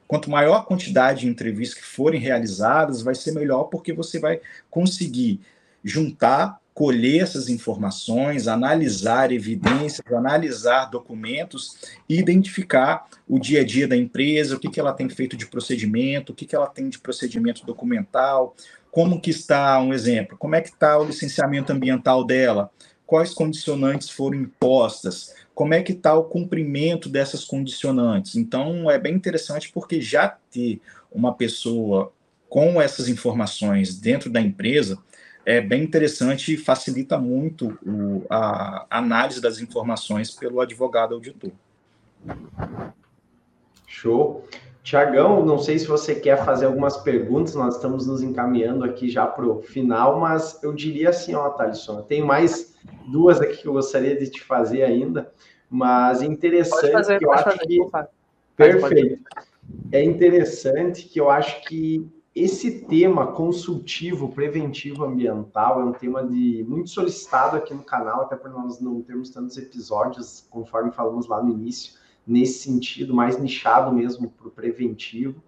Quanto 0.09 0.31
maior 0.31 0.57
a 0.57 0.65
quantidade 0.65 1.21
de 1.21 1.29
entrevistas 1.29 1.79
que 1.79 1.87
forem 1.87 2.21
realizadas, 2.21 3.03
vai 3.03 3.15
ser 3.15 3.33
melhor, 3.33 3.65
porque 3.65 3.93
você 3.93 4.19
vai 4.19 4.41
conseguir 4.69 5.41
juntar 5.85 6.61
colher 6.74 7.22
essas 7.22 7.49
informações, 7.49 8.49
analisar 8.49 9.30
evidências, 9.30 10.01
analisar 10.11 10.87
documentos 10.87 11.76
e 12.09 12.18
identificar 12.18 13.07
o 13.28 13.39
dia 13.39 13.61
a 13.61 13.64
dia 13.64 13.87
da 13.87 13.97
empresa, 13.97 14.57
o 14.57 14.59
que, 14.59 14.70
que 14.70 14.80
ela 14.80 14.93
tem 14.93 15.09
feito 15.09 15.37
de 15.37 15.47
procedimento, 15.47 16.33
o 16.33 16.35
que, 16.35 16.47
que 16.47 16.57
ela 16.57 16.66
tem 16.66 16.89
de 16.89 16.99
procedimento 16.99 17.66
documental, 17.66 18.57
como 18.91 19.20
que 19.20 19.30
está, 19.30 19.78
um 19.80 19.93
exemplo, 19.93 20.37
como 20.39 20.55
é 20.55 20.61
que 20.61 20.68
está 20.68 20.99
o 20.99 21.05
licenciamento 21.05 21.72
ambiental 21.72 22.24
dela, 22.24 22.70
quais 23.07 23.35
condicionantes 23.35 24.09
foram 24.09 24.39
impostas, 24.39 25.35
como 25.55 25.74
é 25.74 25.83
que 25.83 25.93
está 25.93 26.14
o 26.14 26.24
cumprimento 26.24 27.11
dessas 27.11 27.45
condicionantes. 27.45 28.37
Então, 28.37 28.91
é 28.91 28.99
bem 28.99 29.14
interessante 29.14 29.70
porque 29.70 30.01
já 30.01 30.37
ter 30.51 30.80
uma 31.11 31.35
pessoa 31.35 32.11
com 32.49 32.80
essas 32.80 33.09
informações 33.09 33.99
dentro 33.99 34.30
da 34.30 34.41
empresa 34.41 34.99
é 35.45 35.61
bem 35.61 35.82
interessante 35.82 36.55
e 36.55 36.57
facilita 36.57 37.18
muito 37.18 37.78
o, 37.84 38.24
a 38.30 38.86
análise 38.90 39.40
das 39.40 39.59
informações 39.61 40.30
pelo 40.30 40.61
advogado 40.61 41.14
auditor. 41.14 41.51
Show. 43.86 44.47
Tiagão, 44.82 45.45
não 45.47 45.59
sei 45.59 45.78
se 45.78 45.86
você 45.86 46.14
quer 46.14 46.45
fazer 46.45 46.66
algumas 46.66 46.97
perguntas, 46.97 47.55
nós 47.55 47.76
estamos 47.76 48.07
nos 48.07 48.20
encaminhando 48.20 48.84
aqui 48.84 49.09
já 49.09 49.26
para 49.26 49.47
o 49.47 49.62
final, 49.62 50.18
mas 50.18 50.61
eu 50.62 50.72
diria 50.72 51.11
assim, 51.11 51.34
ó, 51.34 51.51
Thalisson, 51.51 52.03
tem 52.03 52.20
mais 52.20 52.74
duas 53.07 53.40
aqui 53.40 53.59
que 53.59 53.68
eu 53.68 53.74
gostaria 53.74 54.16
de 54.16 54.28
te 54.28 54.43
fazer 54.43 54.82
ainda, 54.82 55.32
mas 55.70 56.20
interessante 56.20 56.90
fazer, 56.90 57.18
que 57.20 57.24
eu 57.24 57.32
acho 57.32 57.45
fazer, 57.45 57.66
que... 57.66 57.80
Perfeito. 58.57 59.22
É 59.93 60.03
interessante 60.03 61.05
que 61.05 61.20
eu 61.20 61.30
acho 61.30 61.62
que 61.62 62.05
esse 62.35 62.80
tema 62.87 63.26
consultivo, 63.26 64.33
preventivo 64.33 65.05
ambiental 65.05 65.80
é 65.80 65.85
um 65.85 65.93
tema 65.93 66.24
de 66.24 66.64
muito 66.66 66.89
solicitado 66.89 67.57
aqui 67.57 67.74
no 67.74 67.83
canal, 67.83 68.22
até 68.22 68.37
por 68.37 68.51
nós 68.51 68.80
não 68.80 69.03
termos 69.03 69.28
tantos 69.28 69.59
episódios, 69.59 70.47
conforme 70.49 70.91
falamos 70.91 71.26
lá 71.28 71.43
no 71.43 71.53
início, 71.53 71.93
nesse 72.26 72.61
sentido, 72.61 73.14
mais 73.14 73.39
nichado 73.39 73.93
mesmo 73.93 74.30
para 74.30 74.49
o 74.49 74.51
preventivo. 74.51 75.43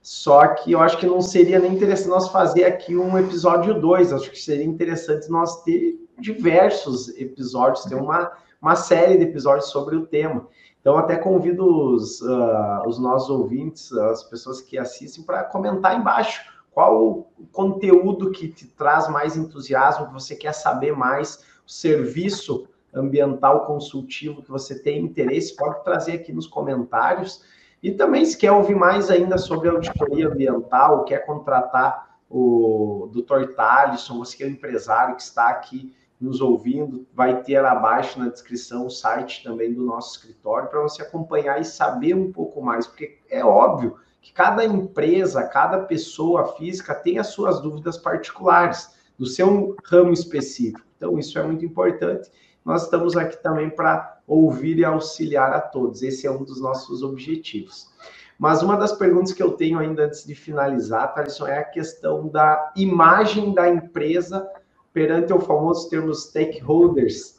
Só 0.00 0.46
que 0.48 0.70
eu 0.70 0.80
acho 0.80 0.98
que 0.98 1.06
não 1.06 1.20
seria 1.20 1.58
nem 1.58 1.74
interessante 1.74 2.08
nós 2.08 2.28
fazer 2.28 2.64
aqui 2.64 2.96
um 2.96 3.18
episódio 3.18 3.80
2, 3.80 4.12
acho 4.12 4.30
que 4.30 4.38
seria 4.38 4.64
interessante 4.64 5.28
nós 5.28 5.62
ter 5.64 5.98
diversos 6.18 7.08
episódios, 7.18 7.84
ter 7.84 7.96
uma, 7.96 8.30
uma 8.60 8.76
série 8.76 9.16
de 9.16 9.24
episódios 9.24 9.70
sobre 9.70 9.96
o 9.96 10.06
tema. 10.06 10.46
Então, 10.82 10.98
até 10.98 11.16
convido 11.16 11.94
os, 11.94 12.20
uh, 12.20 12.82
os 12.86 12.98
nossos 12.98 13.30
ouvintes, 13.30 13.92
as 13.92 14.24
pessoas 14.24 14.60
que 14.60 14.76
assistem, 14.76 15.24
para 15.24 15.44
comentar 15.44 15.96
embaixo 15.96 16.44
qual 16.72 17.00
o 17.00 17.26
conteúdo 17.52 18.32
que 18.32 18.48
te 18.48 18.66
traz 18.66 19.08
mais 19.08 19.36
entusiasmo, 19.36 20.08
que 20.08 20.12
você 20.12 20.34
quer 20.34 20.52
saber 20.52 20.96
mais, 20.96 21.44
o 21.64 21.70
serviço 21.70 22.66
ambiental 22.92 23.64
consultivo 23.64 24.42
que 24.42 24.50
você 24.50 24.76
tem 24.76 25.04
interesse, 25.04 25.54
pode 25.54 25.84
trazer 25.84 26.14
aqui 26.14 26.32
nos 26.32 26.48
comentários. 26.48 27.44
E 27.80 27.92
também, 27.92 28.24
se 28.24 28.36
quer 28.36 28.50
ouvir 28.50 28.74
mais 28.74 29.08
ainda 29.08 29.38
sobre 29.38 29.68
auditoria 29.68 30.28
ambiental, 30.28 31.04
quer 31.04 31.24
contratar 31.24 32.18
o 32.28 33.08
Dr. 33.12 33.54
Talisson, 33.54 34.18
você 34.18 34.36
que 34.36 34.42
é 34.42 34.46
um 34.46 34.50
empresário 34.50 35.14
que 35.14 35.22
está 35.22 35.48
aqui 35.48 35.94
nos 36.22 36.40
ouvindo, 36.40 37.04
vai 37.12 37.42
ter 37.42 37.64
abaixo 37.64 38.18
na 38.18 38.28
descrição 38.28 38.86
o 38.86 38.90
site 38.90 39.42
também 39.42 39.74
do 39.74 39.82
nosso 39.82 40.16
escritório 40.16 40.68
para 40.68 40.80
você 40.80 41.02
acompanhar 41.02 41.60
e 41.60 41.64
saber 41.64 42.14
um 42.14 42.30
pouco 42.30 42.62
mais, 42.62 42.86
porque 42.86 43.18
é 43.28 43.44
óbvio 43.44 43.96
que 44.20 44.32
cada 44.32 44.64
empresa, 44.64 45.42
cada 45.42 45.80
pessoa 45.80 46.54
física 46.54 46.94
tem 46.94 47.18
as 47.18 47.28
suas 47.28 47.60
dúvidas 47.60 47.98
particulares 47.98 48.94
do 49.18 49.26
seu 49.26 49.74
ramo 49.84 50.12
específico. 50.12 50.86
Então, 50.96 51.18
isso 51.18 51.36
é 51.40 51.42
muito 51.42 51.64
importante. 51.64 52.30
Nós 52.64 52.84
estamos 52.84 53.16
aqui 53.16 53.42
também 53.42 53.68
para 53.68 54.20
ouvir 54.24 54.78
e 54.78 54.84
auxiliar 54.84 55.52
a 55.52 55.60
todos. 55.60 56.02
Esse 56.02 56.28
é 56.28 56.30
um 56.30 56.44
dos 56.44 56.60
nossos 56.60 57.02
objetivos. 57.02 57.90
Mas 58.38 58.62
uma 58.62 58.76
das 58.76 58.92
perguntas 58.92 59.32
que 59.32 59.42
eu 59.42 59.52
tenho 59.52 59.80
ainda 59.80 60.04
antes 60.04 60.24
de 60.24 60.36
finalizar, 60.36 61.12
Thalisson, 61.14 61.48
é 61.48 61.58
a 61.58 61.64
questão 61.64 62.28
da 62.28 62.72
imagem 62.76 63.52
da 63.52 63.68
empresa 63.68 64.48
perante 64.92 65.32
o 65.32 65.40
famoso 65.40 65.88
termo 65.88 66.14
stakeholders. 66.14 67.36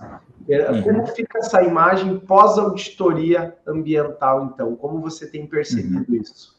É, 0.49 0.71
uhum. 0.71 0.81
Como 0.81 1.07
fica 1.07 1.39
essa 1.39 1.61
imagem 1.63 2.19
pós-auditoria 2.19 3.55
ambiental, 3.65 4.45
então? 4.45 4.75
Como 4.75 4.99
você 4.99 5.27
tem 5.27 5.45
percebido 5.45 6.11
uhum. 6.11 6.21
isso? 6.21 6.57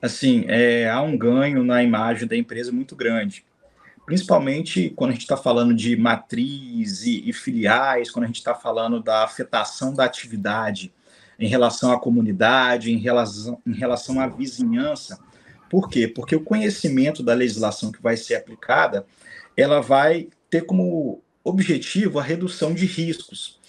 Assim, 0.00 0.44
é, 0.48 0.88
há 0.90 1.00
um 1.00 1.16
ganho 1.16 1.64
na 1.64 1.82
imagem 1.82 2.28
da 2.28 2.36
empresa 2.36 2.70
muito 2.70 2.94
grande. 2.94 3.44
Principalmente 4.04 4.90
quando 4.90 5.10
a 5.10 5.12
gente 5.14 5.22
está 5.22 5.36
falando 5.36 5.72
de 5.72 5.96
matriz 5.96 7.04
e, 7.04 7.26
e 7.28 7.32
filiais, 7.32 8.10
quando 8.10 8.24
a 8.24 8.26
gente 8.26 8.36
está 8.36 8.54
falando 8.54 9.02
da 9.02 9.24
afetação 9.24 9.94
da 9.94 10.04
atividade 10.04 10.92
em 11.38 11.48
relação 11.48 11.90
à 11.90 11.98
comunidade, 11.98 12.92
em 12.92 12.98
relação, 12.98 13.60
em 13.66 13.72
relação 13.72 14.20
à 14.20 14.26
vizinhança. 14.26 15.18
Por 15.70 15.88
quê? 15.88 16.06
Porque 16.06 16.36
o 16.36 16.44
conhecimento 16.44 17.22
da 17.22 17.32
legislação 17.32 17.90
que 17.90 18.02
vai 18.02 18.16
ser 18.16 18.34
aplicada 18.34 19.06
ela 19.56 19.80
vai 19.80 20.28
ter 20.50 20.62
como 20.62 21.22
objetivo 21.42 22.18
a 22.18 22.22
redução 22.22 22.72
de 22.72 22.86
riscos. 22.86 23.60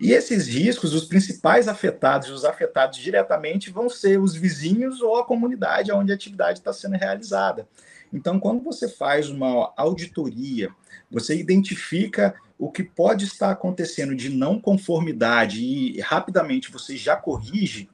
E 0.00 0.12
esses 0.12 0.46
riscos, 0.46 0.92
os 0.92 1.04
principais 1.04 1.68
afetados, 1.68 2.30
os 2.30 2.44
afetados 2.44 2.98
diretamente, 2.98 3.70
vão 3.70 3.88
ser 3.88 4.20
os 4.20 4.34
vizinhos 4.34 5.00
ou 5.00 5.16
a 5.16 5.24
comunidade 5.24 5.92
onde 5.92 6.12
a 6.12 6.14
atividade 6.14 6.58
está 6.58 6.72
sendo 6.72 6.96
realizada. 6.96 7.66
Então, 8.12 8.38
quando 8.38 8.62
você 8.62 8.88
faz 8.88 9.28
uma 9.28 9.72
auditoria, 9.76 10.70
você 11.10 11.36
identifica 11.36 12.34
o 12.58 12.70
que 12.70 12.84
pode 12.84 13.24
estar 13.24 13.50
acontecendo 13.50 14.14
de 14.14 14.28
não 14.28 14.60
conformidade 14.60 15.62
e 15.64 16.00
rapidamente 16.00 16.70
você 16.70 16.96
já 16.96 17.16
corrige 17.16 17.88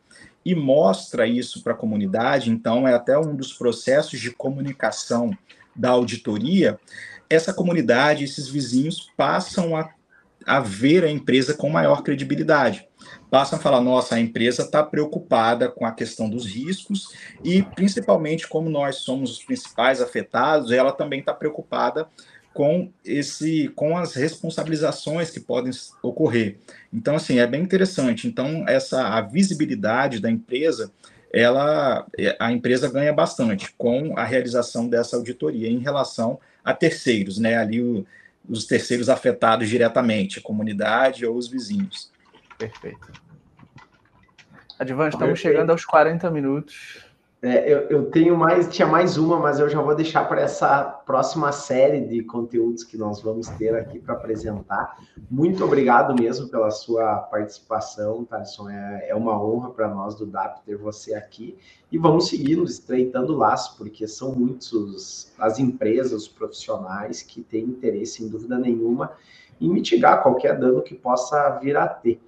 e 0.44 0.54
mostra 0.54 1.26
isso 1.26 1.62
para 1.62 1.72
a 1.72 1.76
comunidade, 1.76 2.50
então 2.50 2.88
é 2.88 2.94
até 2.94 3.18
um 3.18 3.34
dos 3.34 3.52
processos 3.52 4.18
de 4.20 4.30
comunicação 4.30 5.36
da 5.74 5.90
auditoria, 5.90 6.78
essa 7.30 7.54
comunidade, 7.54 8.24
esses 8.24 8.48
vizinhos 8.48 9.08
passam 9.16 9.76
a, 9.76 9.88
a 10.44 10.58
ver 10.58 11.04
a 11.04 11.10
empresa 11.10 11.54
com 11.54 11.70
maior 11.70 12.02
credibilidade. 12.02 12.86
Passam 13.30 13.58
a 13.58 13.62
falar, 13.62 13.80
nossa, 13.80 14.16
a 14.16 14.20
empresa 14.20 14.62
está 14.62 14.82
preocupada 14.82 15.68
com 15.68 15.86
a 15.86 15.92
questão 15.92 16.28
dos 16.28 16.44
riscos 16.44 17.14
e, 17.44 17.62
principalmente, 17.62 18.48
como 18.48 18.68
nós 18.68 18.96
somos 18.96 19.30
os 19.30 19.44
principais 19.44 20.02
afetados, 20.02 20.72
ela 20.72 20.90
também 20.90 21.20
está 21.20 21.32
preocupada 21.32 22.08
com 22.52 22.90
esse 23.04 23.68
com 23.76 23.96
as 23.96 24.14
responsabilizações 24.14 25.30
que 25.30 25.38
podem 25.38 25.72
ocorrer. 26.02 26.58
Então 26.92 27.14
assim, 27.14 27.38
é 27.38 27.46
bem 27.46 27.62
interessante. 27.62 28.26
Então 28.26 28.64
essa 28.66 29.06
a 29.06 29.20
visibilidade 29.20 30.18
da 30.18 30.28
empresa, 30.28 30.90
ela 31.32 32.04
a 32.40 32.52
empresa 32.52 32.90
ganha 32.90 33.12
bastante 33.12 33.72
com 33.78 34.18
a 34.18 34.24
realização 34.24 34.88
dessa 34.88 35.16
auditoria 35.16 35.68
em 35.68 35.78
relação 35.78 36.40
a 36.64 36.74
terceiros, 36.74 37.38
né? 37.38 37.56
Ali 37.56 37.80
o, 37.80 38.06
os 38.48 38.64
terceiros 38.64 39.08
afetados 39.08 39.68
diretamente, 39.68 40.38
a 40.38 40.42
comunidade 40.42 41.24
ou 41.26 41.36
os 41.36 41.48
vizinhos. 41.48 42.10
Perfeito. 42.58 43.12
Advan, 44.78 45.08
estamos 45.08 45.38
chegando 45.38 45.70
aos 45.70 45.84
40 45.84 46.30
minutos. 46.30 47.04
É, 47.42 47.72
eu, 47.72 47.78
eu, 47.88 48.10
tenho 48.10 48.36
mais, 48.36 48.68
tinha 48.68 48.86
mais 48.86 49.16
uma, 49.16 49.38
mas 49.38 49.58
eu 49.58 49.66
já 49.66 49.80
vou 49.80 49.94
deixar 49.94 50.28
para 50.28 50.42
essa 50.42 50.84
próxima 50.84 51.50
série 51.52 52.02
de 52.02 52.22
conteúdos 52.22 52.84
que 52.84 52.98
nós 52.98 53.22
vamos 53.22 53.48
ter 53.48 53.74
aqui 53.74 53.98
para 53.98 54.12
apresentar. 54.12 54.98
Muito 55.30 55.64
obrigado 55.64 56.14
mesmo 56.14 56.48
pela 56.48 56.70
sua 56.70 57.16
participação, 57.16 58.26
Thaleson. 58.26 58.68
É, 58.68 59.08
é 59.08 59.14
uma 59.14 59.42
honra 59.42 59.70
para 59.70 59.88
nós 59.88 60.14
do 60.14 60.26
DAP 60.26 60.62
ter 60.66 60.76
você 60.76 61.14
aqui. 61.14 61.56
E 61.90 61.96
vamos 61.96 62.28
seguindo, 62.28 62.62
estreitando 62.64 63.34
laço, 63.34 63.74
porque 63.78 64.06
são 64.06 64.34
muitos 64.34 65.32
as 65.38 65.58
empresas, 65.58 66.12
os 66.12 66.28
profissionais 66.28 67.22
que 67.22 67.42
têm 67.42 67.64
interesse, 67.64 68.18
sem 68.18 68.28
dúvida 68.28 68.58
nenhuma, 68.58 69.12
em 69.58 69.70
mitigar 69.70 70.22
qualquer 70.22 70.58
dano 70.58 70.82
que 70.82 70.94
possa 70.94 71.58
vir 71.58 71.74
a 71.74 71.88
ter. 71.88 72.20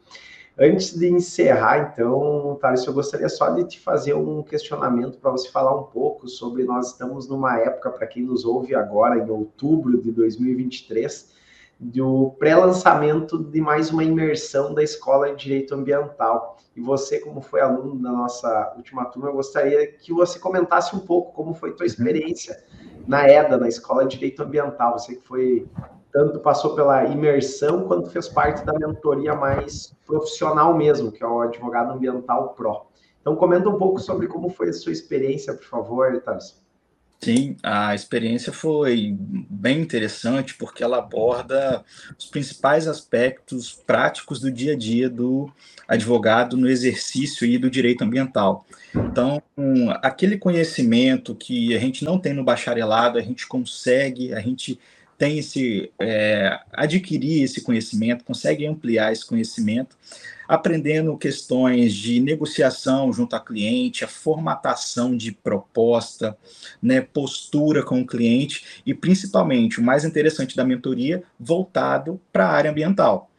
Antes 0.64 0.96
de 0.96 1.08
encerrar, 1.10 1.92
então, 1.92 2.56
Thales, 2.60 2.86
eu 2.86 2.92
gostaria 2.92 3.28
só 3.28 3.50
de 3.50 3.64
te 3.64 3.80
fazer 3.80 4.14
um 4.14 4.44
questionamento 4.44 5.18
para 5.18 5.32
você 5.32 5.50
falar 5.50 5.74
um 5.76 5.82
pouco 5.82 6.28
sobre. 6.28 6.62
Nós 6.62 6.92
estamos 6.92 7.28
numa 7.28 7.58
época, 7.58 7.90
para 7.90 8.06
quem 8.06 8.22
nos 8.22 8.44
ouve 8.44 8.72
agora, 8.72 9.18
em 9.18 9.28
outubro 9.28 10.00
de 10.00 10.12
2023, 10.12 11.32
do 11.80 12.36
pré-lançamento 12.38 13.42
de 13.42 13.60
mais 13.60 13.90
uma 13.90 14.04
imersão 14.04 14.72
da 14.72 14.84
Escola 14.84 15.34
de 15.34 15.42
Direito 15.42 15.74
Ambiental. 15.74 16.56
E 16.76 16.80
você, 16.80 17.18
como 17.18 17.40
foi 17.40 17.60
aluno 17.60 18.00
da 18.00 18.12
nossa 18.12 18.72
última 18.76 19.04
turma, 19.06 19.30
eu 19.30 19.34
gostaria 19.34 19.84
que 19.88 20.12
você 20.12 20.38
comentasse 20.38 20.94
um 20.94 21.00
pouco 21.00 21.32
como 21.32 21.54
foi 21.54 21.72
tua 21.72 21.82
uhum. 21.82 21.86
experiência 21.88 22.62
na 23.04 23.28
EDA, 23.28 23.56
na 23.56 23.66
Escola 23.66 24.04
de 24.04 24.16
Direito 24.16 24.44
Ambiental. 24.44 24.96
Você 24.96 25.16
que 25.16 25.26
foi 25.26 25.66
tanto 26.12 26.38
passou 26.40 26.74
pela 26.74 27.04
imersão 27.06 27.86
quanto 27.88 28.10
fez 28.10 28.28
parte 28.28 28.64
da 28.64 28.74
mentoria 28.74 29.34
mais 29.34 29.94
profissional 30.06 30.76
mesmo, 30.76 31.10
que 31.10 31.22
é 31.22 31.26
o 31.26 31.40
advogado 31.40 31.92
ambiental 31.92 32.50
pro. 32.50 32.82
Então 33.20 33.34
comenta 33.34 33.68
um 33.68 33.78
pouco 33.78 33.98
sobre 33.98 34.26
como 34.26 34.50
foi 34.50 34.68
a 34.68 34.72
sua 34.72 34.92
experiência, 34.92 35.54
por 35.54 35.64
favor, 35.64 36.20
Thales. 36.20 36.60
Sim, 37.24 37.56
a 37.62 37.94
experiência 37.94 38.52
foi 38.52 39.16
bem 39.16 39.80
interessante 39.80 40.56
porque 40.56 40.82
ela 40.82 40.98
aborda 40.98 41.84
os 42.18 42.26
principais 42.26 42.88
aspectos 42.88 43.72
práticos 43.86 44.40
do 44.40 44.50
dia 44.50 44.72
a 44.72 44.76
dia 44.76 45.08
do 45.08 45.48
advogado 45.86 46.56
no 46.56 46.68
exercício 46.68 47.46
e 47.46 47.56
do 47.56 47.70
direito 47.70 48.02
ambiental. 48.02 48.66
Então, 48.92 49.40
aquele 50.02 50.36
conhecimento 50.36 51.32
que 51.32 51.76
a 51.76 51.78
gente 51.78 52.04
não 52.04 52.18
tem 52.18 52.32
no 52.32 52.42
bacharelado, 52.42 53.18
a 53.18 53.22
gente 53.22 53.46
consegue, 53.46 54.34
a 54.34 54.40
gente 54.40 54.80
tem 55.22 55.38
esse 55.38 55.92
é, 56.00 56.58
adquirir 56.72 57.44
esse 57.44 57.60
conhecimento, 57.60 58.24
consegue 58.24 58.66
ampliar 58.66 59.12
esse 59.12 59.24
conhecimento, 59.24 59.96
aprendendo 60.48 61.16
questões 61.16 61.94
de 61.94 62.18
negociação 62.18 63.12
junto 63.12 63.36
ao 63.36 63.44
cliente, 63.44 64.04
a 64.04 64.08
formatação 64.08 65.16
de 65.16 65.30
proposta, 65.30 66.36
né, 66.82 67.00
postura 67.00 67.84
com 67.84 68.00
o 68.00 68.06
cliente 68.06 68.82
e 68.84 68.92
principalmente 68.92 69.78
o 69.78 69.84
mais 69.84 70.04
interessante 70.04 70.56
da 70.56 70.64
mentoria 70.64 71.22
voltado 71.38 72.20
para 72.32 72.48
a 72.48 72.52
área 72.52 72.72
ambiental. 72.72 73.30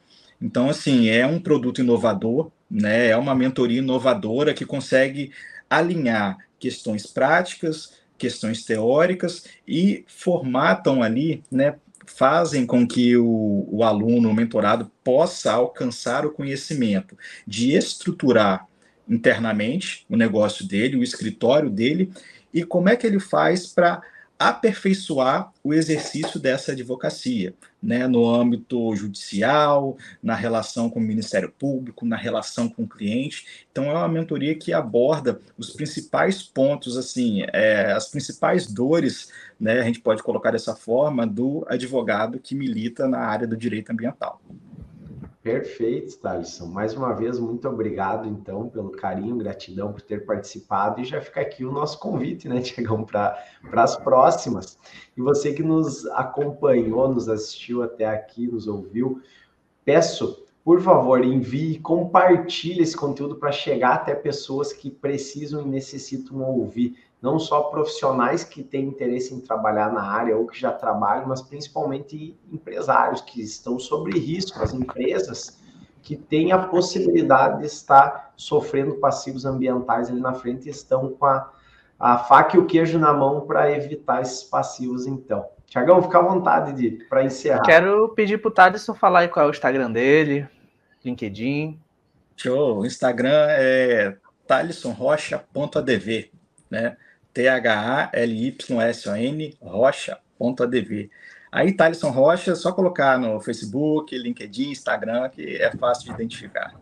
Então, 0.42 0.70
assim, 0.70 1.10
é 1.10 1.28
um 1.28 1.38
produto 1.38 1.82
inovador, 1.82 2.50
né, 2.72 3.10
é 3.10 3.18
uma 3.18 3.36
mentoria 3.36 3.80
inovadora 3.80 4.54
que 4.54 4.66
consegue 4.66 5.34
alinhar 5.70 6.38
questões 6.58 7.06
práticas 7.06 7.92
questões 8.18 8.64
teóricas 8.64 9.46
e 9.68 10.06
formatam 10.08 11.02
ali, 11.02 11.44
né, 11.52 11.76
fazem 12.06 12.66
com 12.66 12.88
que 12.88 13.16
o, 13.18 13.68
o 13.72 13.84
aluno, 13.84 14.30
o 14.30 14.34
mentorado, 14.34 14.92
possa 15.04 15.52
alcançar 15.52 16.26
o 16.26 16.32
conhecimento 16.32 17.18
de 17.46 17.74
estruturar 17.74 18.68
internamente 19.08 20.06
o 20.10 20.16
negócio 20.16 20.68
dele, 20.68 20.98
o 20.98 21.04
escritório 21.04 21.70
dele, 21.70 22.12
e 22.54 22.64
como 22.64 22.90
é 22.90 22.96
que 22.96 23.06
ele 23.06 23.20
faz 23.20 23.68
para 23.68 24.02
aperfeiçoar 24.38 25.52
o 25.64 25.74
exercício 25.74 26.40
dessa 26.40 26.72
advocacia, 26.72 27.54
né, 27.84 28.08
no 28.08 28.34
âmbito 28.34 28.96
judicial, 28.96 29.98
na 30.22 30.34
relação 30.34 30.90
com 30.90 31.00
o 31.00 31.04
Ministério 31.04 31.52
Público, 31.52 32.06
na 32.06 32.16
relação 32.16 32.70
com 32.70 32.84
o 32.84 32.88
cliente. 32.88 33.46
Então, 33.70 33.84
é 33.86 33.94
uma 33.94 34.08
mentoria 34.08 34.56
que 34.56 34.72
aborda 34.72 35.42
os 35.58 35.72
principais 35.72 36.42
pontos, 36.42 36.96
assim, 36.98 37.44
é, 37.52 37.92
as 37.92 38.08
principais 38.08 38.66
dores, 38.66 39.30
né, 39.60 39.82
a 39.82 39.84
gente 39.84 40.00
pode 40.00 40.24
colocar 40.24 40.52
dessa 40.52 40.74
forma, 40.76 41.28
do 41.28 41.66
advogado 41.68 42.40
que 42.40 42.56
milita 42.56 43.06
na 43.06 43.20
área 43.20 43.46
do 43.46 43.58
direito 43.58 43.92
ambiental. 43.92 44.42
Perfeito, 45.44 46.18
Thaleson. 46.20 46.68
Mais 46.68 46.94
uma 46.96 47.12
vez, 47.14 47.38
muito 47.38 47.68
obrigado, 47.68 48.26
então, 48.30 48.70
pelo 48.70 48.92
carinho, 48.92 49.36
gratidão 49.36 49.92
por 49.92 50.02
ter 50.02 50.26
participado. 50.26 51.02
E 51.02 51.04
já 51.04 51.20
fica 51.20 51.42
aqui 51.42 51.66
o 51.66 51.72
nosso 51.72 52.00
convite, 52.00 52.48
né, 52.48 52.62
Tiagão, 52.64 53.04
para 53.04 53.38
as 53.74 53.98
próximas. 53.98 54.80
E 55.18 55.22
você 55.22 55.52
que 55.52 55.62
nos 55.62 56.06
acompanhou, 56.08 57.10
nos 57.10 57.28
assistiu 57.28 57.84
até 57.84 58.06
aqui, 58.06 58.48
nos 58.48 58.70
ouviu, 58.70 59.22
peço, 59.84 60.43
por 60.64 60.82
favor, 60.82 61.24
envie, 61.26 61.80
compartilhe 61.80 62.82
esse 62.82 62.96
conteúdo 62.96 63.36
para 63.36 63.52
chegar 63.52 63.96
até 63.96 64.16
pessoas 64.16 64.72
que 64.72 64.90
precisam 64.90 65.62
e 65.62 65.68
necessitam 65.68 66.42
ouvir 66.42 66.96
não 67.22 67.40
só 67.40 67.64
profissionais 67.64 68.44
que 68.44 68.62
têm 68.62 68.86
interesse 68.86 69.34
em 69.34 69.40
trabalhar 69.40 69.92
na 69.94 70.04
área 70.04 70.38
ou 70.38 70.46
que 70.46 70.60
já 70.60 70.74
trabalham, 70.74 71.28
mas 71.28 71.42
principalmente 71.42 72.38
empresários 72.52 73.22
que 73.22 73.42
estão 73.42 73.80
sobre 73.80 74.20
risco, 74.20 74.62
as 74.62 74.74
empresas 74.74 75.58
que 76.02 76.18
têm 76.18 76.52
a 76.52 76.68
possibilidade 76.68 77.60
de 77.60 77.66
estar 77.66 78.34
sofrendo 78.36 78.96
passivos 78.96 79.46
ambientais 79.46 80.10
ali 80.10 80.20
na 80.20 80.34
frente 80.34 80.68
e 80.68 80.72
estão 80.72 81.12
com 81.12 81.26
a, 81.26 81.50
a 81.98 82.18
faca 82.18 82.58
e 82.58 82.60
o 82.60 82.66
queijo 82.66 83.00
na 83.00 83.14
mão 83.14 83.48
para 83.48 83.72
evitar 83.72 84.22
esses 84.22 84.44
passivos, 84.44 85.08
então. 85.08 85.46
Tiagão, 85.74 86.04
fica 86.04 86.20
à 86.20 86.22
vontade 86.22 86.72
de 86.74 87.04
para 87.06 87.24
encerrar. 87.24 87.64
Quero 87.64 88.10
pedir 88.10 88.38
para 88.38 88.50
o 88.50 88.52
Thaleson 88.52 88.94
falar 88.94 89.22
aí 89.22 89.28
qual 89.28 89.48
é 89.48 89.50
o 89.50 89.52
Instagram 89.52 89.92
dele, 89.92 90.48
LinkedIn. 91.04 91.80
Show, 92.38 92.82
o 92.82 92.86
Instagram 92.86 93.48
é 93.50 94.16
talisonrocha.adv, 94.46 96.30
né? 96.70 96.96
T-H-A-L-Y-S-O-N, 97.34 97.98
rocha.adv. 99.60 101.10
Aí, 101.52 101.74
Thaleson 101.74 102.12
Rocha, 102.12 102.52
é 102.52 102.56
só 102.56 102.72
colocar 102.72 103.18
no 103.18 103.42
Facebook, 103.42 104.16
LinkedIn, 104.16 104.70
Instagram, 104.70 105.28
que 105.30 105.56
é 105.56 105.72
fácil 105.76 106.06
de 106.06 106.12
identificar. 106.12 106.76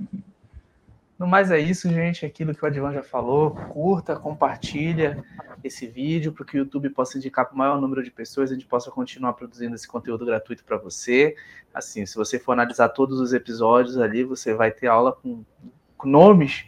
No 1.21 1.27
mais 1.27 1.51
é 1.51 1.59
isso, 1.59 1.87
gente. 1.87 2.25
Aquilo 2.25 2.55
que 2.55 2.63
o 2.63 2.67
Advan 2.67 2.91
já 2.91 3.03
falou. 3.03 3.51
Curta, 3.51 4.15
compartilha 4.15 5.23
esse 5.63 5.85
vídeo 5.85 6.33
para 6.33 6.43
que 6.43 6.57
o 6.57 6.57
YouTube 6.57 6.89
possa 6.89 7.15
indicar 7.19 7.45
para 7.45 7.53
o 7.53 7.57
maior 7.59 7.79
número 7.79 8.01
de 8.01 8.09
pessoas 8.09 8.49
e 8.49 8.53
a 8.53 8.55
gente 8.55 8.65
possa 8.65 8.89
continuar 8.89 9.33
produzindo 9.33 9.75
esse 9.75 9.87
conteúdo 9.87 10.25
gratuito 10.25 10.63
para 10.63 10.77
você. 10.77 11.35
Assim, 11.71 12.07
se 12.07 12.15
você 12.15 12.39
for 12.39 12.53
analisar 12.53 12.89
todos 12.89 13.19
os 13.19 13.33
episódios 13.33 13.99
ali, 13.99 14.23
você 14.23 14.55
vai 14.55 14.71
ter 14.71 14.87
aula 14.87 15.13
com, 15.13 15.45
com 15.95 16.09
nomes 16.09 16.65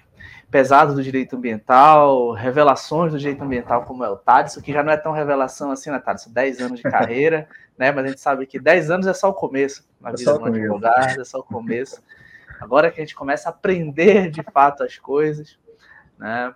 pesados 0.52 0.94
do 0.94 1.02
direito 1.02 1.36
ambiental, 1.36 2.34
revelações 2.34 3.12
do 3.12 3.18
direito 3.18 3.44
ambiental, 3.44 3.86
como 3.86 4.04
é 4.04 4.10
o 4.12 4.18
Tadson, 4.18 4.62
que 4.62 4.72
já 4.72 4.84
não 4.84 4.94
é 4.94 4.98
tão 4.98 5.14
revelação 5.14 5.72
assim, 5.72 5.90
né, 5.90 5.98
Tadson? 5.98 6.32
10 6.32 6.62
anos 6.62 6.78
de 6.78 6.84
carreira, 6.84 7.50
né? 7.76 7.92
Mas 7.92 8.06
a 8.06 8.08
gente 8.10 8.22
sabe 8.22 8.46
que 8.46 8.60
10 8.60 8.92
anos 8.92 9.08
é 9.08 9.16
só 9.16 9.32
o 9.32 9.34
começo 9.34 9.84
na 10.00 10.12
é 10.12 10.14
vida 10.14 10.32
de 10.32 10.40
um 10.40 10.46
advogado, 10.46 11.20
é 11.20 11.26
só 11.26 11.40
o 11.40 11.44
começo. 11.44 12.04
Agora 12.60 12.92
que 12.92 13.00
a 13.00 13.04
gente 13.04 13.16
começa 13.16 13.50
a 13.50 13.52
aprender 13.52 14.30
de 14.30 14.44
fato 14.44 14.84
as 14.84 14.98
coisas, 14.98 15.58
né? 16.18 16.54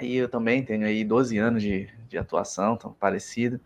E 0.00 0.16
eu 0.16 0.28
também 0.28 0.64
tenho 0.64 0.86
aí 0.86 1.04
12 1.04 1.38
anos 1.38 1.62
de, 1.62 1.88
de 2.08 2.18
atuação, 2.18 2.76
tão 2.76 2.92
parecido. 2.92 3.60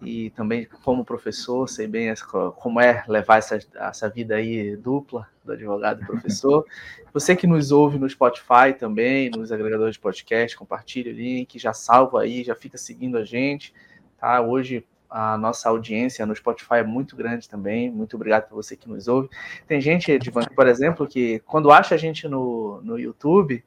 E 0.00 0.30
também, 0.30 0.66
como 0.84 1.04
professor, 1.04 1.68
sei 1.68 1.86
bem 1.86 2.08
essa, 2.08 2.24
como 2.24 2.80
é 2.80 3.04
levar 3.08 3.38
essa, 3.38 3.58
essa 3.74 4.08
vida 4.08 4.36
aí 4.36 4.76
dupla 4.76 5.28
do 5.44 5.52
advogado 5.52 6.02
e 6.02 6.06
professor. 6.06 6.64
Você 7.12 7.34
que 7.34 7.46
nos 7.46 7.72
ouve 7.72 7.98
no 7.98 8.08
Spotify 8.08 8.72
também, 8.78 9.30
nos 9.30 9.50
agregadores 9.50 9.94
de 9.94 10.00
podcast, 10.00 10.56
compartilha 10.56 11.12
o 11.12 11.14
link, 11.14 11.58
já 11.58 11.72
salva 11.72 12.22
aí, 12.22 12.44
já 12.44 12.54
fica 12.54 12.78
seguindo 12.78 13.18
a 13.18 13.24
gente. 13.24 13.74
Tá? 14.18 14.40
Hoje 14.40 14.86
a 15.10 15.38
nossa 15.38 15.68
audiência 15.68 16.26
no 16.26 16.34
Spotify 16.34 16.76
é 16.76 16.82
muito 16.82 17.16
grande 17.16 17.48
também. 17.48 17.90
Muito 17.90 18.16
obrigado 18.16 18.48
por 18.48 18.56
você 18.56 18.76
que 18.76 18.88
nos 18.88 19.08
ouve. 19.08 19.28
Tem 19.66 19.80
gente, 19.80 20.10
Edvan, 20.12 20.44
por 20.54 20.66
exemplo, 20.66 21.06
que 21.06 21.40
quando 21.40 21.70
acha 21.70 21.94
a 21.94 21.98
gente 21.98 22.28
no, 22.28 22.80
no 22.82 22.98
YouTube 22.98 23.64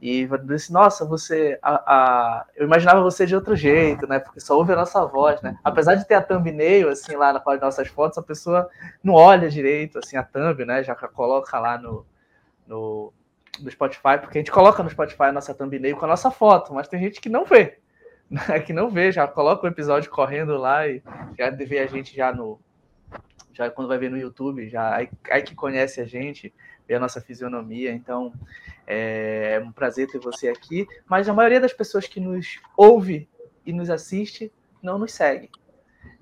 e 0.00 0.28
disse, 0.44 0.72
nossa, 0.72 1.04
você. 1.04 1.58
A, 1.62 1.74
a, 1.74 2.46
eu 2.54 2.66
imaginava 2.66 3.00
você 3.00 3.24
de 3.24 3.34
outro 3.34 3.56
jeito, 3.56 4.06
né? 4.06 4.18
Porque 4.18 4.38
só 4.38 4.56
ouve 4.56 4.72
a 4.72 4.76
nossa 4.76 5.04
voz, 5.06 5.40
né? 5.40 5.58
Apesar 5.64 5.94
de 5.94 6.06
ter 6.06 6.14
a 6.14 6.20
thumbnail, 6.20 6.90
assim, 6.90 7.16
lá 7.16 7.32
na 7.32 7.40
parte 7.40 7.60
das 7.60 7.76
nossas 7.76 7.88
fotos, 7.88 8.18
a 8.18 8.22
pessoa 8.22 8.68
não 9.02 9.14
olha 9.14 9.48
direito, 9.48 9.98
assim, 9.98 10.16
a 10.16 10.22
thumb, 10.22 10.64
né? 10.64 10.84
Já 10.84 10.94
coloca 10.94 11.58
lá 11.58 11.78
no, 11.78 12.04
no, 12.66 13.12
no 13.60 13.70
Spotify, 13.70 14.18
porque 14.20 14.38
a 14.38 14.40
gente 14.40 14.52
coloca 14.52 14.82
no 14.82 14.90
Spotify 14.90 15.24
a 15.24 15.32
nossa 15.32 15.54
thumbnail 15.54 15.96
com 15.96 16.04
a 16.04 16.08
nossa 16.08 16.30
foto, 16.30 16.74
mas 16.74 16.86
tem 16.86 17.00
gente 17.00 17.20
que 17.20 17.30
não 17.30 17.44
vê. 17.46 17.78
Que 18.66 18.72
não 18.72 18.90
vê, 18.90 19.12
já 19.12 19.26
coloca 19.26 19.64
o 19.64 19.68
episódio 19.68 20.10
correndo 20.10 20.56
lá 20.56 20.86
e 20.86 21.02
já 21.38 21.50
vê 21.50 21.78
a 21.78 21.86
gente 21.86 22.14
já 22.16 22.32
no. 22.32 22.60
Já 23.52 23.70
quando 23.70 23.88
vai 23.88 23.98
ver 23.98 24.10
no 24.10 24.18
YouTube, 24.18 24.68
já 24.68 24.96
aí, 24.96 25.08
aí 25.30 25.42
que 25.42 25.54
conhece 25.54 26.00
a 26.00 26.04
gente, 26.04 26.52
vê 26.88 26.94
a 26.94 27.00
nossa 27.00 27.20
fisionomia. 27.20 27.92
Então, 27.92 28.32
é 28.86 29.62
um 29.64 29.70
prazer 29.70 30.08
ter 30.08 30.18
você 30.18 30.48
aqui. 30.48 30.86
Mas 31.06 31.28
a 31.28 31.32
maioria 31.32 31.60
das 31.60 31.72
pessoas 31.72 32.06
que 32.06 32.18
nos 32.18 32.60
ouve 32.76 33.28
e 33.64 33.72
nos 33.72 33.90
assiste 33.90 34.52
não 34.82 34.98
nos 34.98 35.12
segue. 35.12 35.50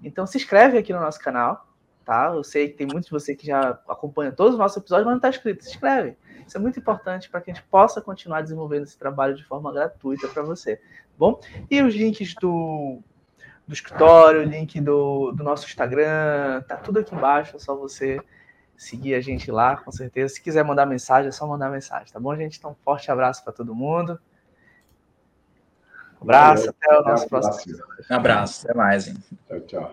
Então, 0.03 0.26
se 0.26 0.36
inscreve 0.36 0.76
aqui 0.76 0.92
no 0.92 1.00
nosso 1.00 1.20
canal, 1.20 1.66
tá? 2.05 2.32
Eu 2.34 2.44
sei 2.44 2.68
que 2.68 2.76
tem 2.76 2.86
muitos 2.86 3.07
de 3.07 3.11
você 3.11 3.34
que 3.34 3.46
já 3.46 3.70
acompanha 3.88 4.32
todos 4.32 4.55
os 4.55 4.59
nossos 4.59 4.76
episódios, 4.76 5.07
mas 5.07 5.12
não 5.12 5.18
está 5.18 5.28
inscrito. 5.28 5.64
Se 5.64 5.70
inscreve. 5.70 6.16
Isso 6.46 6.57
é 6.57 6.61
muito 6.61 6.78
importante 6.78 7.30
para 7.30 7.40
que 7.40 7.50
a 7.50 7.55
gente 7.55 7.64
possa 7.68 8.00
continuar 8.00 8.42
desenvolvendo 8.42 8.82
esse 8.82 8.98
trabalho 8.98 9.34
de 9.34 9.44
forma 9.44 9.72
gratuita 9.72 10.28
para 10.28 10.42
você. 10.42 10.80
Bom? 11.22 11.40
E 11.70 11.80
os 11.80 11.94
links 11.94 12.34
do, 12.34 12.98
do 13.64 13.72
escritório, 13.72 14.40
o 14.40 14.44
link 14.44 14.80
do, 14.80 15.30
do 15.30 15.44
nosso 15.44 15.66
Instagram, 15.66 16.62
tá 16.66 16.76
tudo 16.76 16.98
aqui 16.98 17.14
embaixo, 17.14 17.54
é 17.54 17.60
só 17.60 17.76
você 17.76 18.20
seguir 18.76 19.14
a 19.14 19.20
gente 19.20 19.48
lá, 19.48 19.76
com 19.76 19.92
certeza. 19.92 20.34
Se 20.34 20.42
quiser 20.42 20.64
mandar 20.64 20.84
mensagem, 20.84 21.28
é 21.28 21.30
só 21.30 21.46
mandar 21.46 21.70
mensagem, 21.70 22.12
tá 22.12 22.18
bom, 22.18 22.34
gente? 22.34 22.58
Então, 22.58 22.72
um 22.72 22.74
forte 22.82 23.08
abraço 23.08 23.44
para 23.44 23.52
todo 23.52 23.72
mundo. 23.72 24.18
Um 26.20 26.24
abraço, 26.24 26.64
Valeu, 26.64 26.74
até 26.80 26.98
o 26.98 27.04
nosso 27.04 27.28
próximo. 27.28 27.78
Um 28.10 28.14
abraço, 28.16 28.66
até 28.66 28.76
mais. 28.76 29.06
Hein? 29.06 29.16
Tchau, 29.46 29.60
tchau. 29.60 29.90